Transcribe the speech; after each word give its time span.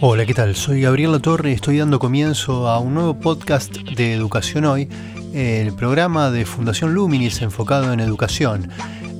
Hola, 0.00 0.26
¿qué 0.26 0.34
tal? 0.34 0.54
Soy 0.54 0.82
Gabriel 0.82 1.10
Latorre 1.10 1.50
y 1.50 1.54
estoy 1.54 1.78
dando 1.78 1.98
comienzo 1.98 2.68
a 2.68 2.78
un 2.78 2.94
nuevo 2.94 3.14
podcast 3.14 3.74
de 3.74 4.14
Educación 4.14 4.64
Hoy, 4.64 4.88
el 5.34 5.74
programa 5.74 6.30
de 6.30 6.46
Fundación 6.46 6.94
Luminis 6.94 7.42
enfocado 7.42 7.92
en 7.92 7.98
educación. 7.98 8.70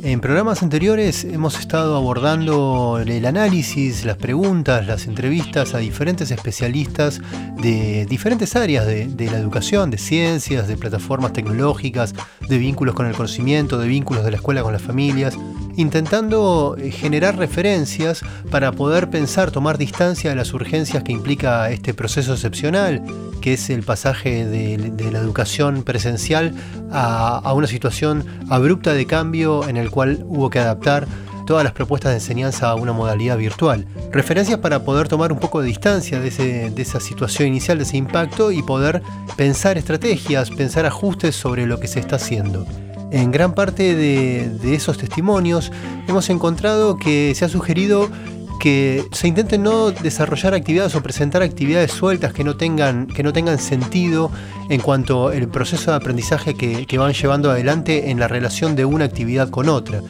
En 0.05 0.21
programas 0.21 0.63
anteriores 0.63 1.25
hemos 1.25 1.59
estado 1.59 1.97
abordando 1.97 3.03
el 3.05 3.27
análisis, 3.27 4.05
las 4.05 4.19
preguntas, 4.19 4.87
las 4.87 5.09
entrevistas 5.09 5.75
a 5.75 5.79
diferentes 5.79 6.31
especialistas 6.31 7.21
de 7.61 8.07
diferentes 8.07 8.55
áreas 8.55 8.87
de, 8.87 9.29
la 9.33 9.39
educación, 9.39 9.91
de 9.91 9.99
ciencias, 9.99 10.69
de 10.69 10.77
plataformas 10.77 11.33
tecnológicas, 11.33 12.15
de 12.49 12.59
vínculos 12.59 12.95
con 12.95 13.07
el 13.07 13.17
conocimiento, 13.17 13.79
de 13.79 13.89
vínculos 13.89 14.25
de 14.25 14.31
la 14.31 14.37
escuela 14.37 14.63
con 14.63 14.73
las 14.73 14.83
familias, 14.83 15.37
intentando 15.79 16.77
eh, 16.77 16.91
generar 16.91 17.39
referencias 17.39 18.23
para 18.51 18.73
poder 18.73 19.11
pensar, 19.11 19.53
tomar 19.53 19.79
distancia 19.79 20.31
de 20.31 20.37
las 20.37 20.53
urgencias 20.53 21.05
que 21.05 21.13
implica 21.13 21.71
este 21.71 21.95
proceso 21.95 22.35
excepcional, 22.35 23.03
que 23.41 23.53
es 23.53 23.71
el 23.71 23.85
pasaje 23.85 24.45
de, 24.45 25.11
la 25.13 25.21
educación 25.21 25.85
presencial 25.85 26.53
a, 26.91 27.53
una 27.55 27.69
situación 27.69 28.27
abrupta 28.51 28.93
de 28.93 29.07
cambio 29.07 29.69
en 29.69 29.77
el 29.77 29.91
cual 29.91 30.25
hubo 30.27 30.51
que 30.51 30.59
adaptar 30.59 31.07
todas 31.47 31.63
las 31.63 31.73
propuestas 31.73 32.11
de 32.11 32.17
enseñanza 32.17 32.71
a 32.71 32.75
una 32.75 32.93
modalidad 32.93 33.39
virtual. 33.39 33.87
Referencias 34.11 34.59
para 34.59 34.83
poder 34.83 35.07
tomar 35.07 35.33
un 35.33 35.39
poco 35.39 35.61
de 35.61 35.69
distancia 35.69 36.19
de, 36.21 36.73
esa 36.77 37.01
situación 37.01 37.49
inicial, 37.49 37.79
de 37.79 37.85
ese 37.85 37.97
impacto 37.97 38.51
y 38.51 38.63
poder 38.63 39.01
pensar 39.37 39.79
estrategias, 39.79 40.51
pensar 40.51 40.85
ajustes 40.87 41.37
sobre 41.37 41.67
lo 41.67 41.79
que 41.79 41.87
se 41.87 42.01
está 42.01 42.17
haciendo. 42.17 42.67
En 43.11 43.31
gran 43.31 43.55
parte 43.55 43.95
de, 43.95 44.75
esos 44.75 44.99
testimonios 44.99 45.73
hemos 46.07 46.29
encontrado 46.31 46.97
que 46.97 47.35
se 47.35 47.45
ha 47.45 47.49
sugerido 47.49 48.09
que 48.61 49.05
se 49.13 49.29
intente 49.29 49.57
no 49.57 49.93
desarrollar 49.93 50.53
actividades 50.53 50.95
o 50.97 51.03
presentar 51.03 51.43
actividades 51.43 51.93
sueltas 51.93 52.33
que 52.33 52.43
no 52.43 52.57
tengan, 52.57 53.07
que 53.07 53.23
no 53.23 53.33
tengan 53.33 53.59
sentido 53.59 54.33
en 54.69 54.81
cuanto 54.81 55.29
al 55.29 55.49
proceso 55.49 55.93
de 55.93 55.97
aprendizaje 55.97 56.55
que 56.55 56.99
van 56.99 57.13
llevando 57.13 57.51
adelante 57.51 58.11
en 58.11 58.19
la 58.19 58.27
relación 58.27 58.75
de 58.75 58.85
una 58.85 59.05
actividad 59.05 59.49
con 59.49 59.69
otra 59.69 60.03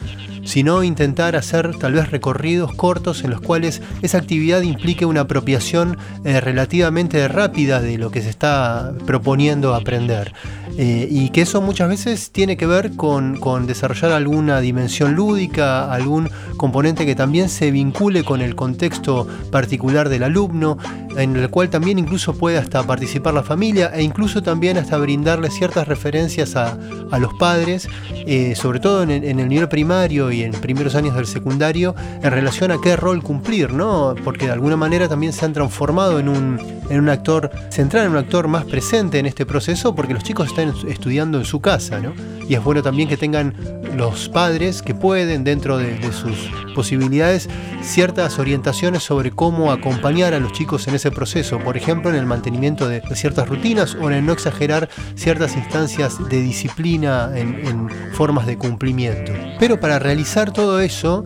sino 0.49 0.83
intentar 0.83 1.35
hacer 1.35 1.77
tal 1.77 1.93
vez 1.93 2.09
recorridos 2.09 2.73
cortos 2.73 3.23
en 3.23 3.29
los 3.29 3.39
cuales 3.39 3.83
esa 4.01 4.17
actividad 4.17 4.63
implique 4.63 5.05
una 5.05 5.21
apropiación 5.21 5.95
eh, 6.25 6.41
relativamente 6.41 7.27
rápida 7.27 7.79
de 7.81 7.99
lo 7.99 8.09
que 8.09 8.23
se 8.23 8.29
está 8.29 8.93
proponiendo 9.05 9.75
aprender. 9.75 10.33
Eh, 10.77 11.07
y 11.11 11.29
que 11.29 11.41
eso 11.41 11.61
muchas 11.61 11.89
veces 11.89 12.31
tiene 12.31 12.57
que 12.57 12.65
ver 12.65 12.95
con, 12.95 13.37
desarrollar 13.67 14.11
alguna 14.11 14.59
dimensión 14.59 15.13
lúdica, 15.13 15.91
algún 15.91 16.29
componente 16.57 17.05
que 17.05 17.15
también 17.15 17.49
se 17.49 17.69
vincule 17.69 18.23
con 18.23 18.41
el 18.41 18.55
contexto 18.55 19.27
particular 19.51 20.09
del 20.09 20.23
alumno, 20.23 20.77
en 21.15 21.35
el 21.35 21.49
cual 21.49 21.69
también 21.69 21.99
incluso 21.99 22.33
puede 22.33 22.57
hasta 22.57 22.81
participar 22.83 23.33
la 23.33 23.43
familia 23.43 23.91
e 23.93 24.01
incluso 24.01 24.41
también 24.41 24.77
hasta 24.77 24.97
brindarle 24.97 25.51
ciertas 25.51 25.87
referencias 25.87 26.55
a, 26.55 26.77
a 27.11 27.19
los 27.19 27.33
padres, 27.33 27.87
eh, 28.25 28.55
sobre 28.55 28.79
todo 28.79 29.03
en, 29.03 29.11
el 29.11 29.49
nivel 29.49 29.67
primario 29.67 30.31
en 30.43 30.51
primeros 30.51 30.95
años 30.95 31.15
del 31.15 31.27
secundario 31.27 31.95
en 32.21 32.31
relación 32.31 32.71
a 32.71 32.79
qué 32.81 32.95
rol 32.95 33.23
cumplir, 33.23 33.73
¿no? 33.73 34.15
Porque 34.23 34.45
de 34.45 34.51
alguna 34.51 34.75
manera 34.75 35.07
también 35.07 35.33
se 35.33 35.45
han 35.45 35.53
transformado 35.53 36.19
en 36.19 36.29
un, 36.29 36.59
en 36.89 36.99
un 36.99 37.09
actor 37.09 37.51
central, 37.69 38.05
en 38.05 38.11
un 38.11 38.17
actor 38.17 38.47
más 38.47 38.65
presente 38.65 39.19
en 39.19 39.25
este 39.25 39.45
proceso, 39.45 39.95
porque 39.95 40.13
los 40.13 40.23
chicos 40.23 40.47
están 40.47 40.73
estudiando 40.87 41.37
en 41.37 41.45
su 41.45 41.61
casa, 41.61 41.99
¿no? 41.99 42.13
Y 42.47 42.55
es 42.55 42.63
bueno 42.63 42.81
también 42.81 43.07
que 43.07 43.17
tengan 43.17 43.53
los 43.95 44.29
padres 44.29 44.81
que 44.81 44.95
pueden, 44.95 45.43
dentro 45.43 45.77
de, 45.77 45.99
sus 46.11 46.51
posibilidades, 46.73 47.49
ciertas 47.81 48.39
orientaciones 48.39 49.03
sobre 49.03 49.31
cómo 49.31 49.71
acompañar 49.71 50.33
a 50.33 50.39
los 50.39 50.53
chicos 50.53 50.87
en 50.87 50.95
ese 50.95 51.11
proceso, 51.11 51.59
por 51.59 51.77
ejemplo, 51.77 52.09
en 52.09 52.15
el 52.15 52.25
mantenimiento 52.25 52.87
de, 52.87 53.01
ciertas 53.13 53.47
rutinas 53.47 53.95
o 53.95 54.09
en 54.09 54.25
no 54.25 54.33
exagerar 54.33 54.89
ciertas 55.15 55.55
instancias 55.55 56.17
de 56.29 56.41
disciplina 56.41 57.29
en, 57.35 57.67
en 57.67 57.89
formas 58.13 58.47
de 58.47 58.57
cumplimiento. 58.57 59.33
Pero 59.59 59.79
para 59.79 59.99
realizar 59.99 60.28
todo 60.29 60.79
eso, 60.79 61.25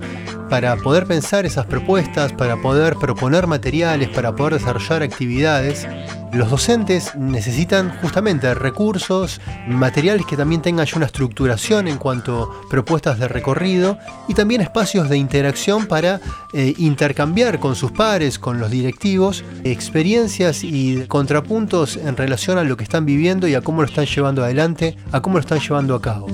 para 0.50 0.78
poder 0.78 1.06
pensar 1.06 1.46
esas 1.46 1.66
propuestas, 1.66 2.31
para 2.31 2.56
poder 2.62 2.96
proponer 2.96 3.47
materiales, 3.47 4.08
para 4.09 4.34
poder 4.34 4.53
desarrollar 4.53 5.03
actividades, 5.03 5.86
los 6.31 6.50
docentes 6.50 7.14
necesitan 7.16 7.97
justamente 8.02 8.53
recursos, 8.53 9.41
materiales 9.68 10.25
que 10.25 10.38
también 10.38 10.62
tengan 10.62 10.88
una 10.96 11.06
estructuración 11.06 11.90
en 11.90 11.97
cuanto 11.97 12.44
a 12.44 12.69
propuestas 12.69 13.19
de 13.19 13.28
recorrido 13.28 13.97
y 14.30 14.36
también 14.36 14.62
espacios 14.62 15.09
de 15.09 15.18
interacción 15.18 15.85
para 15.85 16.22
eh, 16.53 16.74
intercambiar 16.78 17.59
con 17.59 17.75
sus 17.75 17.91
pares, 17.91 18.40
con 18.40 18.59
los 18.59 18.72
directivos, 18.72 19.44
experiencias 19.66 20.64
y 20.64 21.06
contrapuntos 21.08 21.97
en 21.97 22.16
relación 22.16 22.58
a 22.58 22.64
lo 22.64 22.78
que 22.78 22.85
están 22.85 23.06
viviendo 23.06 23.50
y 23.50 23.56
a 23.56 23.62
cómo 23.62 23.81
lo 23.81 23.88
están 23.88 24.06
llevando 24.06 24.46
adelante, 24.46 24.96
a 25.12 25.22
cómo 25.22 25.35
lo 25.35 25.41
están 25.41 25.59
llevando 25.59 25.94
a 25.94 26.02
cabo. 26.02 26.28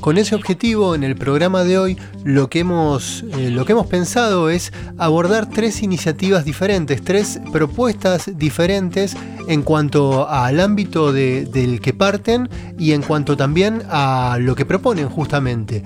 Con 0.00 0.16
ese 0.16 0.34
objetivo, 0.34 0.94
en 0.94 1.04
el 1.04 1.14
programa 1.14 1.62
de 1.62 1.76
hoy, 1.76 1.98
lo 2.24 2.48
que 2.48 2.60
hemos, 2.60 3.22
eh, 3.36 3.50
lo 3.50 3.66
que 3.66 3.72
hemos 3.72 3.86
pensado 3.86 4.48
es 4.48 4.72
abordar 4.96 5.50
tres 5.50 5.82
iniciativas 5.82 6.46
diferentes, 6.46 7.02
tres 7.02 7.38
propuestas 7.52 8.30
diferentes 8.38 9.14
en 9.46 9.60
cuanto 9.62 10.26
al 10.26 10.58
ámbito 10.60 11.12
del 11.12 11.80
que 11.82 11.92
parten 11.92 12.48
y 12.78 12.92
en 12.92 13.02
cuanto 13.02 13.36
también 13.36 13.82
a 13.90 14.38
lo 14.40 14.54
que 14.54 14.64
proponen 14.64 15.10
justamente. 15.10 15.84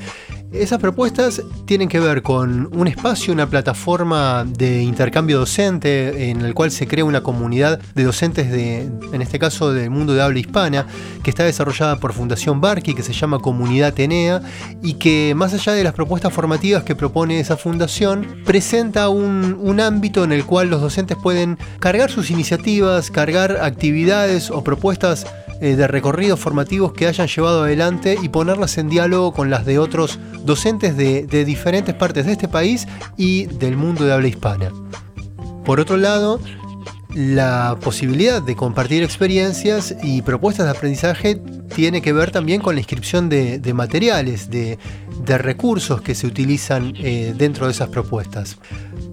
Esas 0.54 0.78
propuestas 0.78 1.42
tienen 1.64 1.88
que 1.88 1.98
ver 1.98 2.22
con 2.22 2.70
un 2.76 2.86
espacio, 2.86 3.32
una 3.32 3.50
plataforma 3.50 4.44
de 4.46 4.84
intercambio 4.84 5.40
docente 5.40 6.30
en 6.30 6.42
el 6.42 6.54
cual 6.54 6.70
se 6.70 6.86
crea 6.86 7.04
una 7.04 7.24
comunidad 7.24 7.80
de 7.96 8.04
docentes 8.04 8.52
de, 8.52 8.82
en 9.12 9.20
este 9.20 9.40
caso 9.40 9.72
del 9.72 9.90
mundo 9.90 10.14
de 10.14 10.22
habla 10.22 10.38
hispana, 10.38 10.86
que 11.24 11.30
está 11.30 11.42
desarrollada 11.42 11.98
por 11.98 12.12
Fundación 12.12 12.60
Barqui, 12.60 12.94
que 12.94 13.02
se 13.02 13.12
llama 13.12 13.40
Comunidad 13.40 13.94
Tenea, 13.94 14.42
y 14.80 14.94
que 14.94 15.34
más 15.34 15.52
allá 15.54 15.72
de 15.72 15.82
las 15.82 15.92
propuestas 15.92 16.32
formativas 16.32 16.84
que 16.84 16.94
propone 16.94 17.40
esa 17.40 17.56
fundación, 17.56 18.24
presenta 18.44 19.08
un 19.08 19.80
ámbito 19.80 20.22
en 20.22 20.30
el 20.30 20.44
cual 20.44 20.70
los 20.70 20.80
docentes 20.80 21.16
pueden 21.20 21.58
cargar 21.80 22.12
sus 22.12 22.30
iniciativas, 22.30 23.10
cargar 23.10 23.58
actividades 23.60 24.52
o 24.52 24.62
propuestas 24.62 25.26
eh, 25.60 25.76
de 25.76 25.86
recorridos 25.86 26.40
formativos 26.40 26.92
que 26.92 27.06
hayan 27.06 27.28
llevado 27.28 27.64
adelante 27.64 28.18
y 28.20 28.28
ponerlas 28.28 28.78
en 28.78 28.88
diálogo 28.88 29.32
con 29.32 29.50
las 29.50 29.64
de 29.64 29.78
otros 29.78 30.18
docentes 30.44 30.96
de, 30.96 31.26
de 31.26 31.44
diferentes 31.44 31.94
partes 31.94 32.26
de 32.26 32.32
este 32.32 32.48
país 32.48 32.86
y 33.16 33.46
del 33.46 33.76
mundo 33.76 34.04
de 34.04 34.12
habla 34.12 34.28
hispana. 34.28 34.72
Por 35.64 35.80
otro 35.80 35.96
lado, 35.96 36.40
la 37.14 37.78
posibilidad 37.80 38.42
de 38.42 38.56
compartir 38.56 39.04
experiencias 39.04 39.94
y 40.02 40.22
propuestas 40.22 40.66
de 40.66 40.72
aprendizaje 40.72 41.40
tiene 41.74 42.02
que 42.02 42.12
ver 42.12 42.32
también 42.32 42.60
con 42.60 42.74
la 42.74 42.80
inscripción 42.80 43.28
de, 43.28 43.72
materiales, 43.72 44.50
de, 44.50 44.78
recursos 45.38 46.02
que 46.02 46.14
se 46.14 46.26
utilizan 46.26 46.92
eh, 46.98 47.32
dentro 47.36 47.66
de 47.66 47.72
esas 47.72 47.88
propuestas. 47.88 48.58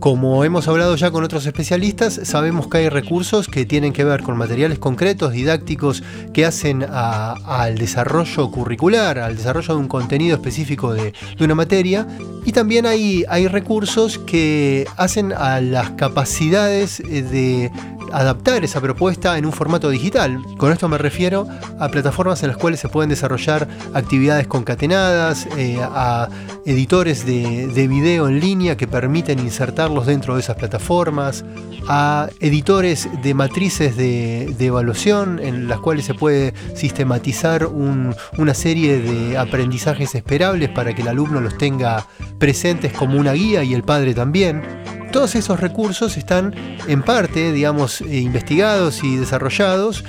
Como 0.01 0.43
hemos 0.43 0.67
hablado 0.67 0.95
ya 0.95 1.11
con 1.11 1.23
otros 1.23 1.45
especialistas, 1.45 2.21
sabemos 2.23 2.67
que 2.67 2.79
hay 2.79 2.89
recursos 2.89 3.47
que 3.47 3.67
tienen 3.67 3.93
que 3.93 4.03
ver 4.03 4.23
con 4.23 4.35
materiales 4.35 4.79
concretos, 4.79 5.31
didácticos, 5.31 6.01
que 6.33 6.43
hacen 6.43 6.83
al 6.91 7.77
desarrollo 7.77 8.49
curricular, 8.49 9.19
al 9.19 9.37
desarrollo 9.37 9.75
de 9.75 9.79
un 9.79 9.87
contenido 9.87 10.37
específico 10.37 10.91
de, 10.91 11.13
una 11.39 11.53
materia, 11.53 12.07
y 12.43 12.51
también 12.51 12.87
hay, 12.87 13.25
hay 13.29 13.47
recursos 13.47 14.17
que 14.17 14.87
hacen 14.97 15.33
a 15.33 15.61
las 15.61 15.91
capacidades 15.91 16.99
eh, 17.01 17.21
de 17.21 17.71
adaptar 18.13 18.63
esa 18.63 18.81
propuesta 18.81 19.37
en 19.37 19.45
un 19.45 19.51
formato 19.51 19.89
digital. 19.89 20.41
Con 20.57 20.71
esto 20.71 20.87
me 20.87 20.97
refiero 20.97 21.47
a 21.79 21.89
plataformas 21.89 22.43
en 22.43 22.49
las 22.49 22.57
cuales 22.57 22.79
se 22.79 22.89
pueden 22.89 23.09
desarrollar 23.09 23.67
actividades 23.93 24.47
concatenadas, 24.47 25.47
eh, 25.57 25.79
a 25.81 26.29
editores 26.65 27.25
de, 27.25 27.87
video 27.91 28.27
en 28.27 28.39
línea 28.39 28.77
que 28.77 28.87
permiten 28.87 29.39
insertarlos 29.39 30.05
dentro 30.05 30.35
de 30.35 30.41
esas 30.41 30.55
plataformas, 30.55 31.43
a 31.87 32.29
editores 32.39 33.09
de 33.23 33.33
matrices 33.33 33.97
de, 33.97 34.55
evaluación 34.59 35.39
en 35.39 35.67
las 35.67 35.79
cuales 35.79 36.05
se 36.05 36.13
puede 36.13 36.53
sistematizar 36.75 37.65
una 37.65 38.53
serie 38.53 38.99
de 38.99 39.37
aprendizajes 39.37 40.13
esperables 40.15 40.69
para 40.69 40.93
que 40.93 41.01
el 41.01 41.07
alumno 41.07 41.41
los 41.41 41.57
tenga 41.57 42.05
presentes 42.37 42.93
como 42.93 43.17
una 43.17 43.33
guía 43.33 43.63
y 43.63 43.73
el 43.73 43.83
padre 43.83 44.13
también. 44.13 44.80
Todos 45.11 45.35
esos 45.35 45.59
recursos 45.59 46.17
están 46.17 46.55
en 46.87 47.03
parte, 47.03 47.51
digamos, 47.51 48.01
eh, 48.01 48.19
investigados 48.19 49.03
y 49.03 49.17
desarrollados 49.17 50.05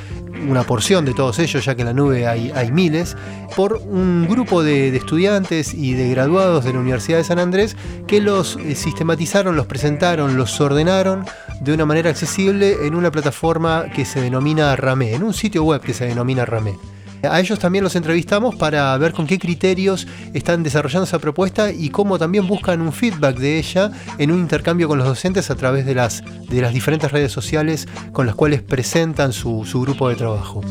una 0.48 0.62
porción 0.64 1.04
de 1.04 1.12
todos 1.14 1.38
ellos, 1.38 1.64
ya 1.64 1.74
que 1.74 1.82
en 1.82 1.88
la 1.88 1.92
nube 1.92 2.26
hay, 2.26 2.72
miles, 2.72 3.16
por 3.56 3.74
un 3.74 4.26
grupo 4.28 4.62
de, 4.62 4.90
de, 4.90 4.96
estudiantes 4.96 5.74
y 5.74 5.94
de 5.94 6.08
graduados 6.10 6.64
de 6.64 6.72
la 6.72 6.80
Universidad 6.80 7.18
de 7.18 7.24
San 7.24 7.38
Andrés 7.38 7.76
que 8.06 8.20
los 8.20 8.56
eh, 8.56 8.74
sistematizaron, 8.74 9.56
los 9.56 9.66
presentaron, 9.66 10.36
los 10.36 10.60
ordenaron 10.60 11.24
de 11.60 11.72
una 11.74 11.84
manera 11.84 12.10
accesible 12.10 12.86
en 12.86 12.94
una 12.94 13.10
plataforma 13.10 13.86
que 13.94 14.04
se 14.04 14.20
denomina 14.20 14.74
Ramé, 14.76 15.14
en 15.14 15.22
un 15.22 15.34
sitio 15.34 15.64
web 15.64 15.80
que 15.80 15.94
se 15.94 16.06
denomina 16.06 16.44
Ramé. 16.44 16.76
A 17.22 17.40
ellos 17.40 17.58
también 17.58 17.84
los 17.84 17.96
entrevistamos 17.96 18.56
para 18.56 18.96
ver 18.98 19.12
con 19.12 19.26
qué 19.26 19.38
criterios 19.38 20.06
están 20.34 20.62
desarrollando 20.62 21.04
esa 21.04 21.18
propuesta 21.18 21.70
y 21.70 21.90
cómo 21.90 22.18
también 22.18 22.46
buscan 22.46 22.80
un 22.80 22.92
feedback 22.92 23.36
de 23.38 23.58
ella 23.58 23.90
en 24.18 24.32
un 24.32 24.40
intercambio 24.40 24.88
con 24.88 24.98
los 24.98 25.06
docentes 25.06 25.50
a 25.50 25.54
través 25.54 25.86
de 25.86 25.94
las, 25.94 26.22
de 26.48 26.60
las 26.60 26.74
diferentes 26.74 27.12
redes 27.12 27.32
sociales 27.32 27.88
con 28.12 28.26
las 28.26 28.34
cuales 28.34 28.62
presentan 28.62 29.32
su, 29.32 29.64
su 29.64 29.80
grupo 29.80 30.08
de 30.08 30.16
trabajo. 30.16 30.62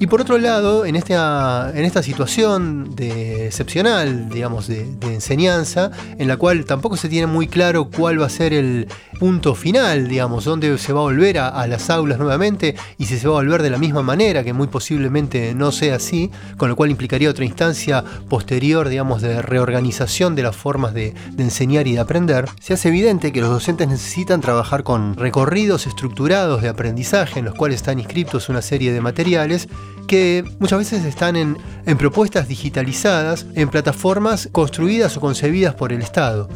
Y 0.00 0.06
por 0.06 0.20
otro 0.20 0.38
lado, 0.38 0.86
en 0.86 0.94
esta, 0.94 1.72
en 1.74 1.84
esta 1.84 2.04
situación 2.04 2.94
de 2.94 3.46
excepcional, 3.46 4.28
digamos, 4.28 4.68
de, 4.68 4.84
de, 4.84 5.14
enseñanza, 5.14 5.90
en 6.18 6.28
la 6.28 6.36
cual 6.36 6.64
tampoco 6.64 6.96
se 6.96 7.08
tiene 7.08 7.26
muy 7.26 7.48
claro 7.48 7.90
cuál 7.90 8.20
va 8.20 8.26
a 8.26 8.30
ser 8.30 8.52
el 8.52 8.86
punto 9.18 9.56
final, 9.56 10.06
digamos, 10.06 10.44
dónde 10.44 10.78
se 10.78 10.92
va 10.92 11.00
a 11.00 11.02
volver 11.02 11.38
a, 11.38 11.48
a, 11.48 11.66
las 11.66 11.90
aulas 11.90 12.20
nuevamente 12.20 12.76
y 12.96 13.06
si 13.06 13.18
se 13.18 13.26
va 13.26 13.34
a 13.34 13.42
volver 13.42 13.62
de 13.62 13.70
la 13.70 13.78
misma 13.78 14.02
manera, 14.02 14.44
que 14.44 14.52
muy 14.52 14.68
posiblemente 14.68 15.52
no 15.56 15.72
sea 15.72 15.96
así, 15.96 16.30
con 16.56 16.68
lo 16.68 16.76
cual 16.76 16.90
implicaría 16.90 17.28
otra 17.28 17.44
instancia 17.44 18.04
posterior, 18.28 18.88
digamos, 18.88 19.20
de 19.20 19.42
reorganización 19.42 20.36
de 20.36 20.44
las 20.44 20.54
formas 20.54 20.94
de, 20.94 21.14
de 21.32 21.42
enseñar 21.42 21.88
y 21.88 21.94
de 21.94 22.00
aprender, 22.00 22.44
se 22.60 22.74
hace 22.74 22.88
evidente 22.88 23.32
que 23.32 23.40
los 23.40 23.50
docentes 23.50 23.88
necesitan 23.88 24.40
trabajar 24.40 24.84
con 24.84 25.16
recorridos 25.16 25.88
estructurados 25.88 26.62
de 26.62 26.68
aprendizaje 26.68 27.40
en 27.40 27.46
los 27.46 27.54
cuales 27.54 27.76
están 27.76 27.98
inscritos 27.98 28.48
una 28.48 28.62
serie 28.62 28.92
de 28.92 29.00
materiales 29.00 29.68
que 30.08 30.42
muchas 30.58 30.80
veces 30.80 31.04
están 31.04 31.36
en, 31.36 31.56
en, 31.86 31.96
propuestas 31.96 32.48
digitalizadas 32.48 33.46
en 33.54 33.68
plataformas 33.68 34.48
construidas 34.50 35.16
o 35.16 35.20
concebidas 35.20 35.76
por 35.76 35.92
el 35.92 36.02
Estado. 36.02 36.48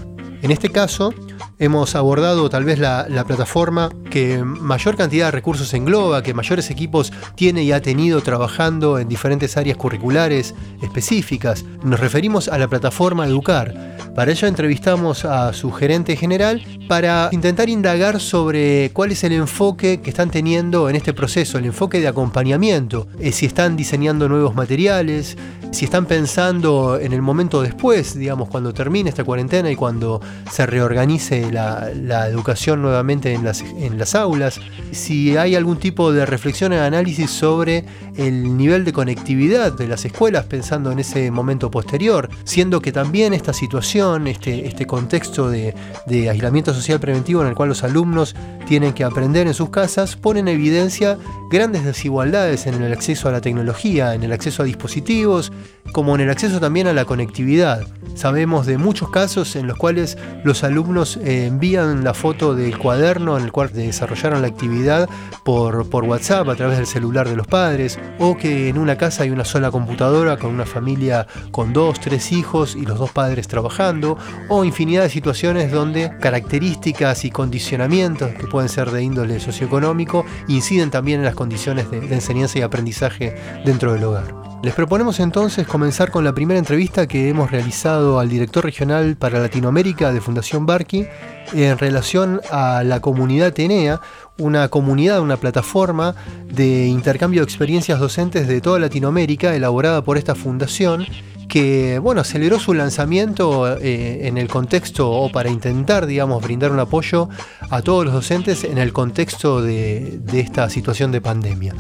En 0.43 0.51
este 0.51 0.71
caso, 0.71 1.15
hemos 1.61 1.95
abordado 1.95 2.51
tal 2.51 2.65
vez 2.65 2.81
la, 2.81 3.07
la, 3.09 3.25
plataforma 3.25 3.91
que 4.11 4.43
mayor 4.43 4.97
cantidad 4.97 5.27
de 5.27 5.31
recursos 5.31 5.73
engloba, 5.75 6.25
que 6.25 6.35
mayores 6.35 6.69
equipos 6.71 7.13
tiene 7.37 7.63
y 7.63 7.71
ha 7.71 7.81
tenido 7.81 8.21
trabajando 8.23 8.99
en 8.99 9.09
diferentes 9.09 9.57
áreas 9.57 9.77
curriculares 9.77 10.57
específicas. 10.83 11.65
Nos 11.85 12.01
referimos 12.01 12.49
a 12.49 12.59
la 12.59 12.67
plataforma 12.67 13.25
Educar. 13.25 14.02
Para 14.15 14.31
ello 14.31 14.47
entrevistamos 14.47 15.25
a 15.25 15.55
su 15.55 15.73
gerente 15.73 16.17
general 16.17 16.63
para 16.87 17.31
intentar 17.33 17.71
indagar 17.71 18.21
sobre 18.21 18.91
cuál 18.93 19.13
es 19.13 19.25
el 19.25 19.33
enfoque 19.33 20.03
que 20.03 20.11
están 20.11 20.31
teniendo 20.31 20.91
en 20.91 20.97
este 20.97 21.15
proceso, 21.15 21.57
el 21.57 21.65
enfoque 21.65 21.99
de 21.99 22.09
acompañamiento, 22.09 23.09
eh, 23.19 23.33
si 23.33 23.47
están 23.47 23.75
diseñando 23.75 24.29
nuevos 24.29 24.55
materiales, 24.55 25.39
si 25.71 25.87
están 25.87 26.05
pensando 26.05 26.99
en 27.01 27.15
el 27.15 27.23
momento 27.23 27.63
después, 27.63 28.15
digamos, 28.15 28.51
cuando 28.51 28.75
termine 28.75 29.09
esta 29.09 29.25
cuarentena 29.25 29.71
y 29.71 29.77
cuando 29.77 30.21
se 30.51 30.67
reorganice 30.67 31.51
la, 31.51 31.91
la 31.95 32.29
educación 32.29 32.83
nuevamente 32.83 33.33
en 33.33 33.43
las, 33.43 33.63
en 33.63 33.99
las 33.99 34.15
aulas, 34.15 34.61
si 34.91 35.39
hay 35.39 35.55
algún 35.55 35.79
tipo 35.79 36.13
de 36.13 36.27
reflexión 36.27 36.75
y 36.75 36.77
análisis 36.77 37.31
sobre 37.31 37.87
el 38.17 38.59
nivel 38.59 38.85
de 38.85 38.93
conectividad 38.93 39.73
de 39.73 39.89
las 39.89 40.05
escuelas 40.05 40.45
pensando 40.45 40.93
en 40.93 40.99
ese 40.99 41.31
momento 41.31 41.71
posterior, 41.71 42.29
siendo 42.45 42.83
que 42.83 42.93
también 42.93 43.33
esta 43.33 43.55
situación, 43.55 44.02
este, 44.27 44.67
este 44.67 44.87
contexto 44.87 45.49
de, 45.49 45.75
de 46.07 46.29
aislamiento 46.29 46.75
social 46.75 46.99
preventivo 46.99 47.43
en 47.43 47.49
el 47.49 47.55
cual 47.55 47.69
los 47.69 47.85
alumnos 47.85 48.35
tienen 48.67 48.93
que 48.95 49.05
aprender 49.05 49.47
en 49.47 49.55
sus 49.55 49.71
casas, 49.71 50.17
pone 50.17 50.41
en 50.41 50.49
evidencia 50.49 51.19
grandes 51.51 51.85
desigualdades 51.85 52.67
en 52.67 52.83
el 52.83 52.93
acceso 52.93 53.29
a 53.29 53.33
la 53.33 53.41
tecnología, 53.41 54.15
en 54.15 54.25
el 54.25 54.33
acceso 54.33 54.63
a 54.63 54.67
dispositivos, 54.67 55.53
como 55.91 56.15
en 56.15 56.21
el 56.21 56.31
acceso 56.31 56.61
también 56.61 56.87
a 56.87 56.93
la 56.93 57.05
conectividad. 57.05 57.87
Sabemos 58.15 58.67
de 58.67 58.79
muchos 58.79 59.11
casos 59.11 59.57
en 59.57 59.67
los 59.67 59.77
cuales 59.77 60.19
los 60.45 60.65
alumnos 60.65 61.17
eh, 61.17 61.47
envían 61.47 62.05
la 62.05 62.15
foto 62.15 62.55
del 62.55 62.79
cuaderno 62.79 63.39
en 63.39 63.45
el 63.45 63.53
cual 63.53 63.73
desarrollaron 63.73 64.43
la 64.43 64.49
actividad 64.49 65.09
por, 65.45 65.87
WhatsApp 66.05 66.49
a 66.49 66.55
través 66.57 66.79
del 66.79 66.87
celular 66.87 67.29
de 67.29 67.37
los 67.37 67.47
padres, 67.47 67.99
o 68.19 68.37
que 68.37 68.69
en 68.69 68.79
una 68.79 68.97
casa 68.97 69.23
hay 69.23 69.31
una 69.31 69.45
sola 69.45 69.71
computadora 69.71 70.37
con 70.37 70.53
una 70.53 70.67
familia 70.67 71.27
con 71.51 71.73
dos, 71.73 72.01
tres 72.01 72.33
hijos 72.33 72.77
y 72.77 72.85
los 72.85 72.99
dos 72.99 73.11
padres 73.11 73.49
trabajando, 73.49 74.19
o 74.49 74.65
infinidad 74.65 75.05
de 75.05 75.11
situaciones 75.11 75.71
donde 75.71 76.17
características 76.21 77.25
y 77.25 77.31
condicionamientos 77.31 78.33
que 78.33 78.47
pueden 78.47 78.69
ser 78.69 78.91
de 78.91 79.03
índole 79.03 79.41
socioeconómico 79.41 80.25
inciden 80.49 80.91
también 80.91 81.21
en 81.21 81.27
las 81.27 81.35
condiciones 81.35 81.91
de 81.91 82.13
enseñanza 82.13 82.59
y 82.59 82.63
aprendizaje 82.63 83.35
dentro 83.65 83.93
del 83.93 84.05
hogar. 84.05 84.52
Les 84.63 84.75
proponemos 84.75 85.19
entonces 85.19 85.67
comenzar 85.67 86.13
con 86.13 86.23
la 86.23 86.35
primera 86.35 86.57
entrevista 86.57 87.09
que 87.09 87.29
hemos 87.29 87.51
realizado 87.51 88.21
al 88.21 88.29
director 88.29 88.65
regional 88.65 89.17
para 89.17 89.41
Latinoamérica 89.41 90.13
de 90.13 90.21
Fundación 90.21 90.67
Barqui 90.67 91.09
en 91.53 91.77
relación 91.79 92.41
a 92.49 92.85
la 92.85 93.01
comunidad 93.01 93.53
TENEA, 93.53 94.01
una 94.39 94.69
comunidad, 94.69 95.21
una 95.21 95.37
plataforma 95.37 96.15
de 96.47 96.87
intercambio 96.87 97.41
de 97.41 97.45
experiencias 97.45 97.99
docentes 97.99 98.47
de 98.47 98.61
toda 98.61 98.79
Latinoamérica 98.79 99.53
elaborada 99.53 100.05
por 100.05 100.17
esta 100.17 100.37
fundación 100.37 101.07
que 101.49 101.99
bueno, 101.99 102.21
aceleró 102.21 102.61
su 102.61 102.73
lanzamiento 102.73 103.77
eh, 103.79 104.29
en 104.29 104.39
el 104.39 104.47
contexto 104.47 105.11
o 105.11 105.33
para 105.33 105.51
intentar, 105.51 106.07
digamos, 106.07 106.41
brindar 106.41 106.71
un 106.71 106.79
apoyo 106.79 107.29
a 107.69 107.83
todos 107.83 108.05
los 108.05 108.15
docentes 108.15 108.63
en 108.63 108.79
el 108.79 108.93
contexto 108.93 109.61
de, 109.61 110.21
de 110.23 110.39
esta 110.39 110.71
situación 110.71 111.11
de 111.11 111.21
pandemia. 111.21 111.75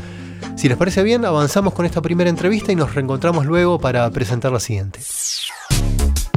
Si 0.54 0.69
les 0.69 0.76
parece 0.76 1.02
bien, 1.02 1.25
avanzamos 1.25 1.75
con 1.75 1.87
esta 1.87 2.00
primera 2.00 2.31
entrevista 2.31 2.70
y 2.72 2.76
nos 2.76 2.94
reencontramos 2.94 3.46
luego 3.46 3.78
para 3.78 4.08
presentar 4.10 4.52
la 4.52 4.60
siguiente. 4.60 5.00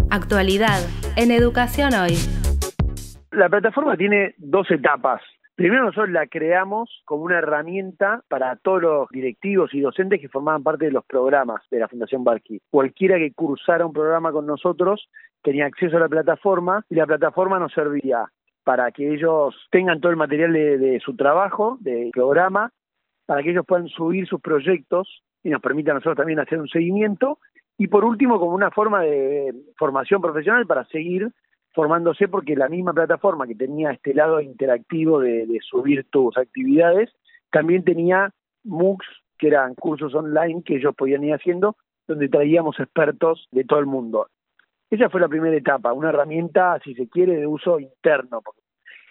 Actualidad 0.09 0.79
en 1.15 1.31
Educación 1.31 1.93
Hoy. 1.93 2.15
La 3.31 3.49
plataforma 3.49 3.97
tiene 3.97 4.33
dos 4.37 4.71
etapas. 4.71 5.21
Primero 5.55 5.85
nosotros 5.85 6.09
la 6.09 6.27
creamos 6.27 6.89
como 7.05 7.23
una 7.23 7.37
herramienta 7.37 8.23
para 8.27 8.55
todos 8.57 8.81
los 8.81 9.09
directivos 9.09 9.73
y 9.73 9.79
docentes 9.79 10.19
que 10.19 10.29
formaban 10.29 10.63
parte 10.63 10.85
de 10.85 10.91
los 10.91 11.05
programas 11.05 11.61
de 11.69 11.79
la 11.79 11.87
Fundación 11.87 12.23
Barqui. 12.23 12.61
Cualquiera 12.69 13.17
que 13.17 13.31
cursara 13.33 13.85
un 13.85 13.93
programa 13.93 14.31
con 14.31 14.45
nosotros 14.45 15.07
tenía 15.43 15.65
acceso 15.65 15.97
a 15.97 16.01
la 16.01 16.09
plataforma 16.09 16.83
y 16.89 16.95
la 16.95 17.05
plataforma 17.05 17.59
nos 17.59 17.73
servía 17.73 18.25
para 18.63 18.91
que 18.91 19.13
ellos 19.13 19.55
tengan 19.71 20.01
todo 20.01 20.11
el 20.11 20.17
material 20.17 20.51
de, 20.51 20.77
de 20.77 20.99
su 20.99 21.15
trabajo, 21.15 21.77
del 21.79 22.09
programa, 22.11 22.71
para 23.25 23.43
que 23.43 23.51
ellos 23.51 23.65
puedan 23.67 23.87
subir 23.87 24.27
sus 24.27 24.41
proyectos 24.41 25.23
y 25.43 25.49
nos 25.49 25.61
permita 25.61 25.91
a 25.91 25.95
nosotros 25.95 26.17
también 26.17 26.39
hacer 26.39 26.59
un 26.59 26.67
seguimiento. 26.67 27.39
Y 27.77 27.87
por 27.87 28.05
último, 28.05 28.39
como 28.39 28.53
una 28.53 28.71
forma 28.71 29.01
de 29.01 29.53
formación 29.77 30.21
profesional 30.21 30.65
para 30.65 30.85
seguir 30.85 31.31
formándose, 31.73 32.29
porque 32.29 32.55
la 32.55 32.69
misma 32.69 32.93
plataforma 32.93 33.45
que 33.45 33.53
tenía 33.53 33.91
este 33.91 34.13
lado 34.13 34.39
interactivo 34.39 35.19
de, 35.19 35.59
subir 35.61 36.05
tus 36.09 36.37
actividades, 36.37 37.11
también 37.51 37.83
tenía 37.83 38.31
MOOCs, 38.63 39.05
que 39.37 39.47
eran 39.47 39.75
cursos 39.75 40.15
online 40.15 40.63
que 40.63 40.77
ellos 40.77 40.95
podían 40.95 41.25
ir 41.25 41.33
haciendo, 41.33 41.75
donde 42.07 42.29
traíamos 42.29 42.79
expertos 42.79 43.47
de 43.51 43.65
todo 43.65 43.79
el 43.79 43.85
mundo. 43.87 44.27
Esa 44.89 45.09
fue 45.09 45.19
la 45.19 45.27
primera 45.27 45.55
etapa, 45.55 45.91
una 45.91 46.09
herramienta, 46.09 46.79
si 46.83 46.93
se 46.95 47.09
quiere, 47.09 47.35
de 47.35 47.47
uso 47.47 47.79
interno, 47.79 48.41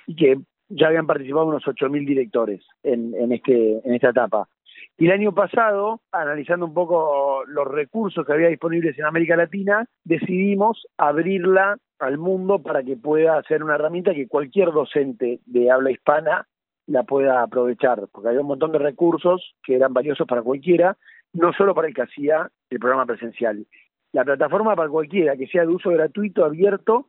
y 0.06 0.16
que 0.16 0.38
ya 0.74 0.88
habían 0.88 1.06
participado 1.06 1.46
unos 1.46 1.64
8.000 1.64 2.06
directores 2.06 2.64
en, 2.82 3.14
en, 3.14 3.32
este, 3.32 3.80
en 3.84 3.94
esta 3.94 4.10
etapa. 4.10 4.48
Y 4.96 5.06
el 5.06 5.12
año 5.12 5.32
pasado, 5.32 6.00
analizando 6.12 6.66
un 6.66 6.74
poco 6.74 7.44
los 7.46 7.66
recursos 7.66 8.24
que 8.24 8.32
había 8.32 8.48
disponibles 8.48 8.98
en 8.98 9.06
América 9.06 9.36
Latina, 9.36 9.86
decidimos 10.04 10.86
abrirla 10.96 11.76
al 11.98 12.18
mundo 12.18 12.60
para 12.60 12.82
que 12.82 12.96
pueda 12.96 13.42
ser 13.44 13.64
una 13.64 13.74
herramienta 13.74 14.14
que 14.14 14.28
cualquier 14.28 14.72
docente 14.72 15.40
de 15.46 15.70
habla 15.70 15.90
hispana 15.90 16.46
la 16.86 17.02
pueda 17.02 17.42
aprovechar, 17.42 18.06
porque 18.12 18.28
había 18.28 18.42
un 18.42 18.46
montón 18.46 18.72
de 18.72 18.78
recursos 18.78 19.54
que 19.64 19.74
eran 19.74 19.94
valiosos 19.94 20.26
para 20.26 20.42
cualquiera, 20.42 20.96
no 21.32 21.52
solo 21.52 21.74
para 21.74 21.88
el 21.88 21.94
que 21.94 22.02
hacía 22.02 22.50
el 22.70 22.78
programa 22.78 23.06
presencial. 23.06 23.66
La 24.12 24.24
plataforma 24.24 24.76
para 24.76 24.88
cualquiera, 24.88 25.36
que 25.36 25.48
sea 25.48 25.62
de 25.62 25.68
uso 25.68 25.90
gratuito, 25.90 26.44
abierto, 26.44 27.08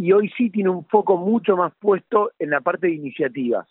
y 0.00 0.12
hoy 0.12 0.30
sí 0.34 0.48
tiene 0.48 0.70
un 0.70 0.86
foco 0.86 1.18
mucho 1.18 1.58
más 1.58 1.74
puesto 1.78 2.30
en 2.38 2.48
la 2.48 2.62
parte 2.62 2.86
de 2.86 2.94
iniciativas. 2.94 3.68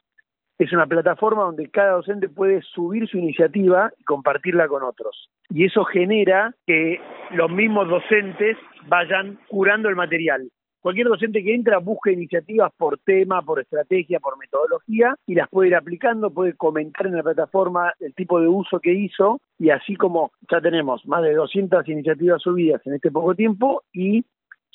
Es 0.59 0.71
una 0.71 0.86
plataforma 0.86 1.41
donde 1.41 1.71
cada 1.71 1.93
docente 1.93 2.29
puede 2.29 2.62
subir 2.62 3.07
su 3.07 3.17
iniciativa 3.17 3.91
y 3.98 4.03
compartirla 4.03 4.67
con 4.67 4.83
otros. 4.83 5.31
Y 5.50 5.65
eso 5.65 5.86
genera 5.86 6.53
que 6.67 7.01
los 7.31 7.50
mismos 7.50 7.89
docentes 7.89 8.57
vayan 8.88 9.39
curando 9.48 9.89
el 9.89 9.95
material. 9.95 10.51
Cualquier 10.81 11.07
docente 11.07 11.43
que 11.43 11.55
entra 11.55 11.79
busca 11.79 12.12
iniciativas 12.12 12.71
por 12.77 13.00
tema, 13.00 13.41
por 13.41 13.59
estrategia, 13.59 14.19
por 14.19 14.38
metodología 14.38 15.15
y 15.25 15.33
las 15.33 15.50
puede 15.50 15.69
ir 15.69 15.75
aplicando, 15.75 16.29
puede 16.29 16.53
comentar 16.53 17.07
en 17.07 17.15
la 17.15 17.24
plataforma 17.24 17.91
el 18.00 18.13
tipo 18.13 18.39
de 18.39 18.48
uso 18.48 18.79
que 18.79 18.93
hizo 18.93 19.41
y 19.57 19.71
así 19.71 19.95
como 19.95 20.31
ya 20.50 20.62
tenemos 20.62 21.05
más 21.07 21.24
de 21.24 21.33
200 21.33 21.88
iniciativas 21.89 22.41
subidas 22.43 22.86
en 22.86 22.93
este 22.93 23.09
poco 23.09 23.33
tiempo 23.33 23.81
y 23.91 24.24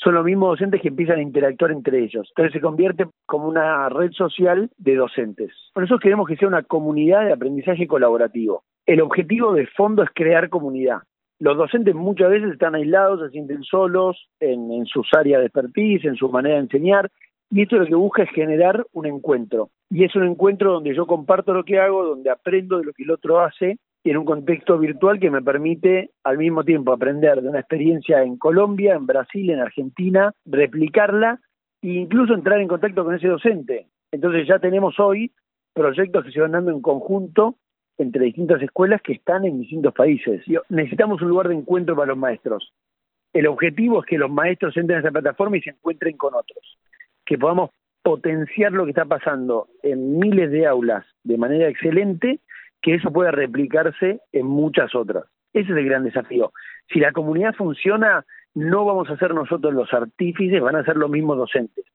son 0.04 0.14
los 0.14 0.24
mismos 0.24 0.50
docentes 0.50 0.82
que 0.82 0.88
empiezan 0.88 1.18
a 1.18 1.22
interactuar 1.22 1.72
entre 1.72 2.04
ellos. 2.04 2.28
Entonces 2.30 2.52
se 2.52 2.60
convierte 2.60 3.06
como 3.26 3.48
una 3.48 3.88
red 3.88 4.12
social 4.12 4.70
de 4.76 4.94
docentes. 4.94 5.50
Por 5.72 5.84
eso 5.84 5.98
queremos 5.98 6.28
que 6.28 6.36
sea 6.36 6.46
una 6.46 6.62
comunidad 6.62 7.24
de 7.24 7.32
aprendizaje 7.32 7.86
colaborativo. 7.86 8.62
El 8.86 9.00
objetivo 9.00 9.54
de 9.54 9.66
fondo 9.66 10.02
es 10.02 10.10
crear 10.14 10.50
comunidad. 10.50 10.98
Los 11.40 11.56
docentes 11.56 11.94
muchas 11.94 12.30
veces 12.30 12.52
están 12.52 12.74
aislados, 12.74 13.20
se 13.20 13.30
sienten 13.30 13.62
solos 13.64 14.28
en, 14.38 14.70
en 14.70 14.86
sus 14.86 15.08
áreas 15.14 15.40
de 15.40 15.46
expertise, 15.46 16.04
en 16.04 16.16
su 16.16 16.28
manera 16.28 16.56
de 16.56 16.62
enseñar, 16.62 17.10
y 17.50 17.62
esto 17.62 17.76
lo 17.76 17.86
que 17.86 17.94
busca 17.94 18.22
es 18.22 18.30
generar 18.30 18.86
un 18.92 19.06
encuentro. 19.06 19.70
Y 19.90 20.04
es 20.04 20.14
un 20.16 20.24
encuentro 20.24 20.72
donde 20.72 20.94
yo 20.94 21.06
comparto 21.06 21.54
lo 21.54 21.64
que 21.64 21.78
hago, 21.78 22.04
donde 22.04 22.30
aprendo 22.30 22.78
de 22.78 22.84
lo 22.84 22.92
que 22.92 23.04
el 23.04 23.10
otro 23.10 23.40
hace, 23.40 23.78
en 24.10 24.18
un 24.18 24.24
contexto 24.24 24.78
virtual 24.78 25.18
que 25.18 25.30
me 25.30 25.42
permite 25.42 26.10
al 26.24 26.36
mismo 26.36 26.62
tiempo 26.62 26.92
aprender 26.92 27.40
de 27.40 27.48
una 27.48 27.60
experiencia 27.60 28.22
en 28.22 28.36
Colombia, 28.36 28.94
en 28.94 29.06
Brasil, 29.06 29.50
en 29.50 29.60
Argentina, 29.60 30.32
replicarla 30.44 31.40
e 31.80 31.88
incluso 31.88 32.34
entrar 32.34 32.60
en 32.60 32.68
contacto 32.68 33.02
con 33.02 33.14
ese 33.14 33.28
docente. 33.28 33.86
Entonces 34.12 34.46
ya 34.46 34.58
tenemos 34.58 35.00
hoy 35.00 35.32
proyectos 35.72 36.24
que 36.24 36.32
se 36.32 36.40
van 36.40 36.52
dando 36.52 36.70
en 36.70 36.82
conjunto 36.82 37.56
entre 37.96 38.26
distintas 38.26 38.60
escuelas 38.60 39.00
que 39.02 39.14
están 39.14 39.44
en 39.44 39.60
distintos 39.60 39.94
países. 39.94 40.42
Necesitamos 40.68 41.22
un 41.22 41.28
lugar 41.28 41.48
de 41.48 41.54
encuentro 41.54 41.96
para 41.96 42.08
los 42.08 42.18
maestros. 42.18 42.72
El 43.32 43.46
objetivo 43.46 44.00
es 44.00 44.06
que 44.06 44.18
los 44.18 44.30
maestros 44.30 44.76
entren 44.76 44.98
a 44.98 45.00
esa 45.00 45.10
plataforma 45.10 45.56
y 45.56 45.62
se 45.62 45.70
encuentren 45.70 46.16
con 46.16 46.34
otros, 46.34 46.78
que 47.24 47.38
podamos 47.38 47.70
potenciar 48.02 48.72
lo 48.72 48.84
que 48.84 48.90
está 48.90 49.06
pasando 49.06 49.68
en 49.82 50.18
miles 50.18 50.50
de 50.50 50.66
aulas 50.66 51.04
de 51.22 51.38
manera 51.38 51.68
excelente, 51.68 52.40
que 52.84 52.94
eso 52.96 53.10
pueda 53.10 53.30
replicarse 53.30 54.20
en 54.30 54.46
muchas 54.46 54.94
otras. 54.94 55.24
Ese 55.54 55.72
es 55.72 55.78
el 55.78 55.86
gran 55.86 56.04
desafío. 56.04 56.52
Si 56.92 57.00
la 57.00 57.12
comunidad 57.12 57.54
funciona, 57.54 58.26
no 58.54 58.84
vamos 58.84 59.08
a 59.08 59.16
ser 59.16 59.32
nosotros 59.32 59.72
los 59.72 59.90
artífices, 59.94 60.60
van 60.60 60.76
a 60.76 60.84
ser 60.84 60.96
los 60.96 61.08
mismos 61.08 61.38
docentes. 61.38 61.86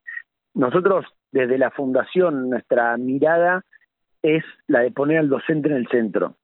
Nosotros, 0.55 1.05
desde 1.31 1.59
la 1.59 1.69
fundación, 1.69 2.49
nuestra 2.49 2.97
mirada 2.97 3.63
es 4.23 4.43
la 4.65 4.79
de 4.79 4.89
poner 4.89 5.19
al 5.19 5.29
docente 5.29 5.69
en 5.69 5.75
el 5.75 5.87
centro. 5.89 6.35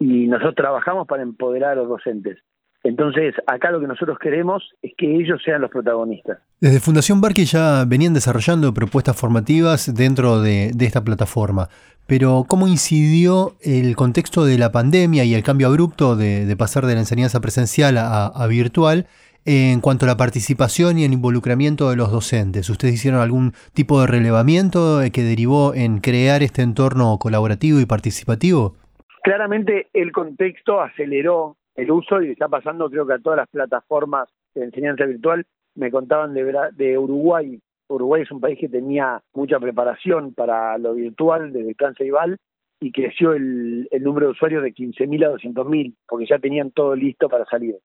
Y 0.00 0.26
nosotros 0.26 0.56
trabajamos 0.56 1.06
para 1.06 1.22
empoderar 1.22 1.72
a 1.72 1.76
los 1.76 1.88
docentes. 1.88 2.38
Entonces, 2.86 3.34
acá 3.48 3.72
lo 3.72 3.80
que 3.80 3.88
nosotros 3.88 4.16
queremos 4.18 4.62
es 4.80 4.92
que 4.96 5.16
ellos 5.16 5.40
sean 5.44 5.60
los 5.60 5.70
protagonistas. 5.70 6.38
Desde 6.60 6.78
Fundación 6.78 7.20
Barque 7.20 7.44
ya 7.44 7.84
venían 7.84 8.14
desarrollando 8.14 8.72
propuestas 8.72 9.18
formativas 9.18 9.92
dentro 9.92 10.40
de, 10.40 10.70
esta 10.78 11.02
plataforma, 11.02 11.68
pero 12.06 12.44
¿cómo 12.48 12.66
incidió 12.68 13.52
el 13.62 13.96
contexto 13.96 14.44
de 14.44 14.58
la 14.58 14.72
pandemia 14.72 15.24
y 15.24 15.34
el 15.34 15.42
cambio 15.42 15.66
abrupto 15.66 16.16
de, 16.16 16.54
pasar 16.58 16.86
de 16.86 16.94
la 16.94 17.00
enseñanza 17.00 17.40
presencial 17.40 17.96
a 17.98 18.46
virtual 18.48 19.06
en 19.46 19.80
cuanto 19.80 20.04
a 20.04 20.08
la 20.08 20.16
participación 20.16 20.98
y 20.98 21.04
el 21.04 21.12
involucramiento 21.12 21.88
de 21.88 21.96
los 21.96 22.10
docentes? 22.10 22.68
¿Ustedes 22.68 22.94
hicieron 22.94 23.20
algún 23.20 23.52
tipo 23.72 24.00
de 24.00 24.08
relevamiento 24.08 25.00
que 25.12 25.22
derivó 25.22 25.72
en 25.72 26.00
crear 26.00 26.42
este 26.42 26.62
entorno 26.62 27.16
colaborativo 27.18 27.80
y 27.80 27.86
participativo? 27.86 28.74
Claramente 29.22 29.88
el 29.92 30.12
contexto 30.12 30.80
aceleró 30.80 31.56
el 31.76 31.90
uso 31.90 32.20
y 32.22 32.30
está 32.30 32.48
pasando 32.48 32.90
creo 32.90 33.06
que 33.06 33.14
a 33.14 33.18
todas 33.18 33.38
las 33.38 33.48
plataformas 33.48 34.28
de 34.54 34.64
enseñanza 34.64 35.04
virtual. 35.04 35.46
Me 35.76 35.90
contaban 35.90 36.34
de, 36.34 36.42
de 36.72 36.98
Uruguay. 36.98 37.60
Uruguay 37.88 38.22
es 38.22 38.30
un 38.30 38.40
país 38.40 38.58
que 38.58 38.68
tenía 38.68 39.22
mucha 39.34 39.58
preparación 39.58 40.34
para 40.34 40.76
lo 40.78 40.94
virtual 40.94 41.52
desde 41.52 41.74
Ceibal 41.96 42.36
y 42.80 42.92
creció 42.92 43.32
el, 43.32 43.88
número 44.00 44.26
de 44.26 44.32
usuarios 44.32 44.62
de 44.62 44.74
15.000 44.74 45.24
a 45.24 45.32
200.000 45.32 45.94
porque 46.08 46.26
ya 46.26 46.38
tenían 46.38 46.70
todo 46.72 46.94
listo 46.94 47.28
para 47.28 47.44
salir. 47.46 47.76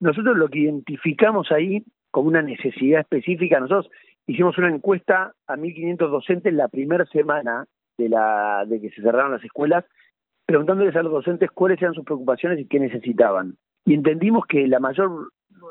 Nosotros 0.00 0.36
lo 0.36 0.48
que 0.48 0.60
identificamos 0.60 1.50
ahí 1.50 1.84
como 2.10 2.28
una 2.28 2.42
necesidad 2.42 3.00
específica, 3.00 3.60
nosotros 3.60 3.90
hicimos 4.26 4.56
una 4.58 4.68
encuesta 4.68 5.32
a 5.46 5.56
1.500 5.56 6.10
docentes 6.10 6.52
la 6.54 6.68
primera 6.68 7.04
semana 7.06 7.66
de, 7.98 8.08
la, 8.08 8.64
de 8.66 8.80
que 8.80 8.90
se 8.90 9.02
cerraron 9.02 9.32
las 9.32 9.44
escuelas, 9.44 9.84
preguntándoles 10.44 10.94
a 10.96 11.02
los 11.02 11.12
docentes 11.12 11.50
cuáles 11.50 11.80
eran 11.80 11.94
sus 11.94 12.04
preocupaciones 12.04 12.60
y 12.60 12.66
qué 12.66 12.78
necesitaban. 12.78 13.56
Y 13.84 13.94
entendimos 13.94 14.46
que 14.46 14.66
la 14.66 14.80
mayor 14.80 15.30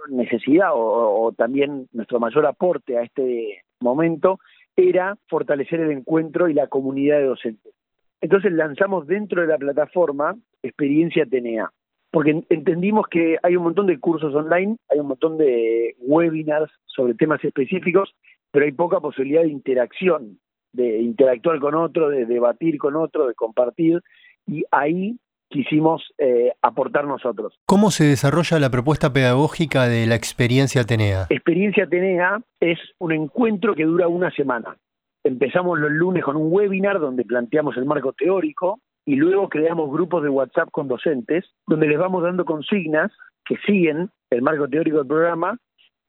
necesidad 0.09 0.69
o 0.73 1.33
también 1.37 1.87
nuestro 1.93 2.19
mayor 2.19 2.45
aporte 2.45 2.97
a 2.97 3.03
este 3.03 3.64
momento 3.79 4.39
era 4.75 5.15
fortalecer 5.27 5.79
el 5.79 5.91
encuentro 5.91 6.49
y 6.49 6.53
la 6.53 6.67
comunidad 6.67 7.19
de 7.19 7.25
docentes. 7.25 7.73
Entonces 8.21 8.51
lanzamos 8.53 9.07
dentro 9.07 9.41
de 9.41 9.47
la 9.47 9.57
plataforma 9.57 10.35
Experiencia 10.63 11.23
Atenea, 11.23 11.69
porque 12.11 12.43
entendimos 12.49 13.07
que 13.07 13.37
hay 13.43 13.55
un 13.55 13.63
montón 13.63 13.87
de 13.87 13.99
cursos 13.99 14.33
online, 14.33 14.77
hay 14.89 14.99
un 14.99 15.07
montón 15.07 15.37
de 15.37 15.95
webinars 15.99 16.71
sobre 16.85 17.13
temas 17.13 17.43
específicos, 17.43 18.15
pero 18.51 18.65
hay 18.65 18.71
poca 18.71 18.99
posibilidad 18.99 19.43
de 19.43 19.49
interacción, 19.49 20.39
de 20.73 21.01
interactuar 21.01 21.59
con 21.59 21.75
otro, 21.75 22.09
de 22.09 22.25
debatir 22.25 22.77
con 22.77 22.95
otro, 22.95 23.27
de 23.27 23.33
compartir, 23.33 24.01
y 24.47 24.63
ahí 24.71 25.17
quisimos 25.49 26.03
eh, 26.17 26.51
aportar 26.61 27.05
nosotros. 27.05 27.53
¿Cómo 27.65 27.91
se 27.91 28.05
desarrolla 28.05 28.59
la 28.59 28.69
propuesta 28.69 29.13
pedagógica 29.13 29.87
de 29.87 30.05
la 30.07 30.15
experiencia 30.15 30.81
Atenea? 30.81 31.27
Experiencia 31.29 31.85
Atenea 31.85 32.39
es 32.59 32.79
un 32.99 33.11
encuentro 33.11 33.75
que 33.75 33.85
dura 33.85 34.07
una 34.07 34.31
semana. 34.31 34.77
Empezamos 35.23 35.79
los 35.79 35.91
lunes 35.91 36.23
con 36.23 36.35
un 36.35 36.51
webinar 36.51 36.99
donde 36.99 37.23
planteamos 37.23 37.77
el 37.77 37.85
marco 37.85 38.13
teórico, 38.13 38.79
y 39.05 39.15
luego 39.15 39.49
creamos 39.49 39.91
grupos 39.91 40.23
de 40.23 40.29
WhatsApp 40.29 40.69
con 40.71 40.87
docentes 40.87 41.45
donde 41.67 41.87
les 41.87 41.99
vamos 41.99 42.23
dando 42.23 42.43
consignas 42.43 43.11
que 43.45 43.57
siguen 43.65 44.09
el 44.31 44.41
marco 44.41 44.67
teórico 44.67 44.97
del 44.97 45.07
programa 45.07 45.57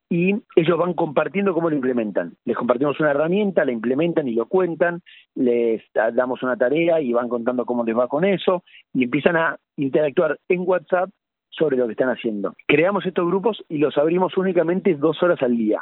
y 0.09 0.35
ellos 0.55 0.77
van 0.77 0.93
compartiendo 0.93 1.53
cómo 1.53 1.69
lo 1.69 1.75
implementan. 1.75 2.33
Les 2.45 2.55
compartimos 2.55 2.99
una 2.99 3.11
herramienta, 3.11 3.65
la 3.65 3.71
implementan 3.71 4.27
y 4.27 4.33
lo 4.33 4.45
cuentan, 4.45 5.01
les 5.35 5.83
damos 6.13 6.41
una 6.43 6.55
tarea 6.55 7.01
y 7.01 7.11
van 7.11 7.27
contando 7.27 7.65
cómo 7.65 7.83
les 7.83 7.97
va 7.97 8.07
con 8.07 8.23
eso 8.23 8.63
y 8.93 9.03
empiezan 9.03 9.35
a 9.35 9.57
interactuar 9.75 10.39
en 10.47 10.61
WhatsApp 10.65 11.09
sobre 11.49 11.77
lo 11.77 11.85
que 11.87 11.93
están 11.93 12.09
haciendo. 12.09 12.53
Creamos 12.67 13.05
estos 13.05 13.25
grupos 13.27 13.63
y 13.67 13.79
los 13.79 13.97
abrimos 13.97 14.37
únicamente 14.37 14.95
dos 14.95 15.21
horas 15.23 15.41
al 15.41 15.57
día. 15.57 15.81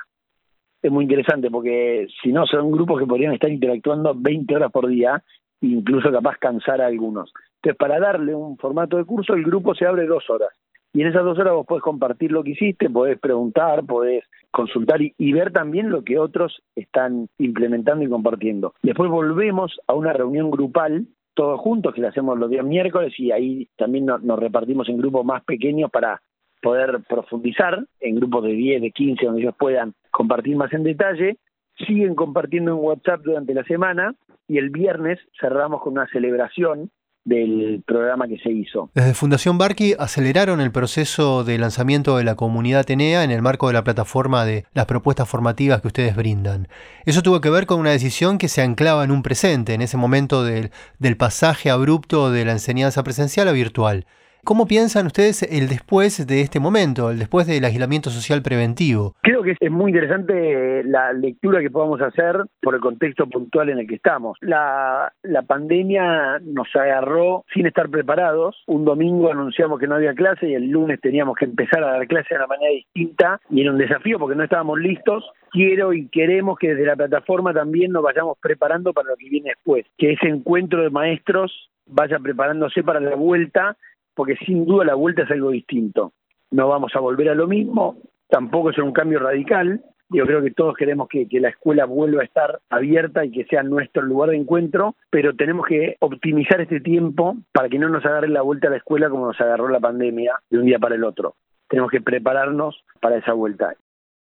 Es 0.81 0.91
muy 0.91 1.03
interesante 1.03 1.49
porque 1.49 2.07
si 2.21 2.31
no 2.31 2.45
son 2.45 2.71
grupos 2.71 2.99
que 2.99 3.07
podrían 3.07 3.33
estar 3.33 3.51
interactuando 3.51 4.13
20 4.15 4.55
horas 4.55 4.71
por 4.71 4.87
día 4.87 5.23
incluso 5.61 6.11
capaz 6.11 6.37
cansar 6.37 6.81
a 6.81 6.87
algunos. 6.87 7.31
Entonces, 7.55 7.77
para 7.77 7.99
darle 7.99 8.35
un 8.35 8.57
formato 8.57 8.97
de 8.97 9.05
curso, 9.05 9.33
el 9.33 9.43
grupo 9.43 9.73
se 9.73 9.85
abre 9.85 10.05
dos 10.05 10.29
horas. 10.29 10.49
Y 10.95 11.01
en 11.01 11.07
esas 11.07 11.25
dos 11.25 11.37
horas 11.37 11.53
vos 11.53 11.65
podés 11.65 11.83
compartir 11.83 12.31
lo 12.31 12.41
que 12.41 12.51
hiciste, 12.51 12.89
podés 12.89 13.19
preguntar, 13.19 13.83
podés 13.85 14.23
consultar 14.49 15.01
y, 15.01 15.33
ver 15.33 15.51
también 15.51 15.89
lo 15.89 16.05
que 16.05 16.17
otros 16.17 16.63
están 16.73 17.27
implementando 17.37 18.05
y 18.05 18.07
compartiendo. 18.07 18.73
Después 18.81 19.11
volvemos 19.11 19.77
a 19.87 19.93
una 19.93 20.13
reunión 20.13 20.49
grupal, 20.49 21.05
todos 21.33 21.59
juntos, 21.59 21.93
que 21.93 21.99
la 21.99 22.07
hacemos 22.07 22.39
los 22.39 22.49
días 22.49 22.65
miércoles 22.65 23.13
y 23.17 23.33
ahí 23.33 23.67
también 23.75 24.05
nos 24.05 24.39
repartimos 24.39 24.87
en 24.87 24.97
grupos 24.97 25.25
más 25.25 25.43
pequeños 25.43 25.91
para 25.91 26.21
poder 26.61 27.01
profundizar, 27.09 27.85
en 27.99 28.15
grupos 28.15 28.45
de 28.45 28.53
10, 28.53 28.81
de 28.83 28.91
15, 28.91 29.25
donde 29.25 29.41
ellos 29.41 29.55
puedan 29.59 29.95
compartir 30.11 30.55
más 30.55 30.71
en 30.71 30.83
detalle. 30.83 31.39
Siguen 31.85 32.15
compartiendo 32.15 32.71
en 32.71 32.77
WhatsApp 32.77 33.19
durante 33.21 33.53
la 33.53 33.65
semana 33.65 34.15
y 34.47 34.59
el 34.59 34.69
viernes 34.69 35.19
cerramos 35.37 35.81
con 35.81 35.91
una 35.91 36.07
celebración 36.07 36.89
del 37.25 37.83
programa 37.85 38.27
que 38.27 38.37
se 38.37 38.51
hizo. 38.51 38.91
Desde 38.93 39.15
Fundación 39.15 39.57
Barqui 39.57 39.95
aceleraron 39.97 40.61
el 40.61 40.71
proceso 40.71 41.43
de 41.43 41.57
lanzamiento 41.57 42.17
de 42.17 42.23
la 42.23 42.35
comunidad 42.35 42.81
Atenea 42.81 43.23
en 43.23 43.31
el 43.31 43.41
marco 43.41 43.67
de 43.67 43.73
la 43.73 43.83
plataforma 43.83 44.45
de 44.45 44.65
las 44.73 44.85
propuestas 44.85 45.27
formativas 45.27 45.81
que 45.81 45.87
ustedes 45.87 46.15
brindan. 46.15 46.67
Eso 47.05 47.23
tuvo 47.23 47.41
que 47.41 47.49
ver 47.49 47.65
con 47.65 47.79
una 47.79 47.89
decisión 47.89 48.37
que 48.37 48.47
se 48.47 48.61
anclaba 48.61 49.03
en 49.03 49.11
un 49.11 49.23
presente, 49.23 49.73
en 49.73 49.81
ese 49.81 49.97
momento 49.97 50.43
del, 50.43 50.69
del 50.99 51.17
pasaje 51.17 51.71
abrupto 51.71 52.31
de 52.31 52.45
la 52.45 52.51
enseñanza 52.51 53.03
presencial 53.03 53.47
a 53.47 53.53
virtual. 53.53 54.05
¿Cómo 54.45 54.67
piensan 54.67 55.07
ustedes 55.07 55.41
el 55.41 55.67
después 55.67 56.27
de 56.27 56.41
este 56.41 56.59
momento, 56.59 57.09
el 57.09 57.17
después 57.17 57.47
del 57.47 57.65
aislamiento 57.65 58.11
social 58.11 58.43
preventivo? 58.43 59.15
Creo 59.23 59.41
que 59.41 59.55
es 59.59 59.71
muy 59.71 59.89
interesante 59.89 60.83
la 60.83 61.13
lectura 61.13 61.61
que 61.61 61.71
podamos 61.71 61.99
hacer 61.99 62.43
por 62.61 62.75
el 62.75 62.79
contexto 62.79 63.25
puntual 63.27 63.71
en 63.71 63.79
el 63.79 63.87
que 63.87 63.95
estamos. 63.95 64.37
La, 64.41 65.11
la 65.23 65.41
pandemia 65.41 66.37
nos 66.43 66.67
agarró 66.75 67.43
sin 67.55 67.65
estar 67.65 67.89
preparados. 67.89 68.55
Un 68.67 68.85
domingo 68.85 69.31
anunciamos 69.31 69.79
que 69.79 69.87
no 69.87 69.95
había 69.95 70.13
clase 70.13 70.47
y 70.47 70.53
el 70.53 70.69
lunes 70.69 71.01
teníamos 71.01 71.35
que 71.37 71.45
empezar 71.45 71.83
a 71.83 71.93
dar 71.93 72.05
clase 72.05 72.27
de 72.29 72.35
una 72.35 72.45
manera 72.45 72.71
distinta 72.71 73.41
y 73.49 73.61
era 73.61 73.71
un 73.71 73.79
desafío 73.79 74.19
porque 74.19 74.35
no 74.35 74.43
estábamos 74.43 74.77
listos 74.77 75.23
quiero 75.49 75.91
y 75.91 76.07
queremos 76.09 76.59
que 76.59 76.75
desde 76.75 76.85
la 76.85 76.95
plataforma 76.95 77.51
también 77.51 77.91
nos 77.91 78.03
vayamos 78.03 78.37
preparando 78.39 78.93
para 78.93 79.09
lo 79.09 79.15
que 79.15 79.29
viene 79.29 79.49
después, 79.55 79.85
que 79.97 80.11
ese 80.11 80.27
encuentro 80.27 80.83
de 80.83 80.91
maestros 80.91 81.71
vaya 81.87 82.19
preparándose 82.19 82.83
para 82.83 82.99
la 82.99 83.15
vuelta 83.15 83.77
porque 84.15 84.35
sin 84.45 84.65
duda 84.65 84.85
la 84.85 84.95
vuelta 84.95 85.23
es 85.23 85.31
algo 85.31 85.51
distinto. 85.51 86.13
No 86.51 86.67
vamos 86.67 86.91
a 86.95 86.99
volver 86.99 87.29
a 87.29 87.35
lo 87.35 87.47
mismo, 87.47 87.97
tampoco 88.29 88.69
es 88.69 88.77
un 88.77 88.93
cambio 88.93 89.19
radical. 89.19 89.81
Yo 90.09 90.25
creo 90.25 90.41
que 90.41 90.51
todos 90.51 90.75
queremos 90.75 91.07
que, 91.09 91.27
la 91.39 91.49
escuela 91.49 91.85
vuelva 91.85 92.21
a 92.21 92.25
estar 92.25 92.59
abierta 92.69 93.25
y 93.25 93.31
que 93.31 93.45
sea 93.45 93.63
nuestro 93.63 94.03
lugar 94.03 94.29
de 94.29 94.37
encuentro, 94.37 94.95
pero 95.09 95.35
tenemos 95.35 95.65
que 95.65 95.97
optimizar 95.99 96.61
este 96.61 96.79
tiempo 96.79 97.37
para 97.51 97.69
que 97.69 97.79
no 97.79 97.89
nos 97.89 98.05
agarre 98.05 98.27
la 98.27 98.43
vuelta 98.43 98.67
a 98.67 98.71
la 98.71 98.77
escuela 98.77 99.09
como 99.09 99.25
nos 99.27 99.41
agarró 99.41 99.67
la 99.67 99.79
pandemia 99.79 100.33
de 100.49 100.59
un 100.59 100.65
día 100.65 100.77
para 100.77 100.95
el 100.95 101.03
otro. 101.03 101.35
Tenemos 101.67 101.89
que 101.89 102.01
prepararnos 102.01 102.83
para 103.01 103.17
esa 103.17 103.33
vuelta. 103.33 103.75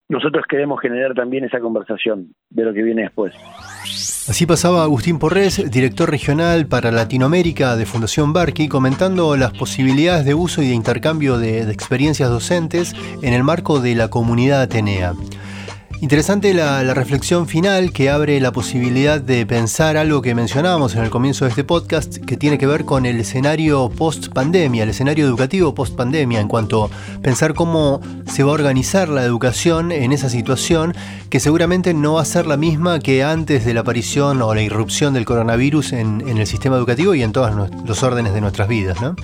Nosotros 0.09 0.43
queremos 0.49 0.81
generar 0.81 1.13
también 1.13 1.45
esa 1.45 1.59
conversación 1.59 2.33
de 2.49 2.63
lo 2.63 2.73
que 2.73 2.81
viene 2.81 3.03
después. 3.03 3.33
Así 4.27 4.45
pasaba 4.45 4.83
Agustín 4.83 5.19
Porres, 5.19 5.71
director 5.71 6.09
regional 6.09 6.65
para 6.65 6.91
Latinoamérica 6.91 7.75
de 7.75 7.85
Fundación 7.85 8.33
Barqui, 8.33 8.67
comentando 8.67 9.37
las 9.37 9.53
posibilidades 9.53 10.25
de 10.25 10.33
uso 10.33 10.61
y 10.61 10.67
de 10.67 10.73
intercambio 10.73 11.37
de, 11.37 11.65
de 11.65 11.71
experiencias 11.71 12.29
docentes 12.29 12.95
en 13.21 13.33
el 13.33 13.43
marco 13.43 13.79
de 13.79 13.95
la 13.95 14.09
comunidad 14.09 14.61
Atenea. 14.61 15.13
Interesante 16.01 16.53
la, 16.53 16.93
reflexión 16.93 17.45
final 17.45 17.91
que 17.91 18.09
abre 18.09 18.39
la 18.39 18.53
posibilidad 18.53 19.19
de 19.19 19.45
pensar 19.45 19.97
algo 19.97 20.21
que 20.21 20.33
mencionábamos 20.33 20.95
en 20.95 21.03
el 21.03 21.09
comienzo 21.09 21.43
de 21.43 21.49
este 21.49 21.65
podcast, 21.65 22.15
que 22.15 22.37
tiene 22.37 22.57
que 22.57 22.67
ver 22.67 22.85
con 22.85 23.05
el 23.05 23.19
escenario 23.19 23.89
post 23.89 24.29
pandemia, 24.29 24.83
el 24.83 24.89
escenario 24.89 25.25
educativo 25.25 25.75
post 25.75 25.97
pandemia, 25.97 26.39
en 26.39 26.47
cuanto 26.47 26.85
a 26.85 26.89
pensar 27.21 27.53
cómo 27.53 27.99
se 28.31 28.43
va 28.43 28.51
a 28.51 28.53
organizar 28.53 29.09
la 29.09 29.25
educación 29.25 29.91
en 29.91 30.13
esa 30.13 30.29
situación, 30.29 30.95
que 31.29 31.41
seguramente 31.41 31.93
no 31.93 32.13
va 32.13 32.21
a 32.21 32.25
ser 32.25 32.47
la 32.47 32.55
misma 32.55 32.99
que 32.99 33.25
antes 33.25 33.65
de 33.65 33.73
la 33.73 33.81
aparición 33.81 34.41
o 34.41 34.55
la 34.55 34.61
irrupción 34.61 35.13
del 35.13 35.25
coronavirus 35.25 35.91
en, 35.91 36.23
en 36.25 36.37
el 36.37 36.47
sistema 36.47 36.77
educativo 36.77 37.13
y 37.13 37.23
en 37.23 37.33
todos 37.33 37.69
los 37.85 38.03
órdenes 38.03 38.33
de 38.33 38.39
nuestras 38.39 38.69
vidas. 38.69 39.01
¿no? 39.01 39.17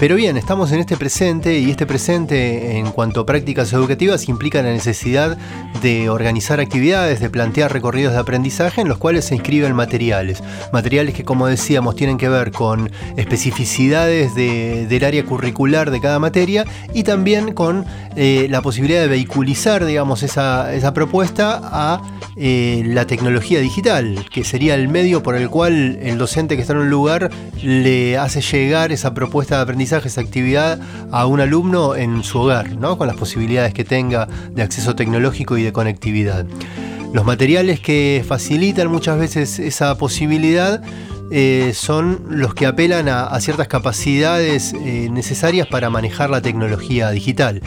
Pero 0.00 0.16
bien, 0.16 0.36
estamos 0.36 0.72
en 0.72 0.80
este 0.80 0.96
presente 0.96 1.58
y 1.58 1.70
este 1.70 1.86
presente 1.86 2.78
en 2.78 2.90
cuanto 2.90 3.20
a 3.20 3.26
prácticas 3.26 3.72
educativas 3.72 4.28
implica 4.28 4.60
la 4.60 4.72
necesidad 4.72 5.36
de 5.82 6.08
organizar 6.08 6.58
actividades, 6.58 7.20
de 7.20 7.30
plantear 7.30 7.72
recorridos 7.72 8.12
de 8.12 8.18
aprendizaje 8.18 8.80
en 8.80 8.88
los 8.88 8.98
cuales 8.98 9.26
se 9.26 9.36
inscriben 9.36 9.72
materiales. 9.74 10.42
Materiales 10.72 11.14
que, 11.14 11.24
como 11.24 11.46
decíamos, 11.46 11.94
tienen 11.94 12.18
que 12.18 12.28
ver 12.28 12.50
con 12.50 12.90
especificidades 13.16 14.34
del 14.34 15.04
área 15.04 15.24
curricular 15.24 15.90
de 15.90 16.00
cada 16.00 16.18
materia 16.18 16.64
y 16.92 17.04
también 17.04 17.54
con 17.54 17.84
eh, 18.16 18.48
la 18.50 18.62
posibilidad 18.62 19.00
de 19.00 19.08
vehiculizar, 19.08 19.84
digamos, 19.84 20.22
esa, 20.22 20.92
propuesta 20.92 21.60
a 21.62 22.02
eh, 22.36 22.82
la 22.86 23.06
tecnología 23.06 23.60
digital, 23.60 24.26
que 24.32 24.44
sería 24.44 24.74
el 24.74 24.88
medio 24.88 25.22
por 25.22 25.36
el 25.36 25.48
cual 25.48 25.98
el 26.02 26.18
docente 26.18 26.56
que 26.56 26.62
está 26.62 26.72
en 26.72 26.80
un 26.80 26.90
lugar 26.90 27.30
le 27.62 28.18
hace 28.18 28.40
llegar 28.40 28.90
esa 28.90 29.14
propuesta 29.14 29.56
de 29.56 29.62
aprendizaje 29.62 29.83
esa 29.92 30.20
actividad 30.20 30.78
a 31.10 31.26
un 31.26 31.40
alumno 31.40 31.94
en 31.96 32.22
su 32.24 32.40
hogar, 32.40 32.76
¿no? 32.76 32.98
con 32.98 33.06
las 33.06 33.16
posibilidades 33.16 33.74
que 33.74 33.84
tenga 33.84 34.26
de 34.50 34.62
acceso 34.62 34.94
tecnológico 34.94 35.58
y 35.58 35.62
de 35.62 35.72
conectividad. 35.72 36.46
Los 37.12 37.24
materiales 37.24 37.78
que 37.78 38.24
facilitan 38.26 38.90
muchas 38.90 39.18
veces 39.18 39.58
esa 39.60 39.96
posibilidad 39.96 40.82
eh, 41.30 41.72
son 41.74 42.22
los 42.28 42.54
que 42.54 42.66
apelan 42.66 43.08
a, 43.08 43.38
ciertas 43.40 43.68
capacidades 43.68 44.72
eh, 44.74 45.08
necesarias 45.10 45.66
para 45.66 45.90
manejar 45.90 46.30
la 46.30 46.40
tecnología 46.40 47.10
digital 47.10 47.62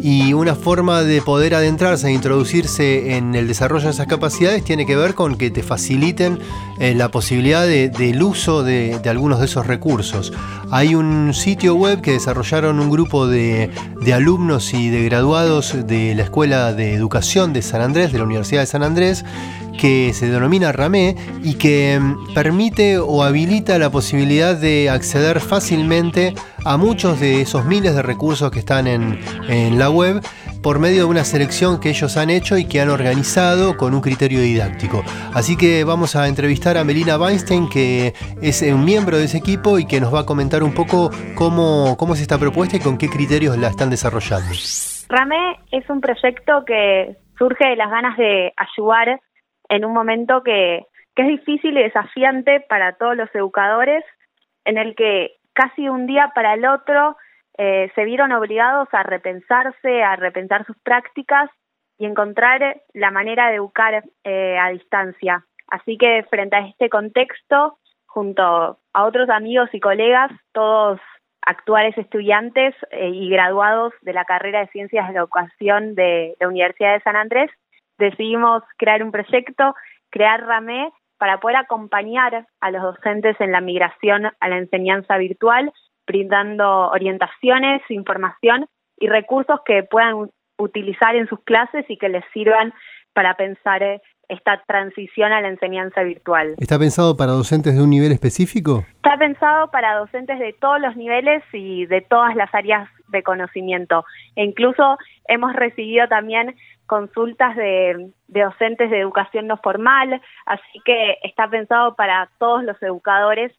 y 0.00 0.32
una 0.32 0.54
forma 0.54 1.02
de 1.02 1.20
poder 1.22 1.54
adentrarse 1.54 2.08
e 2.08 2.12
introducirse 2.12 3.16
en 3.16 3.34
el 3.34 3.48
desarrollo 3.48 3.86
de 3.86 3.90
esas 3.90 4.06
capacidades 4.06 4.64
tiene 4.64 4.86
que 4.86 4.96
ver 4.96 5.14
con 5.14 5.36
que 5.36 5.50
te 5.50 5.62
faciliten 5.62 6.38
eh, 6.78 6.94
la 6.94 7.10
posibilidad 7.10 7.66
del 7.66 8.22
uso 8.22 8.62
de, 8.62 9.00
algunos 9.08 9.40
de 9.40 9.46
esos 9.46 9.66
recursos. 9.66 10.32
Hay 10.70 10.94
un 10.94 11.32
sitio 11.34 11.74
web 11.74 12.00
que 12.00 12.12
desarrollaron 12.12 12.78
un 12.78 12.90
grupo 12.90 13.26
de, 13.26 13.70
de 14.00 14.14
alumnos 14.14 14.72
y 14.74 14.90
de 14.90 15.04
graduados 15.04 15.74
de 15.86 16.14
la 16.14 16.24
Escuela 16.24 16.72
de 16.72 16.94
Educación 16.94 17.52
de 17.52 17.62
San 17.62 17.80
Andrés, 17.80 18.12
de 18.12 18.18
la 18.18 18.24
Universidad 18.24 18.60
de 18.60 18.66
San 18.66 18.82
Andrés, 18.82 19.24
que 19.78 20.12
se 20.12 20.28
denomina 20.28 20.72
RAME 20.72 21.16
y 21.42 21.56
que 21.56 21.98
mm, 21.98 22.34
permite 22.34 22.98
o 22.98 23.22
habilita 23.22 23.78
la 23.78 23.90
posibilidad 23.90 24.54
de 24.54 24.90
acceder 24.90 25.40
fácilmente 25.40 26.34
a 26.64 26.76
muchos 26.76 27.18
de 27.20 27.40
esos 27.40 27.64
miles 27.64 27.94
de 27.94 28.02
recursos 28.02 28.50
que 28.50 28.58
están 28.58 28.86
en, 28.86 29.78
la 29.78 29.88
web 29.88 30.20
por 30.62 30.78
medio 30.78 30.98
de 30.98 31.04
una 31.04 31.24
selección 31.24 31.80
que 31.80 31.88
ellos 31.90 32.16
han 32.16 32.30
hecho 32.30 32.58
y 32.58 32.66
que 32.66 32.80
han 32.80 32.90
organizado 32.90 33.76
con 33.76 33.94
un 33.94 34.00
criterio 34.00 34.40
didáctico. 34.40 35.02
Así 35.32 35.56
que 35.56 35.84
vamos 35.84 36.16
a 36.16 36.26
entrevistar 36.26 36.76
a 36.76 36.84
Melina 36.84 37.16
Weinstein, 37.16 37.68
que 37.68 38.12
es 38.42 38.60
un 38.62 38.84
miembro 38.84 39.16
de 39.16 39.24
ese 39.24 39.38
equipo 39.38 39.78
y 39.78 39.86
que 39.86 40.00
nos 40.00 40.12
va 40.12 40.20
a 40.20 40.26
comentar 40.26 40.62
un 40.62 40.74
poco 40.74 41.10
cómo, 41.36 41.96
cómo 41.96 42.14
es 42.14 42.20
esta 42.20 42.38
propuesta 42.38 42.76
y 42.76 42.80
con 42.80 42.98
qué 42.98 43.08
criterios 43.08 43.56
la 43.56 43.68
están 43.68 43.88
desarrollando. 43.88 44.50
RAME 45.08 45.60
es 45.70 45.88
un 45.88 46.00
proyecto 46.00 46.64
que 46.66 47.16
surge 47.38 47.68
de 47.68 47.76
las 47.76 47.90
ganas 47.90 48.16
de 48.18 48.52
ayudar 48.56 49.20
en 49.68 49.84
un 49.84 49.92
momento 49.92 50.42
que, 50.42 50.86
es 51.16 51.26
difícil 51.26 51.76
y 51.76 51.82
desafiante 51.82 52.60
para 52.68 52.92
todos 52.92 53.16
los 53.16 53.28
educadores, 53.34 54.04
en 54.64 54.78
el 54.78 54.94
que 54.94 55.32
casi 55.52 55.88
un 55.88 56.06
día 56.06 56.30
para 56.32 56.54
el 56.54 56.64
otro 56.64 57.16
eh, 57.56 57.90
se 57.96 58.04
vieron 58.04 58.30
obligados 58.30 58.86
a 58.92 59.02
repensarse, 59.02 60.04
a 60.04 60.14
repensar 60.14 60.64
sus 60.64 60.78
prácticas 60.78 61.50
y 61.98 62.06
encontrar 62.06 62.82
la 62.94 63.10
manera 63.10 63.48
de 63.48 63.56
educar 63.56 64.04
eh, 64.22 64.58
a 64.58 64.68
distancia. 64.68 65.44
Así 65.66 65.98
que 65.98 66.24
frente 66.30 66.54
a 66.54 66.66
este 66.68 66.88
contexto, 66.88 67.78
junto 68.06 68.78
a 68.92 69.04
otros 69.04 69.28
amigos 69.28 69.68
y 69.72 69.80
colegas, 69.80 70.30
todos 70.52 71.00
actuales 71.42 71.96
estudiantes 71.98 72.74
eh, 72.90 73.08
y 73.08 73.28
graduados 73.28 73.92
de 74.02 74.12
la 74.12 74.24
carrera 74.24 74.60
de 74.60 74.68
Ciencias 74.68 75.08
de 75.08 75.14
la 75.14 75.20
Educación 75.20 75.94
de 75.94 76.36
la 76.38 76.46
Universidad 76.46 76.94
de 76.94 77.00
San 77.00 77.16
Andrés, 77.16 77.50
decidimos 77.98 78.62
crear 78.76 79.02
un 79.02 79.12
proyecto, 79.12 79.74
crear 80.10 80.44
RAME, 80.46 80.90
para 81.18 81.40
poder 81.40 81.56
acompañar 81.56 82.46
a 82.60 82.70
los 82.70 82.82
docentes 82.82 83.36
en 83.40 83.52
la 83.52 83.60
migración 83.60 84.26
a 84.26 84.48
la 84.48 84.58
enseñanza 84.58 85.18
virtual, 85.18 85.72
brindando 86.06 86.88
orientaciones, 86.90 87.82
información 87.90 88.66
y 88.96 89.08
recursos 89.08 89.60
que 89.64 89.82
puedan 89.82 90.30
utilizar 90.58 91.16
en 91.16 91.28
sus 91.28 91.42
clases 91.44 91.84
y 91.88 91.98
que 91.98 92.08
les 92.08 92.24
sirvan 92.32 92.72
para 93.12 93.34
pensar 93.34 93.82
eh, 93.82 94.00
esta 94.28 94.62
transición 94.66 95.32
a 95.32 95.40
la 95.40 95.48
enseñanza 95.48 96.02
virtual. 96.02 96.54
¿Está 96.58 96.78
pensado 96.78 97.16
para 97.16 97.32
docentes 97.32 97.74
de 97.74 97.82
un 97.82 97.90
nivel 97.90 98.12
específico? 98.12 98.84
Está 98.96 99.16
pensado 99.16 99.70
para 99.70 99.96
docentes 99.96 100.38
de 100.38 100.52
todos 100.52 100.80
los 100.80 100.96
niveles 100.96 101.42
y 101.52 101.86
de 101.86 102.02
todas 102.02 102.36
las 102.36 102.54
áreas 102.54 102.88
de 103.08 103.22
conocimiento. 103.22 104.04
E 104.36 104.44
incluso 104.44 104.98
hemos 105.26 105.54
recibido 105.54 106.06
también 106.08 106.54
consultas 106.86 107.56
de, 107.56 108.10
docentes 108.28 108.90
de 108.90 109.00
educación 109.00 109.46
no 109.46 109.56
formal, 109.58 110.20
así 110.46 110.80
que 110.84 111.16
está 111.22 111.48
pensado 111.48 111.94
para 111.94 112.28
todos 112.38 112.64
los 112.64 112.80
educadores 112.82 113.52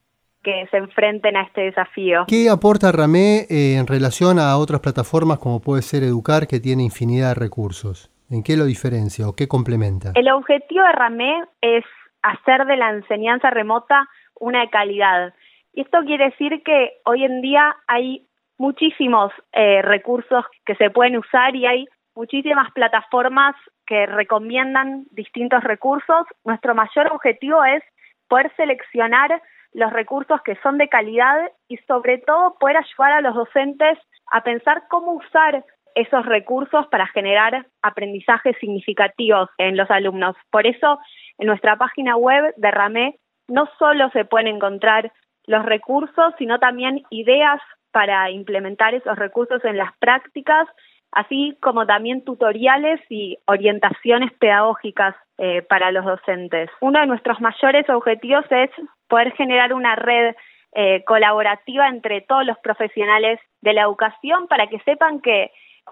que 0.43 0.67
se 0.71 0.77
enfrenten 0.77 1.36
a 1.36 1.43
este 1.43 1.62
desafío. 1.62 2.25
¿Qué 2.27 2.49
aporta 2.49 2.91
Ramé 2.91 3.45
eh, 3.49 3.75
en 3.77 3.88
relación 3.88 4.39
a 4.39 4.58
otras 4.58 4.79
plataformas 4.79 5.39
como 5.39 5.60
puede 5.60 5.82
ser 5.82 6.03
Educar, 6.03 6.47
que 6.47 6.60
tiene 6.60 6.84
infinidad 6.84 7.29
de 7.29 7.36
recursos? 7.36 8.10
¿En 8.31 8.43
qué 8.43 8.55
lo 8.55 8.65
diferencia 8.65 9.27
o 9.27 9.35
qué 9.35 9.47
complementa? 9.47 10.11
El 10.13 10.29
objetivo 10.29 10.83
de 10.83 10.91
Ramé 10.91 11.43
es 11.61 11.83
hacer 12.21 12.65
de 12.65 12.77
la 12.77 12.91
enseñanza 12.91 13.49
remota 13.49 14.07
una 14.39 14.61
de 14.61 14.69
calidad. 14.69 15.33
Y 15.73 15.81
esto 15.81 15.99
quiere 16.05 16.25
decir 16.25 16.61
que 16.63 16.99
hoy 17.05 17.23
en 17.23 17.41
día 17.41 17.75
hay 17.87 18.27
muchísimos 18.57 19.31
eh, 19.53 19.81
recursos 19.81 20.45
que 20.65 20.75
se 20.75 20.91
pueden 20.91 21.17
usar 21.17 21.55
y 21.55 21.65
hay 21.65 21.85
muchísimas 22.13 22.71
plataformas 22.73 23.55
que 23.87 24.05
recomiendan 24.05 25.05
distintos 25.11 25.63
recursos. 25.63 26.27
Nuestro 26.43 26.75
mayor 26.75 27.07
objetivo 27.11 27.63
es 27.63 27.81
poder 28.27 28.51
seleccionar 28.55 29.41
los 29.73 29.91
recursos 29.91 30.39
que 30.43 30.55
son 30.57 30.77
de 30.77 30.87
calidad 30.87 31.51
y 31.67 31.77
sobre 31.87 32.19
todo 32.19 32.57
poder 32.59 32.77
ayudar 32.77 33.13
a 33.13 33.21
los 33.21 33.33
docentes 33.33 33.97
a 34.31 34.43
pensar 34.43 34.83
cómo 34.89 35.13
usar 35.13 35.63
esos 35.95 36.25
recursos 36.25 36.88
para 36.88 37.08
generar 37.08 37.65
aprendizajes 37.82 38.56
significativos 38.60 39.49
en 39.58 39.78
los 39.78 39.89
alumnos. 39.91 40.36
Por 40.52 40.67
eso, 40.67 40.99
en 41.38 41.47
nuestra 41.47 41.78
página 41.78 42.15
web 42.15 42.54
de 42.58 42.71
RAME 42.71 43.15
no 43.47 43.67
solo 43.78 44.10
se 44.12 44.25
pueden 44.25 44.47
encontrar 44.47 45.12
los 45.45 45.65
recursos, 45.65 46.34
sino 46.38 46.60
también 46.60 47.04
ideas 47.10 47.60
para 47.91 48.30
implementar 48.30 48.93
esos 48.93 49.17
recursos 49.17 49.63
en 49.65 49.78
las 49.78 49.91
prácticas 49.97 50.67
así 51.12 51.58
como 51.62 51.86
también 51.86 52.23
tutoriales 52.23 52.99
y 53.10 53.38
orientaciones 53.45 54.32
pedagógicas 54.34 55.15
eh, 55.38 55.62
para 55.63 55.91
los 55.91 56.06
docentes. 56.06 56.69
Uno 56.82 56.99
de 56.99 57.08
nuestros 57.08 57.39
mayores 57.41 57.89
objetivos 57.89 58.45
es 58.49 58.69
poder 59.08 59.34
generar 59.34 59.73
una 59.73 59.95
red 59.95 60.36
eh, 60.73 61.04
colaborativa 61.06 61.88
entre 61.88 62.21
todos 62.21 62.45
los 62.45 62.58
profesionales 62.60 63.39
de 63.62 63.73
la 63.73 63.82
educación 63.82 64.47
para 64.47 64.67
que 64.67 64.80
sepan 64.80 65.19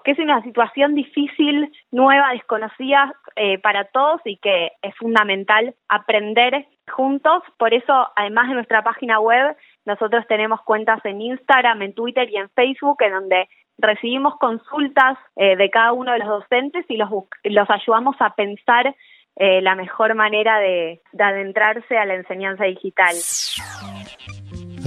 que, 0.08 0.12
es 0.12 0.20
una 0.20 0.42
situación 0.42 0.96
difícil, 0.96 1.72
nueva, 1.92 2.32
desconocida 2.32 3.14
eh, 3.36 3.58
para 3.60 3.86
todos 3.86 4.22
y 4.26 4.38
que 4.38 4.72
es 4.82 4.96
fundamental 4.96 5.76
aprender 5.90 6.66
juntos. 6.90 7.44
Por 7.58 7.74
eso, 7.74 8.08
además 8.16 8.48
de 8.48 8.56
nuestra 8.56 8.84
página 8.84 9.20
web, 9.20 9.56
nosotros 9.86 10.26
tenemos 10.28 10.62
cuentas 10.62 11.04
en 11.04 11.22
Instagram, 11.22 11.82
en 11.82 11.94
Twitter 11.94 12.30
y 12.30 12.38
en 12.38 12.50
Facebook 12.50 13.02
en 13.02 13.12
donde 13.12 13.50
recibimos 13.78 14.38
consultas 14.38 15.18
eh, 15.36 15.56
de 15.56 15.70
cada 15.70 15.92
uno 15.92 16.12
de 16.14 16.20
los 16.20 16.28
docentes 16.28 16.86
y 16.90 16.98
los, 16.98 17.70
ayudamos 17.70 18.16
a 18.20 18.34
pensar 18.34 18.96
eh, 19.36 19.62
la 19.62 19.76
mejor 19.76 20.16
manera 20.16 20.60
de, 20.60 21.02
adentrarse 21.20 21.98
a 21.98 22.06
la 22.06 22.16
enseñanza 22.16 22.64
digital. 22.64 23.16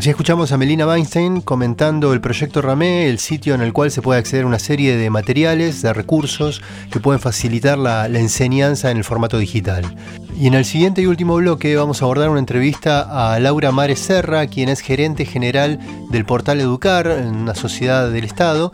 Así 0.01 0.09
escuchamos 0.09 0.51
a 0.51 0.57
Melina 0.57 0.87
Weinstein 0.87 1.43
comentando 1.43 2.15
el 2.15 2.23
proyecto 2.23 2.63
Ramé, 2.63 3.11
el 3.11 3.19
sitio 3.19 3.55
en 3.55 3.61
el 3.61 3.75
cual 3.75 3.91
se 3.91 4.01
puede 4.01 4.19
acceder 4.19 4.45
a 4.45 4.47
una 4.47 4.59
serie 4.59 4.97
de 4.97 5.11
materiales, 5.11 5.83
de 5.83 5.93
recursos 5.93 6.63
que 6.91 7.01
pueden 7.01 7.21
facilitar 7.21 7.77
la, 7.77 8.07
enseñanza 8.07 8.91
en 8.91 8.97
el 8.97 9.05
formato 9.05 9.37
digital. 9.37 9.95
Y 10.41 10.47
en 10.47 10.55
el 10.55 10.65
siguiente 10.65 11.03
y 11.03 11.07
último 11.07 11.35
bloque 11.35 11.77
vamos 11.77 12.01
a 12.01 12.07
abordar 12.07 12.31
una 12.31 12.39
entrevista 12.39 13.35
a 13.35 13.39
Laura 13.41 13.73
Mares 13.73 13.99
Serra, 13.99 14.47
quien 14.47 14.71
es 14.71 14.81
gerente 14.81 15.27
general 15.27 15.79
del 16.09 16.25
portal 16.25 16.63
Educar, 16.63 17.07
una 17.07 17.55
sociedad 17.55 18.11
del 18.11 18.25
Estado, 18.25 18.73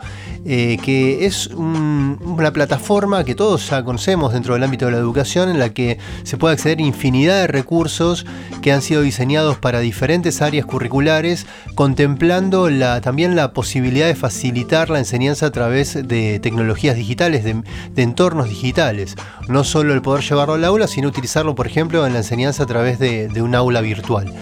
eh, 0.49 0.77
que 0.81 1.25
es 1.25 1.47
una 1.47 2.53
plataforma 2.53 3.25
que 3.25 3.35
todos 3.35 3.69
ya 3.69 3.83
conocemos 3.83 4.31
dentro 4.31 4.53
del 4.53 4.63
ámbito 4.63 4.85
de 4.85 4.93
la 4.93 4.97
educación, 4.97 5.49
en 5.49 5.59
la 5.59 5.73
que 5.73 5.97
se 6.23 6.37
puede 6.37 6.53
acceder 6.53 6.77
a 6.77 6.83
infinidad 6.83 7.41
de 7.41 7.47
recursos 7.47 8.25
que 8.61 8.71
han 8.71 8.81
sido 8.81 9.01
diseñados 9.01 9.57
para 9.57 9.81
diferentes 9.81 10.41
áreas 10.41 10.65
curriculares, 10.65 11.47
contemplando 11.75 12.69
la, 12.69 13.01
también 13.01 13.35
la 13.35 13.51
posibilidad 13.51 14.07
de 14.07 14.15
facilitar 14.15 14.89
la 14.89 14.99
enseñanza 14.99 15.47
a 15.47 15.51
través 15.51 16.07
de 16.07 16.39
tecnologías 16.39 16.95
digitales, 16.95 17.43
de, 17.43 17.61
entornos 18.01 18.47
digitales. 18.47 19.15
No 19.49 19.65
solo 19.65 19.93
el 19.93 20.01
poder 20.01 20.23
llevarlo 20.23 20.53
al 20.53 20.63
aula, 20.63 20.87
sino 20.87 21.09
utilizarlo, 21.09 21.55
por 21.55 21.67
ejemplo, 21.67 22.07
en 22.07 22.13
la 22.13 22.19
enseñanza 22.19 22.63
a 22.63 22.67
través 22.67 22.99
de 22.99 23.41
un 23.41 23.53
aula 23.53 23.81
virtual. 23.81 24.33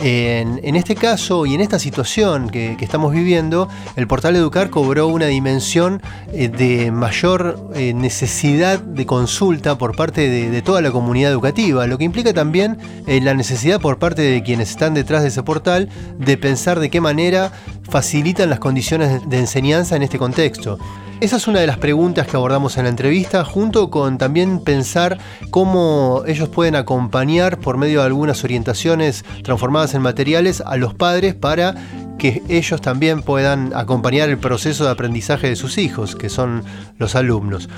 En, 0.00 0.76
este 0.76 0.94
caso 0.94 1.44
y 1.44 1.54
en 1.54 1.60
esta 1.60 1.78
situación 1.78 2.50
que, 2.50 2.76
estamos 2.80 3.12
viviendo, 3.12 3.68
el 3.96 4.06
portal 4.06 4.36
Educar 4.36 4.70
cobró 4.70 5.08
una 5.08 5.26
dimensión 5.26 6.00
eh, 6.32 6.48
de 6.48 6.92
mayor 6.92 7.70
eh, 7.74 7.92
necesidad 7.94 8.78
de 8.78 9.06
consulta 9.06 9.76
por 9.76 9.96
parte 9.96 10.28
de, 10.28 10.62
toda 10.62 10.80
la 10.80 10.90
comunidad 10.90 11.32
educativa, 11.32 11.86
lo 11.86 11.98
que 11.98 12.04
implica 12.04 12.32
también 12.32 12.78
eh, 13.06 13.20
la 13.20 13.34
necesidad 13.34 13.80
por 13.80 13.98
parte 13.98 14.22
de 14.22 14.42
quienes 14.42 14.70
están 14.70 14.94
detrás 14.94 15.22
de 15.22 15.28
ese 15.28 15.42
portal 15.42 15.88
de 16.18 16.36
pensar 16.36 16.78
de 16.78 16.90
qué 16.90 17.00
manera 17.00 17.52
facilitan 17.88 18.50
las 18.50 18.58
condiciones 18.60 19.28
de 19.28 19.38
enseñanza 19.38 19.96
en 19.96 20.02
este 20.02 20.18
contexto. 20.18 20.78
Esa 21.20 21.36
es 21.36 21.48
una 21.48 21.58
de 21.58 21.66
las 21.66 21.78
preguntas 21.78 22.28
que 22.28 22.36
abordamos 22.36 22.76
en 22.76 22.84
la 22.84 22.90
entrevista, 22.90 23.44
junto 23.44 23.90
con 23.90 24.18
también 24.18 24.60
pensar 24.60 25.18
cómo 25.50 26.22
ellos 26.28 26.48
pueden 26.48 26.76
acompañar 26.76 27.58
por 27.58 27.76
medio 27.76 28.00
de 28.00 28.06
algunas 28.06 28.44
orientaciones 28.44 29.24
transformadas 29.42 29.94
en 29.94 30.02
materiales 30.02 30.62
a 30.64 30.76
los 30.76 30.94
padres 30.94 31.34
para 31.34 31.74
que 32.18 32.44
ellos 32.48 32.80
también 32.80 33.22
puedan 33.22 33.72
acompañar 33.74 34.28
el 34.28 34.38
proceso 34.38 34.84
de 34.84 34.90
aprendizaje 34.90 35.48
de 35.48 35.56
sus 35.56 35.78
hijos, 35.78 36.14
que 36.14 36.28
son 36.28 36.62
los 36.98 37.16
alumnos. 37.16 37.68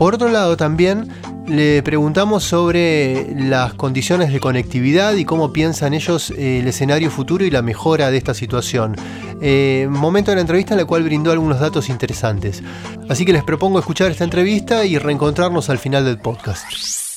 Por 0.00 0.14
otro 0.14 0.30
lado, 0.30 0.56
también 0.56 1.08
le 1.46 1.82
preguntamos 1.82 2.42
sobre 2.42 3.34
las 3.36 3.74
condiciones 3.74 4.32
de 4.32 4.40
conectividad 4.40 5.14
y 5.14 5.26
cómo 5.26 5.52
piensan 5.52 5.92
ellos 5.92 6.30
el 6.30 6.66
escenario 6.66 7.10
futuro 7.10 7.44
y 7.44 7.50
la 7.50 7.60
mejora 7.60 8.10
de 8.10 8.16
esta 8.16 8.32
situación. 8.32 8.94
Eh, 9.42 9.88
momento 9.90 10.30
de 10.30 10.36
la 10.36 10.40
entrevista 10.40 10.72
en 10.72 10.80
la 10.80 10.86
cual 10.86 11.02
brindó 11.02 11.32
algunos 11.32 11.60
datos 11.60 11.90
interesantes. 11.90 12.62
Así 13.10 13.26
que 13.26 13.34
les 13.34 13.44
propongo 13.44 13.78
escuchar 13.78 14.10
esta 14.10 14.24
entrevista 14.24 14.86
y 14.86 14.96
reencontrarnos 14.96 15.68
al 15.68 15.76
final 15.76 16.02
del 16.06 16.16
podcast. 16.16 16.64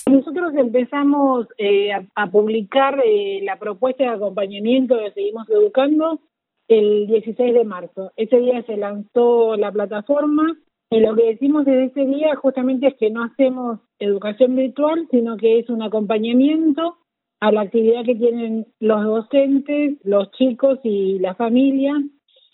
Nosotros 0.09 0.51
empezamos 0.57 1.47
eh, 1.57 1.91
a, 2.15 2.27
publicar 2.27 2.99
eh, 2.99 3.39
la 3.43 3.55
propuesta 3.59 4.03
de 4.03 4.09
acompañamiento 4.09 4.97
de 4.97 5.13
Seguimos 5.13 5.49
Educando 5.49 6.19
el 6.67 7.07
16 7.07 7.53
de 7.53 7.63
marzo. 7.63 8.11
Ese 8.17 8.35
día 8.39 8.61
se 8.63 8.75
lanzó 8.75 9.55
la 9.55 9.71
plataforma 9.71 10.57
y 10.93 10.99
lo 10.99 11.15
que 11.15 11.25
decimos 11.25 11.65
desde 11.65 11.85
ese 11.85 12.05
día 12.05 12.35
justamente 12.35 12.87
es 12.87 12.95
que 12.95 13.09
no 13.09 13.23
hacemos 13.23 13.79
educación 13.99 14.55
virtual, 14.55 15.07
sino 15.11 15.37
que 15.37 15.59
es 15.59 15.69
un 15.69 15.81
acompañamiento 15.81 16.97
a 17.39 17.51
la 17.51 17.61
actividad 17.61 18.05
que 18.05 18.15
tienen 18.15 18.67
los 18.79 19.03
docentes, 19.03 19.97
los 20.03 20.31
chicos 20.31 20.79
y 20.83 21.19
la 21.19 21.35
familia 21.35 21.95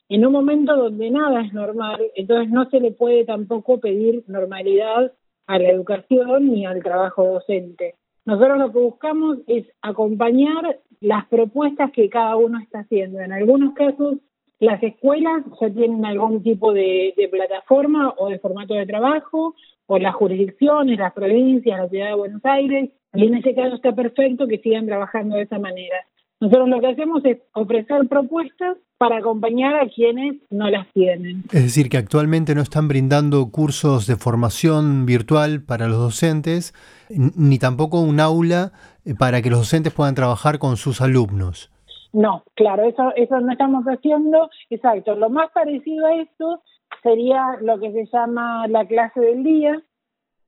en 0.09 0.25
un 0.25 0.33
momento 0.33 0.75
donde 0.75 1.11
nada 1.11 1.41
es 1.41 1.53
normal, 1.53 2.01
entonces 2.15 2.51
no 2.51 2.67
se 2.69 2.79
le 2.79 2.91
puede 2.91 3.25
tampoco 3.25 3.79
pedir 3.79 4.23
normalidad 4.27 5.13
a 5.45 5.59
la 5.59 5.69
educación 5.69 6.51
ni 6.51 6.65
al 6.65 6.81
trabajo 6.81 7.25
docente. 7.25 7.93
Nosotros 8.25 8.57
lo 8.57 8.71
que 8.71 8.79
buscamos 8.79 9.37
es 9.45 9.67
acompañar 9.83 10.79
las 10.99 11.27
propuestas 11.27 11.91
que 11.91 12.09
cada 12.09 12.35
uno 12.35 12.59
está 12.59 12.79
haciendo. 12.79 13.19
En 13.19 13.31
algunos 13.31 13.73
casos 13.75 14.15
las 14.59 14.81
escuelas 14.83 15.43
ya 15.59 15.69
tienen 15.69 16.05
algún 16.05 16.43
tipo 16.43 16.73
de, 16.73 17.13
plataforma 17.31 18.13
o 18.17 18.29
de 18.29 18.39
formato 18.39 18.73
de 18.73 18.85
trabajo, 18.85 19.55
o 19.87 19.97
las 19.97 20.13
jurisdicciones, 20.15 20.99
las 20.99 21.13
provincias, 21.13 21.79
la 21.79 21.89
ciudad 21.89 22.07
de 22.07 22.15
Buenos 22.15 22.45
Aires, 22.45 22.89
y 23.13 23.25
en 23.25 23.35
ese 23.35 23.55
caso 23.55 23.75
está 23.75 23.95
perfecto 23.95 24.47
que 24.47 24.59
sigan 24.59 24.85
trabajando 24.85 25.35
de 25.35 25.43
esa 25.43 25.57
manera. 25.57 25.95
Nosotros 26.41 26.69
lo 26.69 26.79
que 26.79 26.87
hacemos 26.87 27.25
es 27.25 27.37
ofrecer 27.53 28.07
propuestas 28.07 28.77
para 28.97 29.17
acompañar 29.17 29.75
a 29.75 29.89
quienes 29.89 30.37
no 30.49 30.69
las 30.69 30.87
tienen. 30.93 31.43
Es 31.51 31.63
decir, 31.63 31.89
que 31.89 31.97
actualmente 31.97 32.55
no 32.55 32.61
están 32.61 32.87
brindando 32.87 33.49
cursos 33.49 34.07
de 34.07 34.15
formación 34.15 35.05
virtual 35.05 35.63
para 35.63 35.87
los 35.87 35.97
docentes, 35.97 36.73
ni 37.09 37.59
tampoco 37.59 37.99
un 37.99 38.19
aula 38.19 38.71
eh, 39.05 39.15
para 39.17 39.41
que 39.41 39.49
los 39.49 39.59
docentes 39.59 39.93
puedan 39.93 40.15
trabajar 40.15 40.59
con 40.59 40.77
sus 40.77 41.01
alumnos. 41.01 41.71
No, 42.11 42.43
claro, 42.55 42.83
eso, 42.83 43.13
eso 43.15 43.39
no 43.39 43.51
estamos 43.51 43.85
haciendo. 43.85 44.49
Exacto, 44.69 45.15
lo 45.15 45.29
más 45.29 45.51
parecido 45.51 46.07
a 46.07 46.15
esto 46.15 46.63
sería 47.03 47.57
lo 47.61 47.79
que 47.79 47.91
se 47.91 48.05
llama 48.05 48.67
la 48.67 48.85
clase 48.85 49.19
del 49.19 49.43
día, 49.43 49.81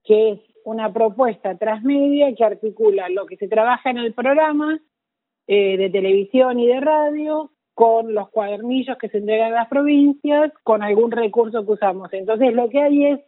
que 0.04 0.32
es 0.32 0.40
una 0.66 0.92
propuesta 0.92 1.58
transmedia 1.58 2.34
que 2.36 2.44
articula 2.44 3.10
lo 3.10 3.26
que 3.26 3.38
se 3.38 3.48
trabaja 3.48 3.90
en 3.90 3.98
el 3.98 4.14
programa 4.14 4.80
eh, 5.48 5.78
de 5.78 5.90
televisión 5.90 6.60
y 6.60 6.68
de 6.68 6.80
radio 6.80 7.52
con 7.74 8.14
los 8.14 8.30
cuadernillos 8.30 8.98
que 8.98 9.10
se 9.10 9.18
entregan 9.20 9.50
en 9.50 9.56
las 9.56 9.68
provincias, 9.68 10.52
con 10.64 10.84
algún 10.84 11.12
recurso 11.12 11.66
que 11.66 11.72
usamos. 11.72 12.12
Entonces 12.14 12.54
lo 12.54 12.70
que 12.70 12.82
hay 12.82 13.06
es 13.06 13.20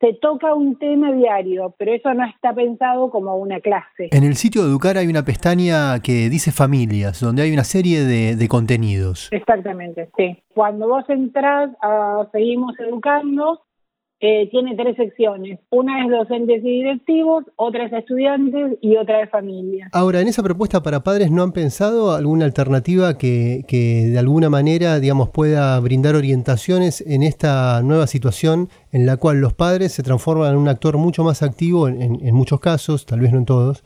se 0.00 0.14
toca 0.14 0.54
un 0.54 0.78
tema 0.78 1.12
diario, 1.12 1.74
pero 1.78 1.92
eso 1.94 2.12
no 2.14 2.24
está 2.26 2.54
pensado 2.54 3.10
como 3.10 3.36
una 3.36 3.60
clase. 3.60 4.08
En 4.10 4.24
el 4.24 4.36
sitio 4.36 4.62
de 4.62 4.68
Educar 4.68 4.96
hay 4.98 5.06
una 5.06 5.24
pestaña 5.24 6.00
que 6.00 6.28
dice 6.28 6.52
familias, 6.52 7.20
donde 7.20 7.42
hay 7.42 7.52
una 7.52 7.64
serie 7.64 8.04
de, 8.04 8.36
de 8.36 8.48
contenidos. 8.48 9.28
Exactamente, 9.30 10.10
sí. 10.16 10.36
Cuando 10.54 10.88
vos 10.88 11.04
entras 11.08 11.70
a 11.82 12.26
Seguimos 12.32 12.78
Educando, 12.78 13.62
tiene 14.50 14.74
tres 14.76 14.96
secciones. 14.96 15.58
Una 15.70 16.04
es 16.04 16.10
docentes 16.10 16.64
y 16.64 16.82
directivos, 16.82 17.44
otra 17.56 17.86
es 17.86 17.92
estudiantes 17.92 18.78
y 18.80 18.96
otra 18.96 19.22
es 19.22 19.30
familia. 19.30 19.88
Ahora, 19.92 20.20
en 20.20 20.28
esa 20.28 20.42
propuesta 20.42 20.82
para 20.82 21.04
padres, 21.04 21.30
¿no 21.30 21.42
han 21.42 21.52
pensado 21.52 22.12
alguna 22.12 22.44
alternativa 22.44 23.18
que, 23.18 23.64
que 23.68 24.06
de 24.06 24.18
alguna 24.18 24.50
manera, 24.50 25.00
digamos, 25.00 25.30
pueda 25.30 25.78
brindar 25.80 26.14
orientaciones 26.14 27.00
en 27.06 27.22
esta 27.22 27.82
nueva 27.82 28.06
situación 28.06 28.68
en 28.92 29.06
la 29.06 29.16
cual 29.16 29.40
los 29.40 29.52
padres 29.52 29.92
se 29.92 30.02
transforman 30.02 30.52
en 30.52 30.58
un 30.58 30.68
actor 30.68 30.96
mucho 30.98 31.24
más 31.24 31.42
activo, 31.42 31.88
en 31.88 32.34
muchos 32.34 32.60
casos, 32.60 33.06
tal 33.06 33.20
vez 33.20 33.32
no 33.32 33.38
en 33.38 33.44
todos, 33.44 33.84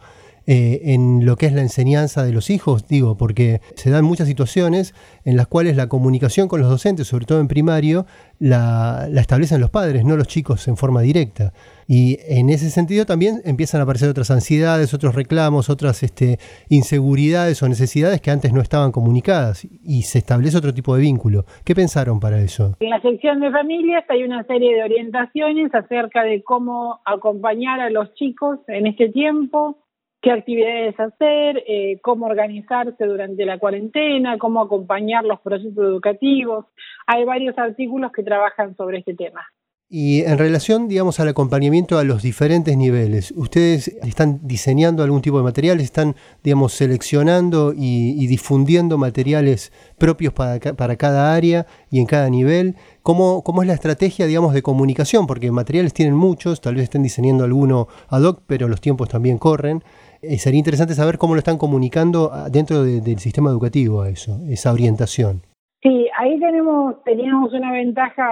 eh, 0.50 0.94
en 0.94 1.26
lo 1.26 1.36
que 1.36 1.44
es 1.44 1.52
la 1.52 1.60
enseñanza 1.60 2.24
de 2.24 2.32
los 2.32 2.48
hijos, 2.48 2.88
digo, 2.88 3.18
porque 3.18 3.60
se 3.74 3.90
dan 3.90 4.06
muchas 4.06 4.26
situaciones 4.26 4.94
en 5.26 5.36
las 5.36 5.46
cuales 5.46 5.76
la 5.76 5.90
comunicación 5.90 6.48
con 6.48 6.62
los 6.62 6.70
docentes, 6.70 7.06
sobre 7.06 7.26
todo 7.26 7.40
en 7.40 7.48
primario, 7.48 8.06
la, 8.38 9.10
establecen 9.14 9.60
los 9.60 9.68
padres, 9.68 10.06
no 10.06 10.16
los 10.16 10.26
chicos 10.26 10.66
en 10.66 10.78
forma 10.78 11.02
directa. 11.02 11.52
Y 11.86 12.16
en 12.26 12.48
ese 12.48 12.70
sentido 12.70 13.04
también 13.04 13.42
empiezan 13.44 13.82
a 13.82 13.84
aparecer 13.84 14.08
otras 14.08 14.30
ansiedades, 14.30 14.94
otros 14.94 15.14
reclamos, 15.14 15.68
otras 15.68 16.02
este, 16.02 16.38
inseguridades 16.70 17.62
o 17.62 17.68
necesidades 17.68 18.22
que 18.22 18.30
antes 18.30 18.50
no 18.50 18.62
estaban 18.62 18.90
comunicadas 18.90 19.66
y 19.84 20.00
se 20.04 20.16
establece 20.16 20.56
otro 20.56 20.72
tipo 20.72 20.96
de 20.96 21.02
vínculo. 21.02 21.44
¿Qué 21.62 21.74
pensaron 21.74 22.20
para 22.20 22.38
eso? 22.38 22.74
En 22.80 22.88
la 22.88 23.02
sección 23.02 23.40
de 23.40 23.50
familias 23.50 24.02
hay 24.08 24.22
una 24.22 24.44
serie 24.44 24.74
de 24.76 24.82
orientaciones 24.82 25.74
acerca 25.74 26.22
de 26.22 26.42
cómo 26.42 27.00
acompañar 27.04 27.80
a 27.80 27.90
los 27.90 28.14
chicos 28.14 28.60
en 28.66 28.86
este 28.86 29.10
tiempo, 29.10 29.76
qué 30.20 30.32
actividades 30.32 30.98
hacer, 30.98 31.62
eh, 31.66 31.98
cómo 32.02 32.26
organizarse 32.26 33.04
durante 33.04 33.44
la 33.44 33.58
cuarentena, 33.58 34.38
cómo 34.38 34.60
acompañar 34.60 35.24
los 35.24 35.40
procesos 35.40 35.76
educativos. 35.78 36.66
Hay 37.06 37.24
varios 37.24 37.56
artículos 37.58 38.12
que 38.12 38.22
trabajan 38.22 38.76
sobre 38.76 38.98
este 38.98 39.14
tema. 39.14 39.46
Y 39.90 40.20
en 40.24 40.36
relación, 40.36 40.86
digamos, 40.86 41.18
al 41.18 41.28
acompañamiento 41.28 41.98
a 41.98 42.04
los 42.04 42.20
diferentes 42.20 42.76
niveles, 42.76 43.32
¿ustedes 43.34 43.88
están 44.02 44.40
diseñando 44.42 45.02
algún 45.02 45.22
tipo 45.22 45.38
de 45.38 45.44
material? 45.44 45.80
¿Están, 45.80 46.14
digamos, 46.44 46.74
seleccionando 46.74 47.72
y, 47.74 48.26
difundiendo 48.26 48.98
materiales 48.98 49.72
propios 49.96 50.34
para, 50.34 50.60
para, 50.74 50.96
cada 50.96 51.34
área 51.34 51.66
y 51.90 52.00
en 52.00 52.06
cada 52.06 52.28
nivel? 52.28 52.76
¿Cómo, 53.02 53.42
¿Cómo 53.42 53.62
es 53.62 53.68
la 53.68 53.72
estrategia, 53.72 54.26
digamos, 54.26 54.52
de 54.52 54.60
comunicación? 54.60 55.26
Porque 55.26 55.50
materiales 55.50 55.94
tienen 55.94 56.14
muchos, 56.14 56.60
tal 56.60 56.74
vez 56.74 56.84
estén 56.84 57.02
diseñando 57.02 57.44
alguno 57.44 57.88
ad 58.10 58.24
hoc, 58.24 58.42
pero 58.46 58.68
los 58.68 58.82
tiempos 58.82 59.08
también 59.08 59.38
corren. 59.38 59.82
Eh, 60.22 60.38
sería 60.38 60.58
interesante 60.58 60.94
saber 60.94 61.18
cómo 61.18 61.34
lo 61.34 61.38
están 61.38 61.58
comunicando 61.58 62.30
ah, 62.32 62.48
dentro 62.50 62.82
del 62.82 63.18
sistema 63.18 63.50
educativo 63.50 64.02
a 64.02 64.08
eso, 64.08 64.40
esa 64.48 64.72
orientación. 64.72 65.42
Sí, 65.80 66.08
ahí 66.18 66.40
tenemos 66.40 67.02
teníamos 67.04 67.52
una 67.52 67.70
ventaja 67.70 68.28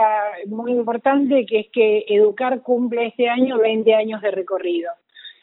muy 0.49 0.73
importante 0.73 1.47
que 1.47 1.61
es 1.61 1.67
que 1.73 2.05
Educar 2.09 2.61
cumple 2.63 3.07
este 3.07 3.29
año 3.29 3.59
20 3.59 3.95
años 3.95 4.21
de 4.21 4.33
recorrido. 4.33 4.91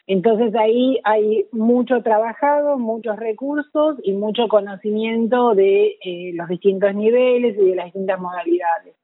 Entonces 0.05 0.53
ahí 0.55 0.99
hay 1.05 1.45
mucho 1.53 2.01
trabajado, 2.03 2.77
muchos 2.77 3.15
recursos 3.15 3.95
y 4.03 4.11
mucho 4.11 4.49
conocimiento 4.49 5.55
de 5.55 5.97
eh, 6.03 6.31
los 6.33 6.49
distintos 6.49 6.93
niveles 6.93 7.55
y 7.57 7.69
de 7.69 7.75
las 7.75 7.85
distintas 7.85 8.19
modalidades. 8.19 8.95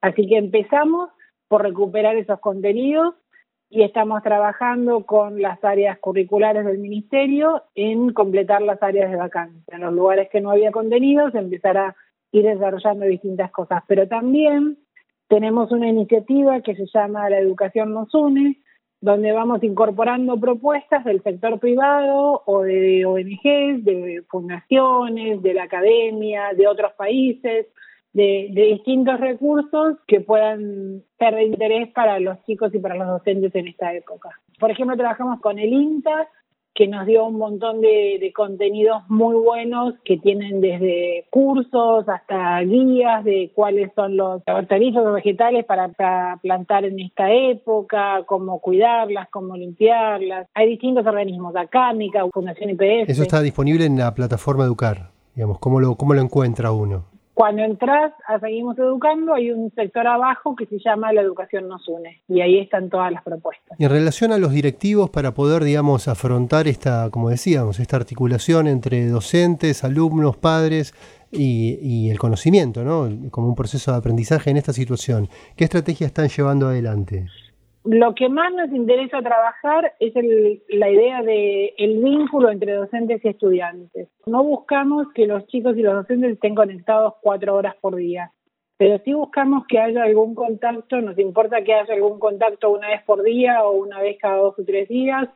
Así 0.00 0.26
que 0.26 0.38
empezamos 0.38 1.10
por 1.48 1.62
recuperar 1.62 2.16
esos 2.16 2.40
contenidos 2.40 3.14
y 3.70 3.82
estamos 3.82 4.22
trabajando 4.22 5.04
con 5.04 5.42
las 5.42 5.62
áreas 5.62 5.98
curriculares 5.98 6.64
del 6.64 6.78
ministerio 6.78 7.64
en 7.74 8.12
completar 8.12 8.62
las 8.62 8.82
áreas 8.82 9.10
de 9.10 9.16
vacancia. 9.16 9.76
En 9.76 9.82
los 9.82 9.92
lugares 9.92 10.28
que 10.30 10.40
no 10.40 10.50
había 10.50 10.72
contenidos, 10.72 11.34
empezar 11.34 11.76
a 11.76 11.96
ir 12.32 12.44
desarrollando 12.44 13.04
distintas 13.04 13.50
cosas. 13.50 13.82
Pero 13.86 14.08
también 14.08 14.78
tenemos 15.28 15.70
una 15.70 15.88
iniciativa 15.88 16.62
que 16.62 16.74
se 16.74 16.86
llama 16.86 17.28
La 17.28 17.38
Educación 17.38 17.92
nos 17.92 18.14
une, 18.14 18.56
donde 19.00 19.32
vamos 19.32 19.62
incorporando 19.62 20.40
propuestas 20.40 21.04
del 21.04 21.22
sector 21.22 21.60
privado 21.60 22.42
o 22.46 22.62
de 22.62 23.04
ONGs, 23.04 23.84
de 23.84 24.24
fundaciones, 24.28 25.42
de 25.42 25.54
la 25.54 25.64
academia, 25.64 26.48
de 26.56 26.66
otros 26.66 26.92
países, 26.92 27.66
de, 28.18 28.50
distintos 28.52 29.18
recursos 29.20 29.96
que 30.06 30.20
puedan 30.20 31.02
ser 31.18 31.34
de 31.34 31.44
interés 31.44 31.88
para 31.92 32.18
los 32.18 32.42
chicos 32.44 32.74
y 32.74 32.78
para 32.78 32.96
los 32.96 33.06
docentes 33.06 33.54
en 33.54 33.68
esta 33.68 33.94
época. 33.94 34.30
Por 34.58 34.70
ejemplo, 34.70 34.96
trabajamos 34.96 35.40
con 35.40 35.58
el 35.58 35.72
INTA, 35.72 36.28
que 36.74 36.86
nos 36.86 37.06
dio 37.06 37.26
un 37.26 37.38
montón 37.38 37.80
de, 37.80 38.32
contenidos 38.34 39.02
muy 39.08 39.34
buenos 39.34 39.94
que 40.04 40.16
tienen 40.16 40.60
desde 40.60 41.26
cursos 41.28 42.08
hasta 42.08 42.60
guías 42.60 43.24
de 43.24 43.50
cuáles 43.52 43.90
son 43.96 44.16
los 44.16 44.42
hortalizas 44.46 45.04
o 45.04 45.12
vegetales 45.12 45.64
para, 45.64 45.88
plantar 46.40 46.84
en 46.84 47.00
esta 47.00 47.32
época, 47.32 48.22
cómo 48.26 48.60
cuidarlas, 48.60 49.28
cómo 49.30 49.56
limpiarlas. 49.56 50.46
Hay 50.54 50.68
distintos 50.68 51.04
organismos, 51.04 51.56
Acámica, 51.56 52.24
Fundación 52.32 52.70
IPS. 52.70 53.08
Eso 53.08 53.22
está 53.22 53.40
disponible 53.40 53.84
en 53.84 53.98
la 53.98 54.14
plataforma 54.14 54.64
Educar, 54.64 55.10
digamos, 55.34 55.58
¿cómo 55.58 55.80
lo, 55.80 55.96
cómo 55.96 56.14
lo 56.14 56.20
encuentra 56.20 56.70
uno? 56.70 57.17
Cuando 57.38 57.62
entras 57.62 58.12
a 58.26 58.40
Seguimos 58.40 58.76
Educando, 58.80 59.32
hay 59.32 59.52
un 59.52 59.72
sector 59.72 60.04
abajo 60.08 60.56
que 60.56 60.66
se 60.66 60.80
llama 60.84 61.12
La 61.12 61.20
Educación 61.20 61.68
nos 61.68 61.86
une, 61.86 62.20
y 62.26 62.40
ahí 62.40 62.58
están 62.58 62.90
todas 62.90 63.12
las 63.12 63.22
propuestas. 63.22 63.78
Y 63.78 63.84
en 63.84 63.90
relación 63.90 64.32
a 64.32 64.38
los 64.38 64.50
directivos, 64.50 65.08
para 65.10 65.34
poder, 65.34 65.62
digamos, 65.62 66.08
afrontar 66.08 66.66
esta, 66.66 67.10
como 67.10 67.30
decíamos, 67.30 67.78
esta 67.78 67.94
articulación 67.94 68.66
entre 68.66 69.06
docentes, 69.06 69.84
alumnos, 69.84 70.36
padres 70.36 70.94
y, 71.30 71.78
y 71.80 72.10
el 72.10 72.18
conocimiento, 72.18 72.82
¿no? 72.82 73.08
Como 73.30 73.46
un 73.46 73.54
proceso 73.54 73.92
de 73.92 73.98
aprendizaje 73.98 74.50
en 74.50 74.56
esta 74.56 74.72
situación, 74.72 75.28
¿qué 75.54 75.62
estrategia 75.62 76.08
están 76.08 76.26
llevando 76.26 76.66
adelante? 76.66 77.26
Lo 77.84 78.14
que 78.14 78.28
más 78.28 78.52
nos 78.52 78.70
interesa 78.70 79.22
trabajar 79.22 79.94
es 80.00 80.12
la 80.68 80.90
idea 80.90 81.22
de 81.22 81.74
el 81.78 82.02
vínculo 82.02 82.50
entre 82.50 82.74
docentes 82.74 83.24
y 83.24 83.28
estudiantes. 83.28 84.08
No 84.26 84.42
buscamos 84.42 85.06
que 85.14 85.26
los 85.26 85.46
chicos 85.46 85.76
y 85.76 85.82
los 85.82 85.94
docentes 85.94 86.32
estén 86.32 86.54
conectados 86.54 87.14
cuatro 87.22 87.54
horas 87.54 87.76
por 87.80 87.96
día, 87.96 88.32
pero 88.76 89.00
sí 89.04 89.12
buscamos 89.12 89.64
que 89.68 89.78
haya 89.78 90.02
algún 90.02 90.34
contacto, 90.34 91.00
nos 91.00 91.18
importa 91.18 91.62
que 91.62 91.74
haya 91.74 91.94
algún 91.94 92.18
contacto 92.18 92.70
una 92.70 92.88
vez 92.88 93.02
por 93.04 93.22
día 93.22 93.64
o 93.64 93.72
una 93.72 94.00
vez 94.00 94.18
cada 94.20 94.36
dos 94.36 94.58
o 94.58 94.64
tres 94.64 94.88
días, 94.88 95.28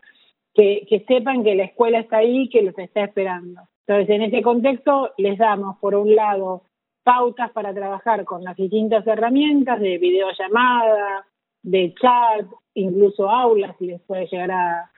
que, 0.54 0.84
que 0.88 1.04
sepan 1.06 1.42
que 1.42 1.54
la 1.54 1.64
escuela 1.64 2.00
está 2.00 2.18
ahí 2.18 2.48
que 2.50 2.62
los 2.62 2.78
está 2.78 3.04
esperando. 3.04 3.62
Entonces, 3.86 4.14
en 4.14 4.22
ese 4.22 4.42
contexto 4.42 5.12
les 5.16 5.38
damos, 5.38 5.78
por 5.78 5.94
un 5.94 6.14
lado, 6.14 6.64
pautas 7.02 7.50
para 7.52 7.74
trabajar 7.74 8.24
con 8.24 8.44
las 8.44 8.56
distintas 8.56 9.06
herramientas 9.06 9.80
de 9.80 9.98
videollamada, 9.98 11.26
de 11.62 11.94
chat, 12.00 12.46
incluso 12.74 13.28
aulas, 13.28 13.74
si 13.78 13.86
les 13.86 14.00
puede 14.02 14.26
llegar 14.26 14.50
a, 14.50 14.88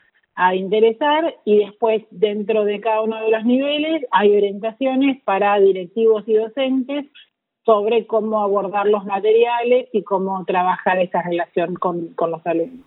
interesar, 0.56 1.36
y 1.44 1.58
después 1.58 2.02
dentro 2.10 2.64
de 2.64 2.80
cada 2.80 3.02
uno 3.02 3.22
de 3.22 3.30
los 3.30 3.44
niveles 3.44 4.04
hay 4.10 4.36
orientaciones 4.36 5.22
para 5.24 5.60
directivos 5.60 6.24
y 6.26 6.34
docentes 6.34 7.06
sobre 7.64 8.06
cómo 8.08 8.42
abordar 8.42 8.86
los 8.86 9.04
materiales 9.04 9.88
y 9.92 10.02
cómo 10.02 10.44
trabajar 10.44 10.98
esa 10.98 11.22
relación 11.22 11.76
con, 11.76 12.14
los 12.18 12.44
alumnos. 12.46 12.84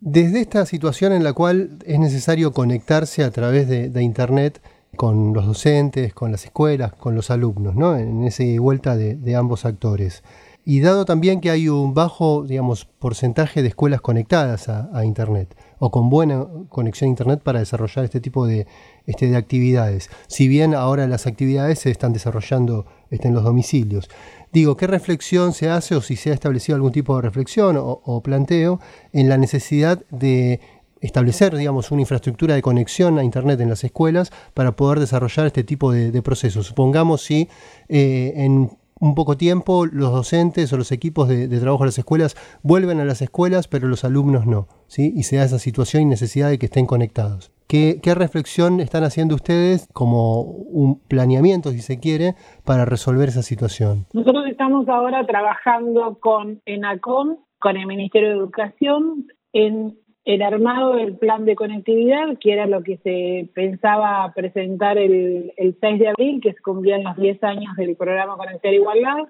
Desde 0.00 0.42
esta 0.42 0.66
situación 0.66 1.12
en 1.12 1.24
la 1.24 1.32
cual 1.32 1.78
es 1.86 1.98
necesario 1.98 2.52
conectarse 2.52 3.24
a 3.24 3.30
través 3.30 3.68
de, 3.68 4.02
Internet 4.02 4.60
con 4.96 5.32
los 5.32 5.46
docentes, 5.46 6.12
con 6.12 6.30
las 6.30 6.44
escuelas, 6.44 6.92
con 6.92 7.14
los 7.14 7.30
alumnos, 7.30 7.74
¿no? 7.74 7.96
en 7.96 8.24
esa 8.24 8.44
vuelta 8.60 8.96
de 8.96 9.34
ambos 9.34 9.64
actores. 9.64 10.22
Y 10.64 10.80
dado 10.80 11.04
también 11.04 11.40
que 11.40 11.50
hay 11.50 11.68
un 11.68 11.92
bajo, 11.92 12.44
digamos, 12.44 12.84
porcentaje 12.84 13.62
de 13.62 13.68
escuelas 13.68 14.00
conectadas 14.00 14.68
a, 14.68 15.04
Internet 15.04 15.56
o 15.80 15.90
con 15.90 16.08
buena 16.08 16.46
conexión 16.68 17.08
a 17.08 17.10
Internet 17.10 17.40
para 17.42 17.58
desarrollar 17.58 18.04
este 18.04 18.20
tipo 18.20 18.46
de, 18.46 18.68
este, 19.06 19.28
de 19.28 19.36
actividades. 19.36 20.08
Si 20.28 20.46
bien 20.46 20.74
ahora 20.74 21.08
las 21.08 21.26
actividades 21.26 21.80
se 21.80 21.90
están 21.90 22.12
desarrollando 22.12 22.86
este, 23.10 23.26
en 23.26 23.34
los 23.34 23.42
domicilios. 23.42 24.08
Digo, 24.52 24.76
¿qué 24.76 24.86
reflexión 24.86 25.52
se 25.52 25.68
hace 25.68 25.96
o 25.96 26.00
si 26.00 26.14
se 26.14 26.30
ha 26.30 26.34
establecido 26.34 26.76
algún 26.76 26.92
tipo 26.92 27.16
de 27.16 27.22
reflexión 27.22 27.76
o, 27.78 28.22
planteo 28.22 28.78
en 29.12 29.28
la 29.28 29.38
necesidad 29.38 30.04
de 30.10 30.60
establecer, 31.00 31.56
digamos, 31.56 31.90
una 31.90 32.02
infraestructura 32.02 32.54
de 32.54 32.62
conexión 32.62 33.18
a 33.18 33.24
Internet 33.24 33.60
en 33.60 33.68
las 33.68 33.82
escuelas 33.82 34.30
para 34.54 34.76
poder 34.76 35.00
desarrollar 35.00 35.46
este 35.46 35.64
tipo 35.64 35.90
de, 35.90 36.22
procesos. 36.22 36.66
Supongamos 36.66 37.22
si 37.22 37.48
eh, 37.88 38.34
en 38.36 38.70
un 39.02 39.16
poco 39.16 39.36
tiempo 39.36 39.84
los 39.84 40.12
docentes 40.12 40.72
o 40.72 40.76
los 40.76 40.92
equipos 40.92 41.28
de, 41.28 41.48
trabajo 41.58 41.82
de 41.82 41.88
las 41.88 41.98
escuelas 41.98 42.36
vuelven 42.62 43.00
a 43.00 43.04
las 43.04 43.20
escuelas, 43.20 43.66
pero 43.66 43.88
los 43.88 44.04
alumnos 44.04 44.46
no, 44.46 44.68
¿sí? 44.86 45.12
Y 45.16 45.24
se 45.24 45.36
da 45.36 45.44
esa 45.44 45.58
situación 45.58 46.04
y 46.04 46.06
necesidad 46.06 46.48
de 46.48 46.58
que 46.58 46.66
estén 46.66 46.86
conectados. 46.86 47.50
¿Qué, 47.66 48.00
reflexión 48.14 48.78
están 48.78 49.02
haciendo 49.02 49.34
ustedes 49.34 49.88
como 49.92 50.42
un 50.42 51.00
planeamiento, 51.08 51.70
si 51.70 51.80
se 51.80 51.98
quiere, 51.98 52.34
para 52.64 52.84
resolver 52.84 53.28
esa 53.28 53.42
situación? 53.42 54.06
Nosotros 54.12 54.44
estamos 54.46 54.88
ahora 54.88 55.26
trabajando 55.26 56.18
con 56.20 56.60
ENACOM, 56.64 57.38
con 57.58 57.76
el 57.76 57.86
Ministerio 57.86 58.28
de 58.28 58.36
Educación, 58.36 59.26
en 59.52 59.96
el 60.24 60.42
armado 60.42 60.94
del 60.94 61.16
plan 61.16 61.44
de 61.44 61.56
conectividad, 61.56 62.38
que 62.38 62.52
era 62.52 62.66
lo 62.66 62.82
que 62.82 62.98
se 62.98 63.48
pensaba 63.54 64.32
presentar 64.34 64.98
el, 64.98 65.52
el 65.56 65.76
6 65.80 65.98
de 65.98 66.08
abril, 66.08 66.40
que 66.40 66.52
se 66.52 66.62
cumplían 66.62 67.02
los 67.02 67.16
10 67.16 67.42
años 67.42 67.76
del 67.76 67.96
programa 67.96 68.36
Conectar 68.36 68.72
Igualdad, 68.72 69.28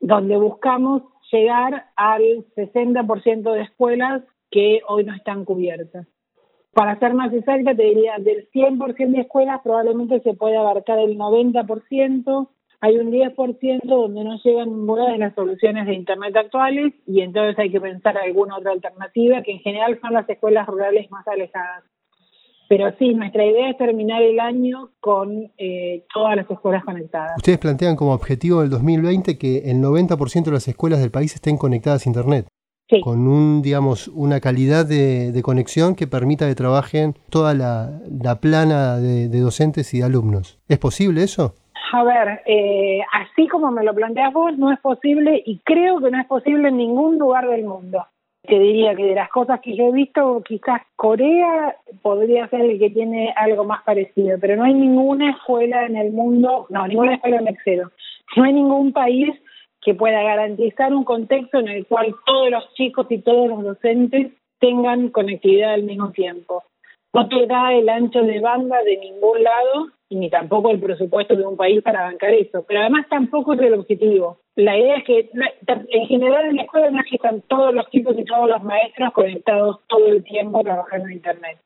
donde 0.00 0.36
buscamos 0.36 1.02
llegar 1.30 1.86
al 1.96 2.44
60% 2.56 3.52
de 3.52 3.62
escuelas 3.62 4.22
que 4.50 4.80
hoy 4.88 5.04
no 5.04 5.14
están 5.14 5.44
cubiertas. 5.44 6.06
Para 6.72 6.98
ser 6.98 7.14
más 7.14 7.32
exacta, 7.32 7.74
te 7.74 7.82
diría, 7.82 8.14
del 8.18 8.48
100% 8.50 9.10
de 9.10 9.20
escuelas 9.20 9.60
probablemente 9.62 10.20
se 10.20 10.34
puede 10.34 10.56
abarcar 10.56 10.98
el 10.98 11.18
90%, 11.18 12.48
hay 12.82 12.98
un 12.98 13.12
10% 13.12 13.80
donde 13.84 14.24
no 14.24 14.36
llegan 14.42 14.70
ninguna 14.70 15.12
de 15.12 15.18
las 15.18 15.32
soluciones 15.36 15.86
de 15.86 15.94
Internet 15.94 16.36
actuales 16.36 16.92
y 17.06 17.20
entonces 17.20 17.56
hay 17.56 17.70
que 17.70 17.80
pensar 17.80 18.18
alguna 18.18 18.58
otra 18.58 18.72
alternativa, 18.72 19.40
que 19.42 19.52
en 19.52 19.60
general 19.60 20.00
son 20.02 20.14
las 20.14 20.28
escuelas 20.28 20.66
rurales 20.66 21.08
más 21.12 21.26
alejadas. 21.28 21.84
Pero 22.68 22.92
sí, 22.98 23.14
nuestra 23.14 23.46
idea 23.46 23.70
es 23.70 23.78
terminar 23.78 24.20
el 24.20 24.40
año 24.40 24.90
con 24.98 25.52
eh, 25.58 26.04
todas 26.12 26.34
las 26.34 26.50
escuelas 26.50 26.84
conectadas. 26.84 27.34
Ustedes 27.36 27.58
plantean 27.58 27.94
como 27.94 28.14
objetivo 28.14 28.62
del 28.62 28.70
2020 28.70 29.38
que 29.38 29.58
el 29.70 29.76
90% 29.76 30.46
de 30.46 30.50
las 30.50 30.66
escuelas 30.66 31.00
del 31.00 31.12
país 31.12 31.36
estén 31.36 31.58
conectadas 31.58 32.04
a 32.04 32.08
Internet. 32.08 32.48
Sí. 32.90 33.00
Con 33.00 33.28
un, 33.28 33.62
digamos, 33.62 34.08
una 34.08 34.40
calidad 34.40 34.86
de, 34.86 35.40
conexión 35.44 35.94
que 35.94 36.08
permita 36.08 36.48
que 36.48 36.56
trabajen 36.56 37.14
toda 37.30 37.54
la, 37.54 38.40
plana 38.40 38.96
de, 38.96 39.28
de 39.28 39.38
docentes 39.38 39.94
y 39.94 40.02
alumnos. 40.02 40.58
¿Es 40.66 40.78
posible 40.78 41.22
eso? 41.22 41.54
A 41.94 42.04
ver, 42.04 42.40
eh, 42.46 43.00
así 43.12 43.46
como 43.48 43.70
me 43.70 43.84
lo 43.84 43.94
planteas 43.94 44.32
vos, 44.32 44.56
no 44.56 44.72
es 44.72 44.80
posible 44.80 45.42
y 45.44 45.58
creo 45.58 46.00
que 46.00 46.10
no 46.10 46.18
es 46.18 46.26
posible 46.26 46.68
en 46.68 46.78
ningún 46.78 47.18
lugar 47.18 47.46
del 47.46 47.64
mundo. 47.64 48.06
Te 48.42 48.58
diría 48.58 48.94
que 48.94 49.04
de 49.04 49.14
las 49.14 49.28
cosas 49.28 49.60
que 49.60 49.76
yo 49.76 49.88
he 49.88 49.92
visto, 49.92 50.42
quizás 50.42 50.80
Corea 50.96 51.76
podría 52.00 52.48
ser 52.48 52.62
el 52.62 52.78
que 52.78 52.88
tiene 52.88 53.34
algo 53.36 53.64
más 53.64 53.82
parecido, 53.82 54.38
pero 54.40 54.56
no 54.56 54.64
hay 54.64 54.72
ninguna 54.72 55.32
escuela 55.32 55.84
en 55.84 55.96
el 55.96 56.12
mundo, 56.12 56.66
no, 56.70 56.88
ninguna 56.88 57.16
escuela 57.16 57.36
en 57.36 57.48
excedo, 57.48 57.90
no 58.36 58.44
hay 58.44 58.54
ningún 58.54 58.94
país 58.94 59.28
que 59.82 59.92
pueda 59.92 60.22
garantizar 60.22 60.94
un 60.94 61.04
contexto 61.04 61.58
en 61.58 61.68
el 61.68 61.86
cual 61.86 62.14
todos 62.24 62.50
los 62.50 62.72
chicos 62.72 63.06
y 63.10 63.18
todos 63.18 63.50
los 63.50 63.62
docentes 63.64 64.32
tengan 64.60 65.10
conectividad 65.10 65.74
al 65.74 65.82
mismo 65.82 66.10
tiempo. 66.10 66.64
No 67.12 67.28
te 67.28 67.46
da 67.46 67.74
el 67.74 67.90
ancho 67.90 68.22
de 68.22 68.40
banda 68.40 68.82
de 68.82 68.96
ningún 68.96 69.42
lado 69.42 69.88
ni 70.14 70.30
tampoco 70.30 70.70
el 70.70 70.80
presupuesto 70.80 71.36
de 71.36 71.46
un 71.46 71.56
país 71.56 71.82
para 71.82 72.02
bancar 72.02 72.34
eso. 72.34 72.64
Pero 72.66 72.80
además 72.80 73.06
tampoco 73.08 73.54
es 73.54 73.60
el 73.60 73.74
objetivo. 73.74 74.38
La 74.56 74.76
idea 74.76 74.96
es 74.96 75.04
que 75.04 75.30
en 75.66 76.06
general 76.06 76.46
en 76.46 76.56
la 76.56 76.62
escuela 76.62 76.90
no 76.90 77.00
están 77.10 77.40
todos 77.42 77.74
los 77.74 77.88
chicos 77.90 78.14
y 78.18 78.24
todos 78.24 78.48
los 78.48 78.62
maestros 78.62 79.12
conectados 79.12 79.80
todo 79.88 80.06
el 80.08 80.22
tiempo 80.24 80.62
trabajando 80.62 81.06
en 81.06 81.14
Internet, 81.14 81.58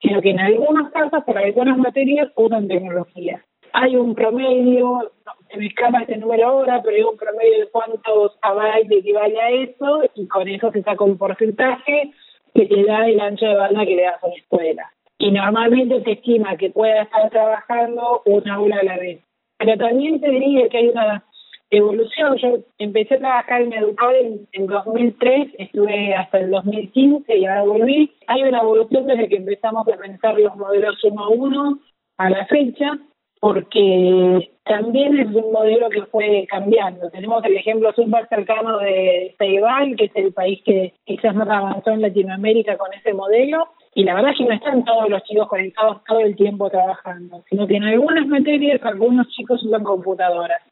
sino 0.00 0.22
que 0.22 0.30
en 0.30 0.40
algunos 0.40 0.90
casos, 0.92 1.24
por 1.24 1.36
algunas 1.36 1.76
materias, 1.76 2.30
usan 2.36 2.68
tecnología. 2.68 3.44
Hay 3.74 3.96
un 3.96 4.14
promedio, 4.14 5.12
se 5.50 5.58
me 5.58 5.66
escapa 5.66 6.00
este 6.00 6.16
número 6.16 6.46
ahora, 6.46 6.82
pero 6.82 6.96
hay 6.96 7.02
un 7.02 7.16
promedio 7.16 7.60
de 7.60 7.70
cuántos 7.70 8.38
bytes 8.42 8.98
equivale 8.98 9.40
a 9.40 9.50
eso 9.50 10.02
y 10.14 10.26
con 10.26 10.48
eso 10.48 10.70
se 10.72 10.82
saca 10.82 11.04
un 11.04 11.18
porcentaje 11.18 12.12
que 12.54 12.66
te 12.66 12.84
da 12.84 13.06
el 13.06 13.20
ancho 13.20 13.46
de 13.46 13.54
banda 13.54 13.84
que 13.84 13.96
le 13.96 14.02
das 14.02 14.22
a 14.22 14.28
la 14.28 14.34
escuela. 14.34 14.92
Y 15.22 15.30
normalmente 15.30 16.02
se 16.02 16.12
estima 16.14 16.56
que 16.56 16.70
pueda 16.70 17.02
estar 17.02 17.30
trabajando 17.30 18.22
una 18.26 18.54
aula 18.54 18.78
a 18.80 18.82
la 18.82 18.96
vez. 18.98 19.20
Pero 19.56 19.78
también 19.78 20.20
te 20.20 20.28
diría 20.28 20.68
que 20.68 20.78
hay 20.78 20.88
una 20.88 21.24
evolución. 21.70 22.36
Yo 22.38 22.58
empecé 22.78 23.14
a 23.14 23.18
trabajar 23.18 23.62
en 23.62 23.72
Educar 23.72 24.16
en, 24.16 24.48
en 24.50 24.66
2003, 24.66 25.52
estuve 25.58 26.12
hasta 26.16 26.40
el 26.40 26.50
2015 26.50 27.38
y 27.38 27.46
ahora 27.46 27.62
volví. 27.62 28.10
Hay 28.26 28.42
una 28.42 28.62
evolución 28.62 29.06
desde 29.06 29.28
que 29.28 29.36
empezamos 29.36 29.86
a 29.86 29.96
pensar 29.96 30.36
los 30.40 30.56
modelos 30.56 30.96
uno 31.04 31.22
a 31.22 31.28
uno 31.28 31.78
a 32.18 32.28
la 32.28 32.44
fecha, 32.46 32.98
porque 33.38 34.50
también 34.64 35.20
es 35.20 35.28
un 35.28 35.52
modelo 35.52 35.88
que 35.88 36.02
fue 36.06 36.48
cambiando. 36.50 37.10
Tenemos 37.10 37.44
el 37.44 37.58
ejemplo 37.58 37.92
súper 37.92 38.26
cercano 38.26 38.78
de 38.78 39.36
Ceibal, 39.38 39.94
que 39.94 40.06
es 40.06 40.16
el 40.16 40.32
país 40.32 40.60
que 40.64 40.94
quizás 41.04 41.32
más 41.36 41.48
avanzó 41.48 41.90
en 41.90 42.02
Latinoamérica 42.02 42.76
con 42.76 42.92
ese 42.92 43.14
modelo, 43.14 43.68
y 43.94 44.04
la 44.04 44.14
verdad 44.14 44.30
es 44.32 44.38
que 44.38 44.44
no 44.44 44.54
están 44.54 44.84
todos 44.84 45.08
los 45.10 45.22
chicos 45.24 45.48
conectados 45.48 46.02
todo 46.06 46.20
el 46.20 46.34
tiempo 46.34 46.70
trabajando, 46.70 47.44
sino 47.50 47.66
que 47.66 47.76
en 47.76 47.84
algunas 47.84 48.26
materias 48.26 48.80
algunos 48.84 49.28
chicos 49.28 49.62
usan 49.64 49.84
computadoras. 49.84 50.62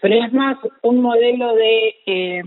Pero 0.00 0.24
es 0.24 0.32
más 0.32 0.58
un 0.82 1.00
modelo 1.00 1.54
de 1.54 1.94
eh, 2.06 2.42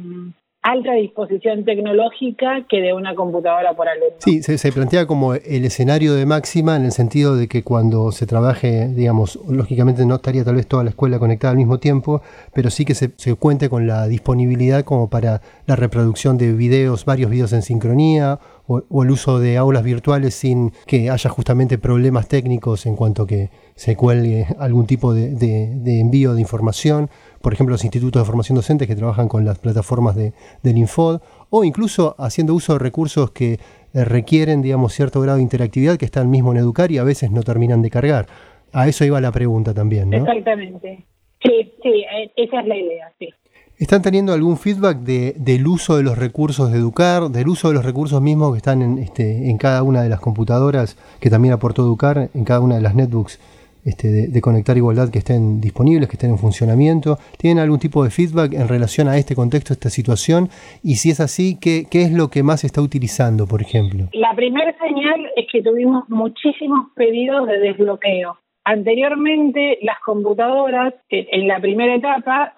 alta 0.62 0.94
disposición 0.94 1.64
tecnológica 1.64 2.66
que 2.68 2.82
de 2.82 2.94
una 2.94 3.14
computadora 3.14 3.74
por 3.76 3.88
alumno. 3.88 4.16
Sí, 4.20 4.42
se, 4.42 4.72
plantea 4.72 5.06
como 5.06 5.36
el 5.36 5.64
escenario 5.64 6.16
de 6.16 6.26
máxima 6.26 6.76
en 6.76 6.86
el 6.86 6.92
sentido 6.92 7.36
de 7.36 7.48
que 7.48 7.64
cuando 7.64 8.12
se 8.12 8.26
trabaje, 8.26 8.88
digamos, 8.88 9.40
lógicamente 9.48 10.06
no 10.06 10.16
estaría 10.16 10.44
tal 10.44 10.56
vez 10.56 10.68
toda 10.68 10.84
la 10.84 10.90
escuela 10.90 11.20
conectada 11.20 11.52
al 11.52 11.58
mismo 11.58 11.78
tiempo, 11.78 12.22
pero 12.54 12.72
sí 12.72 12.84
que 12.84 12.96
se, 12.96 13.12
se 13.16 13.36
cuente 13.36 13.70
con 13.70 13.86
la 13.86 14.08
disponibilidad 14.08 14.84
como 14.84 15.10
para 15.10 15.42
la 15.68 15.76
reproducción 15.76 16.38
de 16.38 16.54
videos, 16.54 17.06
varios 17.06 17.30
videos 17.30 17.54
en 17.54 17.62
sincronía 17.62 18.40
o, 18.68 19.04
el 19.04 19.12
uso 19.12 19.40
de 19.40 19.58
aulas 19.58 19.84
virtuales 19.84 20.34
sin 20.34 20.72
que 20.88 21.10
haya 21.10 21.30
justamente 21.30 21.78
problemas 21.78 22.28
técnicos 22.28 22.86
en 22.86 22.96
cuanto 22.96 23.26
que 23.26 23.50
se 23.76 23.96
cuelgue 23.96 24.48
algún 24.60 24.88
tipo 24.88 25.14
de, 25.14 25.36
de 25.36 26.00
envío 26.00 26.34
de 26.34 26.42
información 26.42 27.10
por 27.46 27.54
ejemplo, 27.54 27.74
los 27.74 27.84
institutos 27.84 28.24
de 28.24 28.26
formación 28.26 28.56
docente 28.56 28.88
que 28.88 28.96
trabajan 28.96 29.28
con 29.28 29.46
las 29.46 29.60
plataformas 29.60 30.16
de, 30.16 30.34
del 30.64 30.80
Infod, 30.80 31.22
o 31.52 31.64
incluso 31.64 32.16
haciendo 32.18 32.56
uso 32.56 32.74
de 32.74 32.80
recursos 32.80 33.30
que 33.30 33.60
eh, 33.94 34.04
requieren, 34.04 34.64
digamos, 34.64 34.94
cierto 34.94 35.22
grado 35.22 35.38
de 35.38 35.44
interactividad 35.44 35.98
que 35.98 36.06
están 36.06 36.32
mismo 36.32 36.54
en 36.54 36.58
Educar 36.58 36.92
y 36.92 36.98
a 36.98 37.04
veces 37.04 37.30
no 37.30 37.44
terminan 37.44 37.84
de 37.84 37.92
cargar. 37.92 38.26
A 38.74 38.88
eso 38.88 39.06
iba 39.06 39.22
la 39.22 39.32
pregunta 39.32 39.76
también. 39.76 40.12
Exactamente. 40.12 41.06
Sí, 41.44 41.72
sí, 41.84 42.04
eh, 42.18 42.32
esa 42.36 42.62
es 42.62 42.68
la 42.68 42.78
idea, 42.78 43.14
sí. 43.20 43.30
¿Están 43.78 44.02
teniendo 44.02 44.32
algún 44.32 44.56
feedback 44.56 45.00
de, 45.00 45.34
del 45.38 45.68
uso 45.68 45.98
de 45.98 46.04
los 46.04 46.18
recursos 46.18 46.72
de 46.72 46.78
Educar, 46.78 47.24
del 47.24 47.50
uso 47.50 47.68
de 47.68 47.74
los 47.74 47.84
recursos 47.84 48.22
mismos 48.22 48.54
que 48.54 48.58
están 48.58 48.82
en, 48.82 49.00
este, 49.00 49.50
en 49.50 49.58
cada 49.58 49.84
una 49.84 50.02
de 50.02 50.08
las 50.08 50.22
computadoras 50.22 50.96
que 51.20 51.30
también 51.30 51.54
aportó 51.54 51.82
Educar, 51.82 52.30
en 52.34 52.46
cada 52.46 52.62
una 52.62 52.76
de 52.76 52.82
las 52.82 52.96
netbooks 52.96 53.38
este, 53.84 54.30
de, 54.30 54.42
conectar 54.42 54.78
igualdad 54.78 55.12
que 55.12 55.20
estén 55.20 55.60
disponibles, 55.60 56.08
que 56.08 56.16
estén 56.16 56.30
en 56.30 56.38
funcionamiento? 56.38 57.18
¿Tienen 57.38 57.62
algún 57.62 57.80
tipo 57.80 58.02
de 58.06 58.12
feedback 58.12 58.54
en 58.54 58.70
relación 58.70 59.10
a 59.10 59.18
este 59.18 59.36
contexto, 59.36 59.74
a 59.74 59.76
esta 59.76 59.90
situación? 59.90 60.48
Y 60.82 60.96
si 60.96 61.10
es 61.10 61.20
así, 61.20 61.60
¿qué, 61.60 61.84
qué 61.92 62.04
es 62.04 62.14
lo 62.14 62.30
que 62.30 62.44
más 62.44 62.62
se 62.62 62.68
está 62.68 62.80
utilizando, 62.80 63.46
por 63.46 63.62
ejemplo? 63.62 64.06
La 64.14 64.34
primera 64.38 64.74
señal 64.80 65.20
es 65.36 65.48
que 65.52 65.62
tuvimos 65.62 66.08
muchísimos 66.08 66.92
pedidos 66.96 67.46
de 67.46 67.60
desbloqueo. 67.60 68.38
Anteriormente, 68.64 69.80
las 69.82 69.98
computadoras, 70.06 70.94
en 71.10 71.48
la 71.50 71.60
primera 71.60 71.94
etapa, 71.94 72.54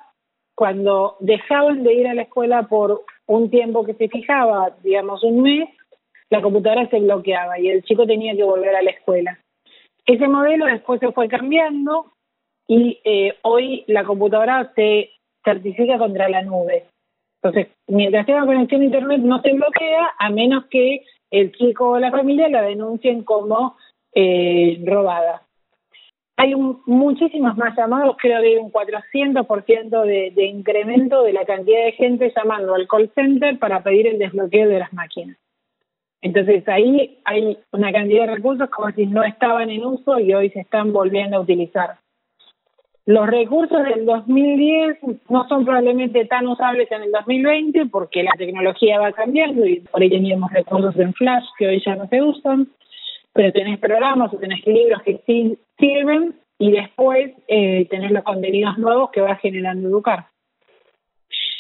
cuando 0.58 1.18
dejaban 1.20 1.84
de 1.84 1.94
ir 1.94 2.08
a 2.08 2.16
la 2.16 2.24
escuela 2.24 2.64
por 2.64 3.04
un 3.28 3.52
tiempo 3.52 3.86
que 3.86 3.94
se 3.94 4.10
fijaba, 4.10 4.76
digamos 4.82 5.24
un 5.24 5.44
mes, 5.44 5.70
la 6.32 6.42
computadora 6.42 6.90
se 6.90 7.00
bloqueaba 7.00 7.60
y 7.60 7.70
el 7.70 7.84
chico 7.84 8.08
tenía 8.08 8.36
que 8.36 8.44
volver 8.44 8.76
a 8.76 8.82
la 8.82 8.90
escuela. 8.90 9.38
Ese 10.04 10.28
modelo 10.28 10.66
después 10.66 11.00
se 11.00 11.12
fue 11.12 11.28
cambiando 11.28 12.08
y 12.68 13.00
eh, 13.04 13.36
hoy 13.44 13.84
la 13.86 14.04
computadora 14.04 14.72
se 14.74 15.12
certifica 15.46 16.00
contra 16.00 16.28
la 16.28 16.42
nube. 16.42 16.86
Entonces, 17.44 17.68
mientras 17.88 18.26
tenga 18.26 18.48
conexión 18.48 18.82
a 18.82 18.86
Internet 18.86 19.22
no 19.22 19.40
se 19.44 19.54
bloquea 19.54 20.10
a 20.18 20.30
menos 20.32 20.66
que 20.72 21.04
el 21.30 21.52
chico 21.52 21.92
o 21.92 22.00
la 22.00 22.10
familia 22.10 22.50
la 22.50 22.64
denuncien 22.64 23.24
como 23.24 23.78
eh, 24.12 24.82
robada. 24.84 25.44
Hay 26.40 26.54
muchísimos 26.86 27.58
más 27.58 27.76
llamados, 27.76 28.16
creo 28.20 28.40
que 28.42 28.48
hay 28.48 28.56
un 28.58 28.72
400% 28.72 30.06
de, 30.06 30.32
de 30.36 30.46
incremento 30.46 31.24
de 31.24 31.34
la 31.34 31.46
cantidad 31.46 31.84
de 31.84 31.94
gente 31.94 32.32
llamando 32.36 32.76
al 32.76 32.88
call 32.88 33.12
center 33.16 33.58
para 33.58 33.82
pedir 33.82 34.06
el 34.06 34.20
desbloqueo 34.20 34.70
de 34.70 34.80
las 34.80 34.94
máquinas. 34.94 35.38
Entonces 36.22 36.68
ahí 36.68 37.20
hay 37.26 37.58
una 37.72 37.92
cantidad 37.92 38.28
de 38.28 38.36
recursos 38.36 38.70
como 38.70 38.92
si 38.92 39.08
no 39.08 39.24
estaban 39.24 39.70
en 39.70 39.86
uso 39.86 40.20
y 40.20 40.34
hoy 40.34 40.50
se 40.52 40.60
están 40.60 40.94
volviendo 40.94 41.38
a 41.38 41.42
utilizar. 41.42 41.98
Los 43.08 43.26
recursos 43.28 43.84
del 43.84 44.06
2010 44.06 44.98
no 45.30 45.48
son 45.48 45.64
probablemente 45.64 46.26
tan 46.26 46.46
usables 46.46 46.92
en 46.92 47.04
el 47.04 47.12
2020 47.12 47.86
porque 47.86 48.22
la 48.22 48.34
tecnología 48.38 49.00
va 49.00 49.14
cambiando 49.14 49.66
y 49.66 49.80
por 49.80 50.02
ahí 50.02 50.10
teníamos 50.10 50.52
recursos 50.52 50.96
en 51.00 51.14
Flash 51.14 51.46
que 51.58 51.68
hoy 51.68 51.82
ya 51.86 51.96
no 51.96 52.08
se 52.10 52.22
usan, 52.22 52.68
pero 53.32 53.54
tenés 53.54 53.80
programas 53.80 54.34
o 54.34 54.38
tenés 54.38 54.66
libros 54.68 55.02
que 55.04 55.22
sí 55.26 55.58
sirven 55.80 56.36
y 56.60 56.72
después 56.72 57.32
eh, 57.48 57.88
tenés 57.90 58.12
los 58.12 58.24
contenidos 58.24 58.78
nuevos 58.78 59.12
que 59.12 59.22
va 59.22 59.36
generando 59.36 59.88
Educar. 59.88 60.28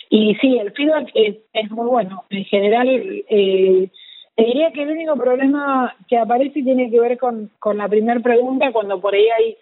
Y 0.09 0.35
sí, 0.35 0.57
el 0.57 0.71
feedback 0.71 1.09
es, 1.13 1.37
es 1.53 1.71
muy 1.71 1.87
bueno. 1.87 2.23
En 2.29 2.45
general, 2.45 2.87
eh, 2.87 3.89
te 4.35 4.43
diría 4.43 4.71
que 4.71 4.83
el 4.83 4.91
único 4.91 5.15
problema 5.15 5.95
que 6.07 6.17
aparece 6.17 6.63
tiene 6.63 6.89
que 6.89 6.99
ver 6.99 7.17
con, 7.17 7.51
con 7.59 7.77
la 7.77 7.89
primera 7.89 8.19
pregunta, 8.19 8.71
cuando 8.71 9.01
por 9.01 9.13
ahí 9.13 9.27
hay 9.37 9.57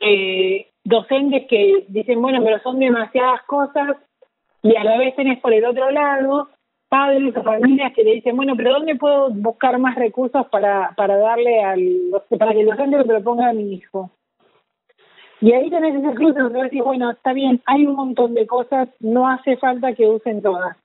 eh, 0.00 0.66
docentes 0.82 1.46
que 1.46 1.84
dicen, 1.88 2.20
bueno, 2.20 2.42
pero 2.42 2.58
son 2.60 2.78
demasiadas 2.78 3.42
cosas, 3.42 3.96
y 4.62 4.74
a 4.76 4.84
la 4.84 4.98
vez 4.98 5.14
tenés 5.14 5.38
por 5.40 5.52
el 5.52 5.64
otro 5.64 5.90
lado 5.90 6.48
padres 6.90 7.34
o 7.36 7.42
familias 7.42 7.92
que 7.94 8.02
le 8.02 8.16
dicen, 8.16 8.36
bueno, 8.36 8.54
pero 8.56 8.72
¿dónde 8.72 8.96
puedo 8.96 9.30
buscar 9.30 9.78
más 9.78 9.94
recursos 9.94 10.44
para, 10.48 10.92
para 10.96 11.16
darle 11.16 11.62
al, 11.62 11.80
para 12.38 12.52
que 12.52 12.60
el 12.60 12.66
docente 12.66 12.98
lo 12.98 13.04
proponga 13.06 13.48
a 13.48 13.52
mi 13.54 13.74
hijo? 13.74 14.10
Y 15.40 15.52
ahí 15.52 15.70
tenés 15.70 15.94
ese 15.94 16.14
cruce 16.14 16.40
donde 16.40 16.64
decís, 16.64 16.82
bueno, 16.84 17.12
está 17.12 17.32
bien, 17.32 17.62
hay 17.64 17.86
un 17.86 17.94
montón 17.94 18.34
de 18.34 18.46
cosas, 18.46 18.88
no 18.98 19.28
hace 19.28 19.56
falta 19.56 19.94
que 19.94 20.06
usen 20.06 20.42
todas. 20.42 20.76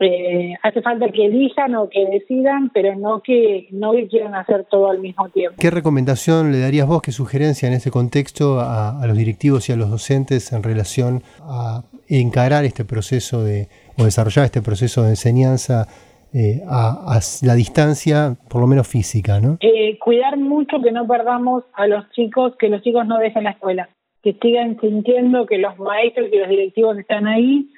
Eh, 0.00 0.54
hace 0.62 0.80
falta 0.80 1.08
que 1.08 1.26
elijan 1.26 1.74
o 1.74 1.88
que 1.88 2.06
decidan, 2.06 2.70
pero 2.72 2.94
no 2.94 3.20
que 3.20 3.66
no 3.72 3.92
quieran 4.08 4.34
hacer 4.34 4.64
todo 4.70 4.90
al 4.90 5.00
mismo 5.00 5.28
tiempo. 5.30 5.56
¿Qué 5.58 5.70
recomendación 5.70 6.52
le 6.52 6.60
darías 6.60 6.86
vos, 6.86 7.02
qué 7.02 7.10
sugerencia 7.10 7.66
en 7.66 7.74
ese 7.74 7.90
contexto 7.90 8.60
a, 8.60 9.04
los 9.06 9.16
directivos 9.16 9.68
y 9.68 9.72
a 9.72 9.76
los 9.76 9.90
docentes 9.90 10.52
en 10.52 10.62
relación 10.62 11.22
a 11.40 11.82
encarar 12.08 12.64
este 12.64 12.84
proceso 12.84 13.42
de 13.42 13.68
o 13.98 14.04
desarrollar 14.04 14.44
este 14.44 14.62
proceso 14.62 15.02
de 15.02 15.10
enseñanza 15.10 15.86
eh, 16.32 16.62
a, 16.68 17.20
la 17.42 17.54
distancia, 17.54 18.36
por 18.50 18.60
lo 18.60 18.66
menos 18.66 18.86
física, 18.86 19.40
¿no? 19.40 19.56
Eh, 19.60 19.98
cuidar 19.98 20.36
mucho 20.36 20.80
que 20.82 20.92
no 20.92 21.06
perdamos 21.06 21.64
a 21.72 21.86
los 21.86 22.08
chicos, 22.10 22.54
que 22.58 22.68
los 22.68 22.82
chicos 22.82 23.06
no 23.06 23.18
dejen 23.18 23.44
la 23.44 23.50
escuela, 23.50 23.88
que 24.22 24.34
sigan 24.34 24.78
sintiendo 24.80 25.46
que 25.46 25.58
los 25.58 25.78
maestros 25.78 26.28
y 26.30 26.38
los 26.38 26.48
directivos 26.48 26.98
están 26.98 27.26
ahí 27.26 27.70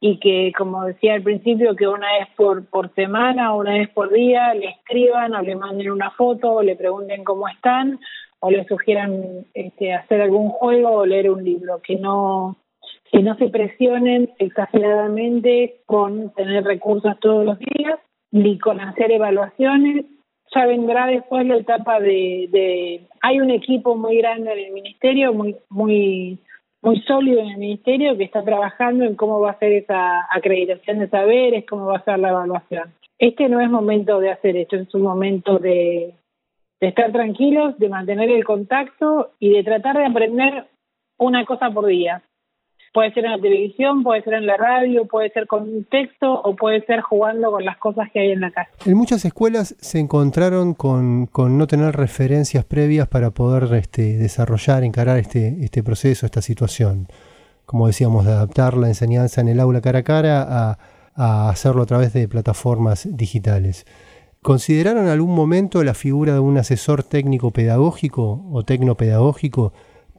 y 0.00 0.18
que, 0.20 0.52
como 0.56 0.84
decía 0.84 1.14
al 1.14 1.22
principio, 1.22 1.76
que 1.76 1.86
una 1.86 2.06
vez 2.18 2.28
por, 2.36 2.64
por 2.66 2.94
semana 2.94 3.54
una 3.54 3.74
vez 3.74 3.88
por 3.90 4.12
día 4.12 4.54
le 4.54 4.70
escriban 4.70 5.34
o 5.34 5.42
le 5.42 5.56
manden 5.56 5.90
una 5.90 6.10
foto 6.12 6.54
o 6.54 6.62
le 6.62 6.76
pregunten 6.76 7.24
cómo 7.24 7.48
están 7.48 7.98
o 8.40 8.50
le 8.50 8.64
sugieran 8.66 9.46
este, 9.54 9.92
hacer 9.92 10.22
algún 10.22 10.48
juego 10.50 10.90
o 10.90 11.06
leer 11.06 11.30
un 11.30 11.44
libro, 11.44 11.80
que 11.82 11.96
no 11.96 12.56
que 13.10 13.22
no 13.22 13.36
se 13.36 13.48
presionen 13.48 14.30
exageradamente 14.38 15.80
con 15.86 16.32
tener 16.34 16.64
recursos 16.64 17.18
todos 17.20 17.44
los 17.44 17.58
días 17.58 17.98
ni 18.30 18.58
con 18.58 18.80
hacer 18.80 19.10
evaluaciones. 19.10 20.06
Ya 20.54 20.66
vendrá 20.66 21.06
después 21.06 21.46
la 21.46 21.56
etapa 21.56 22.00
de, 22.00 22.48
de 22.50 23.06
hay 23.20 23.40
un 23.40 23.50
equipo 23.50 23.96
muy 23.96 24.18
grande 24.18 24.52
en 24.52 24.58
el 24.58 24.72
ministerio, 24.72 25.32
muy 25.32 25.56
muy 25.68 26.38
muy 26.80 27.00
sólido 27.02 27.40
en 27.40 27.48
el 27.48 27.58
ministerio 27.58 28.16
que 28.16 28.24
está 28.24 28.44
trabajando 28.44 29.04
en 29.04 29.16
cómo 29.16 29.40
va 29.40 29.50
a 29.50 29.58
ser 29.58 29.72
esa 29.72 30.26
acreditación 30.30 31.00
de 31.00 31.08
saberes, 31.08 31.64
cómo 31.68 31.86
va 31.86 31.96
a 31.96 32.04
ser 32.04 32.18
la 32.18 32.30
evaluación. 32.30 32.94
Este 33.18 33.48
no 33.48 33.60
es 33.60 33.68
momento 33.68 34.20
de 34.20 34.30
hacer 34.30 34.56
esto, 34.56 34.76
es 34.76 34.94
un 34.94 35.02
momento 35.02 35.58
de, 35.58 36.14
de 36.80 36.88
estar 36.88 37.10
tranquilos, 37.10 37.76
de 37.78 37.88
mantener 37.88 38.30
el 38.30 38.44
contacto 38.44 39.32
y 39.40 39.50
de 39.50 39.64
tratar 39.64 39.96
de 39.96 40.06
aprender 40.06 40.66
una 41.18 41.44
cosa 41.44 41.70
por 41.70 41.86
día. 41.86 42.22
Puede 42.92 43.12
ser 43.12 43.24
en 43.24 43.32
la 43.32 43.40
televisión, 43.40 44.02
puede 44.02 44.22
ser 44.22 44.34
en 44.34 44.46
la 44.46 44.56
radio, 44.56 45.06
puede 45.06 45.30
ser 45.30 45.46
con 45.46 45.62
un 45.62 45.84
texto 45.84 46.32
o 46.32 46.56
puede 46.56 46.84
ser 46.86 47.00
jugando 47.00 47.50
con 47.50 47.64
las 47.64 47.76
cosas 47.78 48.08
que 48.12 48.20
hay 48.20 48.30
en 48.30 48.40
la 48.40 48.50
casa. 48.50 48.70
En 48.86 48.96
muchas 48.96 49.24
escuelas 49.24 49.76
se 49.78 49.98
encontraron 49.98 50.74
con, 50.74 51.26
con 51.26 51.58
no 51.58 51.66
tener 51.66 51.94
referencias 51.94 52.64
previas 52.64 53.06
para 53.08 53.30
poder 53.30 53.72
este, 53.74 54.16
desarrollar, 54.16 54.84
encarar 54.84 55.18
este, 55.18 55.56
este 55.60 55.82
proceso, 55.82 56.26
esta 56.26 56.42
situación. 56.42 57.08
Como 57.66 57.86
decíamos, 57.86 58.24
de 58.24 58.32
adaptar 58.32 58.76
la 58.76 58.88
enseñanza 58.88 59.40
en 59.42 59.48
el 59.48 59.60
aula 59.60 59.82
cara 59.82 59.98
a 59.98 60.02
cara 60.02 60.42
a, 60.48 60.78
a 61.14 61.50
hacerlo 61.50 61.82
a 61.82 61.86
través 61.86 62.12
de 62.14 62.28
plataformas 62.28 63.06
digitales. 63.16 63.84
¿Consideraron 64.40 65.08
algún 65.08 65.34
momento 65.34 65.82
la 65.82 65.94
figura 65.94 66.32
de 66.32 66.38
un 66.38 66.56
asesor 66.56 67.02
técnico 67.02 67.50
pedagógico 67.50 68.46
o 68.50 68.62
tecnopedagógico 68.62 69.72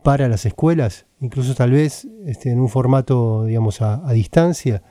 para 0.04 0.28
las 0.28 0.45
escuelas, 0.45 1.08
incluso 1.20 1.56
tal 1.56 1.72
vez 1.72 2.08
este, 2.26 2.52
en 2.52 2.60
un 2.60 2.70
formato, 2.70 3.45
digamos, 3.45 3.82
a, 3.82 4.12
distancia? 4.14 4.82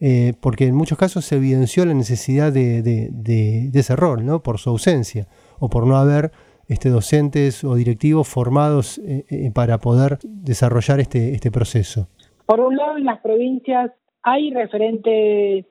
Eh, 0.00 0.34
porque 0.40 0.66
en 0.66 0.74
muchos 0.74 0.98
casos 0.98 1.24
se 1.24 1.36
evidenció 1.36 1.86
la 1.86 1.94
necesidad 1.94 2.52
de, 2.52 3.70
ese 3.72 3.96
rol, 3.96 4.26
¿no? 4.26 4.42
Por 4.42 4.58
su 4.58 4.70
ausencia 4.70 5.28
o 5.60 5.68
por 5.68 5.86
no 5.86 5.96
haber 5.96 6.32
este, 6.68 6.88
docentes 6.88 7.62
o 7.62 7.76
directivos 7.76 8.28
formados 8.28 8.98
eh, 8.98 9.24
eh, 9.30 9.50
para 9.54 9.78
poder 9.78 10.18
desarrollar 10.24 10.98
este, 10.98 11.34
este 11.34 11.50
proceso. 11.52 12.08
Por 12.46 12.60
un 12.60 12.76
lado, 12.76 12.98
en 12.98 13.04
las 13.04 13.20
provincias 13.20 13.92
hay 14.24 14.52
referentes 14.52 15.66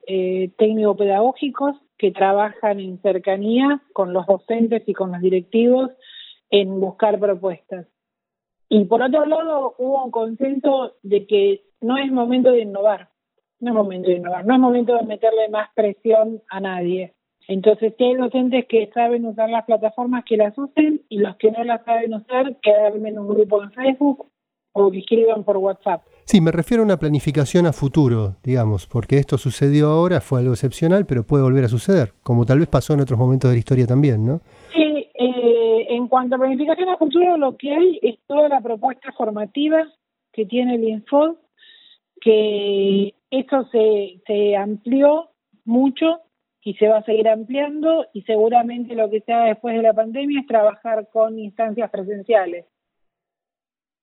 técnico-pedagógicos 0.56 1.76
que 1.98 2.10
trabajan 2.10 2.80
en 2.80 3.00
cercanía 3.00 3.82
con 3.92 4.12
los 4.12 4.26
docentes 4.26 4.82
y 4.86 4.92
con 4.92 5.12
los 5.12 5.20
directivos 5.20 5.90
en 6.50 6.80
buscar 6.80 7.18
propuestas. 7.18 7.86
Y 8.74 8.86
por 8.86 9.02
otro 9.02 9.26
lado, 9.26 9.74
hubo 9.76 10.02
un 10.02 10.10
consenso 10.10 10.94
de 11.02 11.26
que 11.26 11.60
no 11.82 11.98
es 11.98 12.10
momento 12.10 12.52
de 12.52 12.62
innovar, 12.62 13.10
no 13.60 13.68
es 13.68 13.74
momento 13.74 14.08
de 14.08 14.16
innovar, 14.16 14.46
no 14.46 14.54
es 14.54 14.60
momento 14.60 14.96
de 14.96 15.02
meterle 15.02 15.50
más 15.50 15.68
presión 15.74 16.40
a 16.48 16.58
nadie. 16.58 17.12
Entonces, 17.48 17.92
si 17.98 18.04
hay 18.04 18.14
docentes 18.14 18.64
que 18.70 18.90
saben 18.94 19.26
usar 19.26 19.50
las 19.50 19.66
plataformas, 19.66 20.24
que 20.24 20.38
las 20.38 20.56
usen, 20.56 21.02
y 21.10 21.18
los 21.18 21.36
que 21.36 21.50
no 21.50 21.62
las 21.64 21.84
saben 21.84 22.14
usar, 22.14 22.56
que 22.62 22.70
en 22.70 23.18
un 23.18 23.28
grupo 23.28 23.62
en 23.62 23.72
Facebook 23.72 24.28
o 24.72 24.90
que 24.90 25.00
escriban 25.00 25.44
por 25.44 25.58
WhatsApp. 25.58 26.04
Sí, 26.24 26.40
me 26.40 26.50
refiero 26.50 26.82
a 26.82 26.86
una 26.86 26.98
planificación 26.98 27.66
a 27.66 27.74
futuro, 27.74 28.36
digamos, 28.42 28.86
porque 28.86 29.18
esto 29.18 29.36
sucedió 29.36 29.88
ahora, 29.90 30.22
fue 30.22 30.40
algo 30.40 30.54
excepcional, 30.54 31.04
pero 31.04 31.26
puede 31.26 31.42
volver 31.42 31.64
a 31.64 31.68
suceder, 31.68 32.14
como 32.22 32.46
tal 32.46 32.60
vez 32.60 32.68
pasó 32.68 32.94
en 32.94 33.00
otros 33.00 33.18
momentos 33.18 33.50
de 33.50 33.56
la 33.56 33.58
historia 33.58 33.86
también, 33.86 34.24
¿no? 34.24 34.40
Sí, 34.72 35.10
eh, 35.12 35.61
en 36.02 36.08
cuanto 36.08 36.36
a 36.36 36.38
planificación 36.38 36.88
a 36.88 36.96
futuro, 36.96 37.36
lo 37.36 37.56
que 37.56 37.72
hay 37.72 37.98
es 38.02 38.18
toda 38.26 38.48
la 38.48 38.60
propuesta 38.60 39.12
formativa 39.12 39.86
que 40.32 40.46
tiene 40.46 40.76
el 40.76 40.84
Info, 40.84 41.36
que 42.20 43.14
eso 43.30 43.68
se, 43.72 44.20
se 44.26 44.56
amplió 44.56 45.30
mucho 45.64 46.20
y 46.62 46.74
se 46.74 46.88
va 46.88 46.98
a 46.98 47.04
seguir 47.04 47.28
ampliando 47.28 48.06
y 48.12 48.22
seguramente 48.22 48.94
lo 48.94 49.10
que 49.10 49.20
se 49.20 49.32
haga 49.32 49.46
después 49.46 49.74
de 49.74 49.82
la 49.82 49.94
pandemia 49.94 50.40
es 50.40 50.46
trabajar 50.46 51.08
con 51.10 51.38
instancias 51.38 51.90
presenciales 51.90 52.66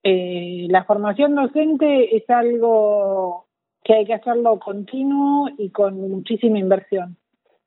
eh, 0.04 0.68
la 0.70 0.86
formación 0.86 1.36
docente 1.36 2.16
es 2.16 2.30
algo 2.30 3.48
que 3.84 3.96
hay 3.96 4.06
que 4.06 4.14
hacerlo 4.14 4.60
continuo 4.60 5.50
y 5.58 5.70
con 5.72 6.00
muchísima 6.10 6.60
inversión. 6.60 7.18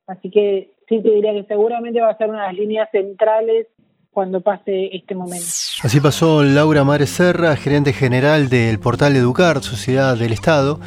Así 0.06 0.30
que 0.30 0.72
sí 0.88 1.02
te 1.02 1.10
diría 1.10 1.32
que 1.32 1.44
seguramente 1.44 2.00
va 2.00 2.10
a 2.10 2.16
ser 2.16 2.30
una 2.30 2.42
de 2.42 2.46
las 2.48 2.56
líneas 2.56 2.88
centrales 2.90 3.66
cuando 4.12 4.42
pase 4.42 4.94
este 4.94 5.14
momento. 5.14 5.46
Así 5.82 5.98
pasó 6.00 6.42
Laura 6.42 6.84
Mares 6.84 7.10
Serra, 7.10 7.56
gerente 7.56 7.92
general 7.92 8.48
del 8.48 8.78
portal 8.78 9.16
Educar, 9.16 9.62
Sociedad 9.62 10.16
del 10.16 10.32
Estado, 10.32 10.78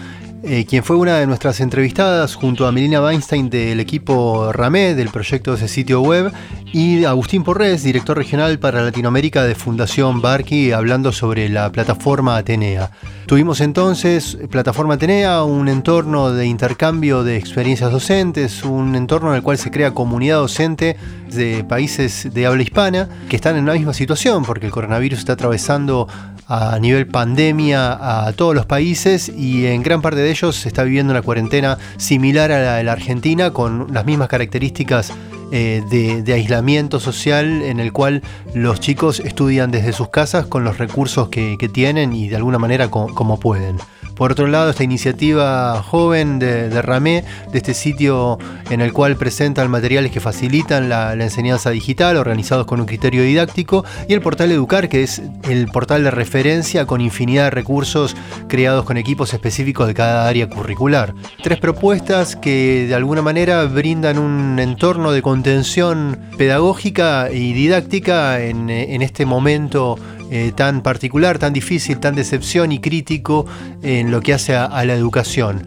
eh, 0.45 0.65
quien 0.65 0.83
fue 0.83 0.95
una 0.95 1.17
de 1.17 1.27
nuestras 1.27 1.59
entrevistadas 1.59 2.35
junto 2.35 2.67
a 2.67 2.71
Melina 2.71 3.01
Weinstein 3.01 3.49
del 3.49 3.79
equipo 3.79 4.51
RAME, 4.53 4.93
del 4.93 5.09
proyecto 5.09 5.51
de 5.51 5.57
ese 5.57 5.67
sitio 5.67 6.01
web, 6.01 6.31
y 6.71 7.03
Agustín 7.05 7.43
Porres, 7.43 7.83
director 7.83 8.15
regional 8.15 8.59
para 8.59 8.83
Latinoamérica 8.83 9.43
de 9.43 9.55
Fundación 9.55 10.21
Barqui, 10.21 10.71
hablando 10.71 11.11
sobre 11.11 11.49
la 11.49 11.71
plataforma 11.71 12.37
Atenea. 12.37 12.91
Tuvimos 13.25 13.59
entonces 13.59 14.37
Plataforma 14.51 14.93
Atenea, 14.93 15.43
un 15.43 15.67
entorno 15.67 16.31
de 16.31 16.45
intercambio 16.45 17.23
de 17.23 17.37
experiencias 17.37 17.91
docentes, 17.91 18.63
un 18.63 18.95
entorno 18.95 19.31
en 19.31 19.37
el 19.37 19.41
cual 19.41 19.57
se 19.57 19.71
crea 19.71 19.91
comunidad 19.91 20.37
docente 20.37 20.95
de 21.33 21.63
países 21.63 22.29
de 22.31 22.45
habla 22.45 22.61
hispana 22.61 23.09
que 23.29 23.35
están 23.35 23.57
en 23.57 23.65
la 23.65 23.73
misma 23.73 23.93
situación 23.93 24.45
porque 24.45 24.67
el 24.67 24.71
coronavirus 24.71 25.19
está 25.19 25.33
atravesando 25.33 26.07
a 26.47 26.77
nivel 26.79 27.07
pandemia 27.07 28.25
a 28.27 28.33
todos 28.33 28.53
los 28.53 28.65
países 28.65 29.29
y 29.29 29.65
en 29.65 29.83
gran 29.83 30.01
parte 30.01 30.19
de 30.19 30.29
ellos 30.29 30.55
se 30.55 30.67
está 30.67 30.83
viviendo 30.83 31.11
una 31.11 31.21
cuarentena 31.21 31.77
similar 31.97 32.51
a 32.51 32.59
la 32.59 32.75
de 32.75 32.83
la 32.83 32.91
Argentina 32.91 33.51
con 33.51 33.87
las 33.93 34.05
mismas 34.05 34.27
características 34.27 35.11
eh, 35.51 35.81
de, 35.89 36.33
aislamiento 36.33 36.99
social 36.99 37.61
en 37.61 37.79
el 37.79 37.93
cual 37.93 38.23
los 38.53 38.79
chicos 38.79 39.19
estudian 39.19 39.71
desde 39.71 39.93
sus 39.93 40.09
casas 40.09 40.47
con 40.47 40.63
los 40.63 40.77
recursos 40.77 41.29
que, 41.29 41.55
tienen 41.71 42.13
y 42.13 42.29
de 42.29 42.35
alguna 42.35 42.59
manera 42.59 42.89
como 42.89 43.39
pueden. 43.39 43.77
Por 44.15 44.31
otro 44.31 44.47
lado, 44.47 44.69
esta 44.69 44.83
iniciativa 44.83 45.83
joven 45.83 46.39
de, 46.39 46.81
Ramé, 46.81 47.25
de 47.51 47.57
este 47.57 47.73
sitio 47.73 48.37
en 48.69 48.79
el 48.79 48.93
cual 48.93 49.17
presentan 49.17 49.69
materiales 49.69 50.11
que 50.11 50.21
facilitan 50.21 50.87
la, 50.87 51.13
enseñanza 51.13 51.69
digital, 51.69 52.15
organizados 52.15 52.65
con 52.65 52.79
un 52.79 52.85
criterio 52.85 53.23
didáctico, 53.23 53.83
y 54.07 54.13
el 54.13 54.21
portal 54.21 54.51
Educar, 54.51 54.87
que 54.87 55.03
es 55.03 55.21
el 55.43 55.67
portal 55.67 56.03
de 56.03 56.11
referencia 56.11 56.85
con 56.85 57.01
infinidad 57.01 57.45
de 57.45 57.49
recursos 57.49 58.15
creados 58.47 58.85
con 58.85 58.95
equipos 58.97 59.33
específicos 59.33 59.87
de 59.87 59.93
cada 59.93 60.27
área 60.27 60.49
curricular. 60.49 61.13
Tres 61.43 61.59
propuestas 61.59 62.37
que 62.37 62.85
de 62.87 62.95
alguna 62.95 63.21
manera 63.21 63.65
brindan 63.65 64.17
un 64.17 64.59
entorno 64.59 65.11
de 65.11 65.21
contención 65.21 66.19
pedagógica 66.37 67.29
y 67.31 67.51
didáctica 67.51 68.41
en 68.41 68.69
este 68.69 69.25
momento 69.25 69.97
eh, 70.31 70.51
tan 70.55 70.81
particular, 70.81 71.37
tan 71.37 71.53
difícil, 71.53 71.99
tan 71.99 72.15
decepción 72.15 72.71
y 72.71 72.79
crítico 72.79 73.45
en 73.83 74.11
lo 74.11 74.21
que 74.21 74.33
hace 74.33 74.55
a, 74.55 74.83
la 74.85 74.93
educación. 74.93 75.65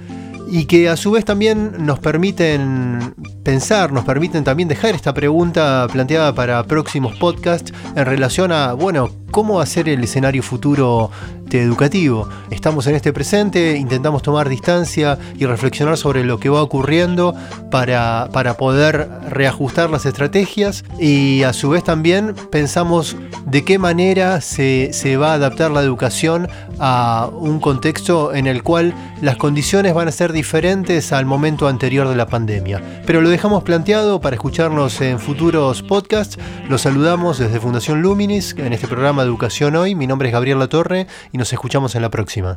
Y 0.50 0.64
que 0.64 0.88
a 0.88 0.96
su 0.96 1.10
vez 1.10 1.24
también 1.24 1.72
nos 1.84 1.98
permiten 1.98 3.14
pensar, 3.44 3.92
nos 3.92 4.04
permiten 4.04 4.44
también 4.44 4.68
dejar 4.68 4.94
esta 4.94 5.12
pregunta 5.12 5.86
planteada 5.92 6.34
para 6.34 6.64
próximos 6.64 7.16
podcasts 7.18 7.72
en 7.94 8.06
relación 8.06 8.50
a, 8.50 8.72
bueno, 8.72 9.10
cómo 9.30 9.60
hacer 9.60 9.88
el 9.88 10.02
escenario 10.04 10.42
futuro 10.42 11.10
educativo. 11.56 12.28
Estamos 12.50 12.86
en 12.86 12.94
este 12.94 13.12
presente, 13.12 13.76
intentamos 13.76 14.22
tomar 14.22 14.48
distancia 14.48 15.18
y 15.38 15.46
reflexionar 15.46 15.96
sobre 15.96 16.24
lo 16.24 16.38
que 16.38 16.50
va 16.50 16.62
ocurriendo 16.62 17.34
para, 17.70 18.28
para 18.32 18.54
poder 18.54 19.08
reajustar 19.30 19.88
las 19.88 20.04
estrategias 20.04 20.84
y 20.98 21.42
a 21.44 21.52
su 21.52 21.70
vez 21.70 21.84
también 21.84 22.34
pensamos 22.50 23.16
de 23.46 23.64
qué 23.64 23.78
manera 23.78 24.40
se, 24.40 24.90
se 24.92 25.16
va 25.16 25.30
a 25.30 25.34
adaptar 25.34 25.70
la 25.70 25.82
educación 25.82 26.48
a 26.78 27.30
un 27.32 27.60
contexto 27.60 28.34
en 28.34 28.46
el 28.46 28.62
cual 28.62 28.94
las 29.22 29.36
condiciones 29.36 29.94
van 29.94 30.08
a 30.08 30.12
ser 30.12 30.32
diferentes 30.32 31.12
al 31.12 31.24
momento 31.24 31.66
anterior 31.68 32.08
de 32.08 32.16
la 32.16 32.26
pandemia. 32.26 32.82
Pero 33.06 33.20
lo 33.20 33.30
dejamos 33.30 33.62
planteado 33.62 34.20
para 34.20 34.36
escucharnos 34.36 35.00
en 35.00 35.18
futuros 35.18 35.82
podcasts. 35.82 36.38
Los 36.68 36.82
saludamos 36.82 37.38
desde 37.38 37.58
Fundación 37.60 38.02
Luminis 38.02 38.54
en 38.58 38.72
este 38.72 38.86
programa 38.86 39.17
Educación 39.22 39.76
Hoy. 39.76 39.94
Mi 39.94 40.06
nombre 40.06 40.28
es 40.28 40.32
Gabriel 40.32 40.58
Latorre 40.58 41.06
y 41.32 41.38
nos 41.38 41.52
escuchamos 41.52 41.94
en 41.94 42.02
la 42.02 42.10
próxima. 42.10 42.56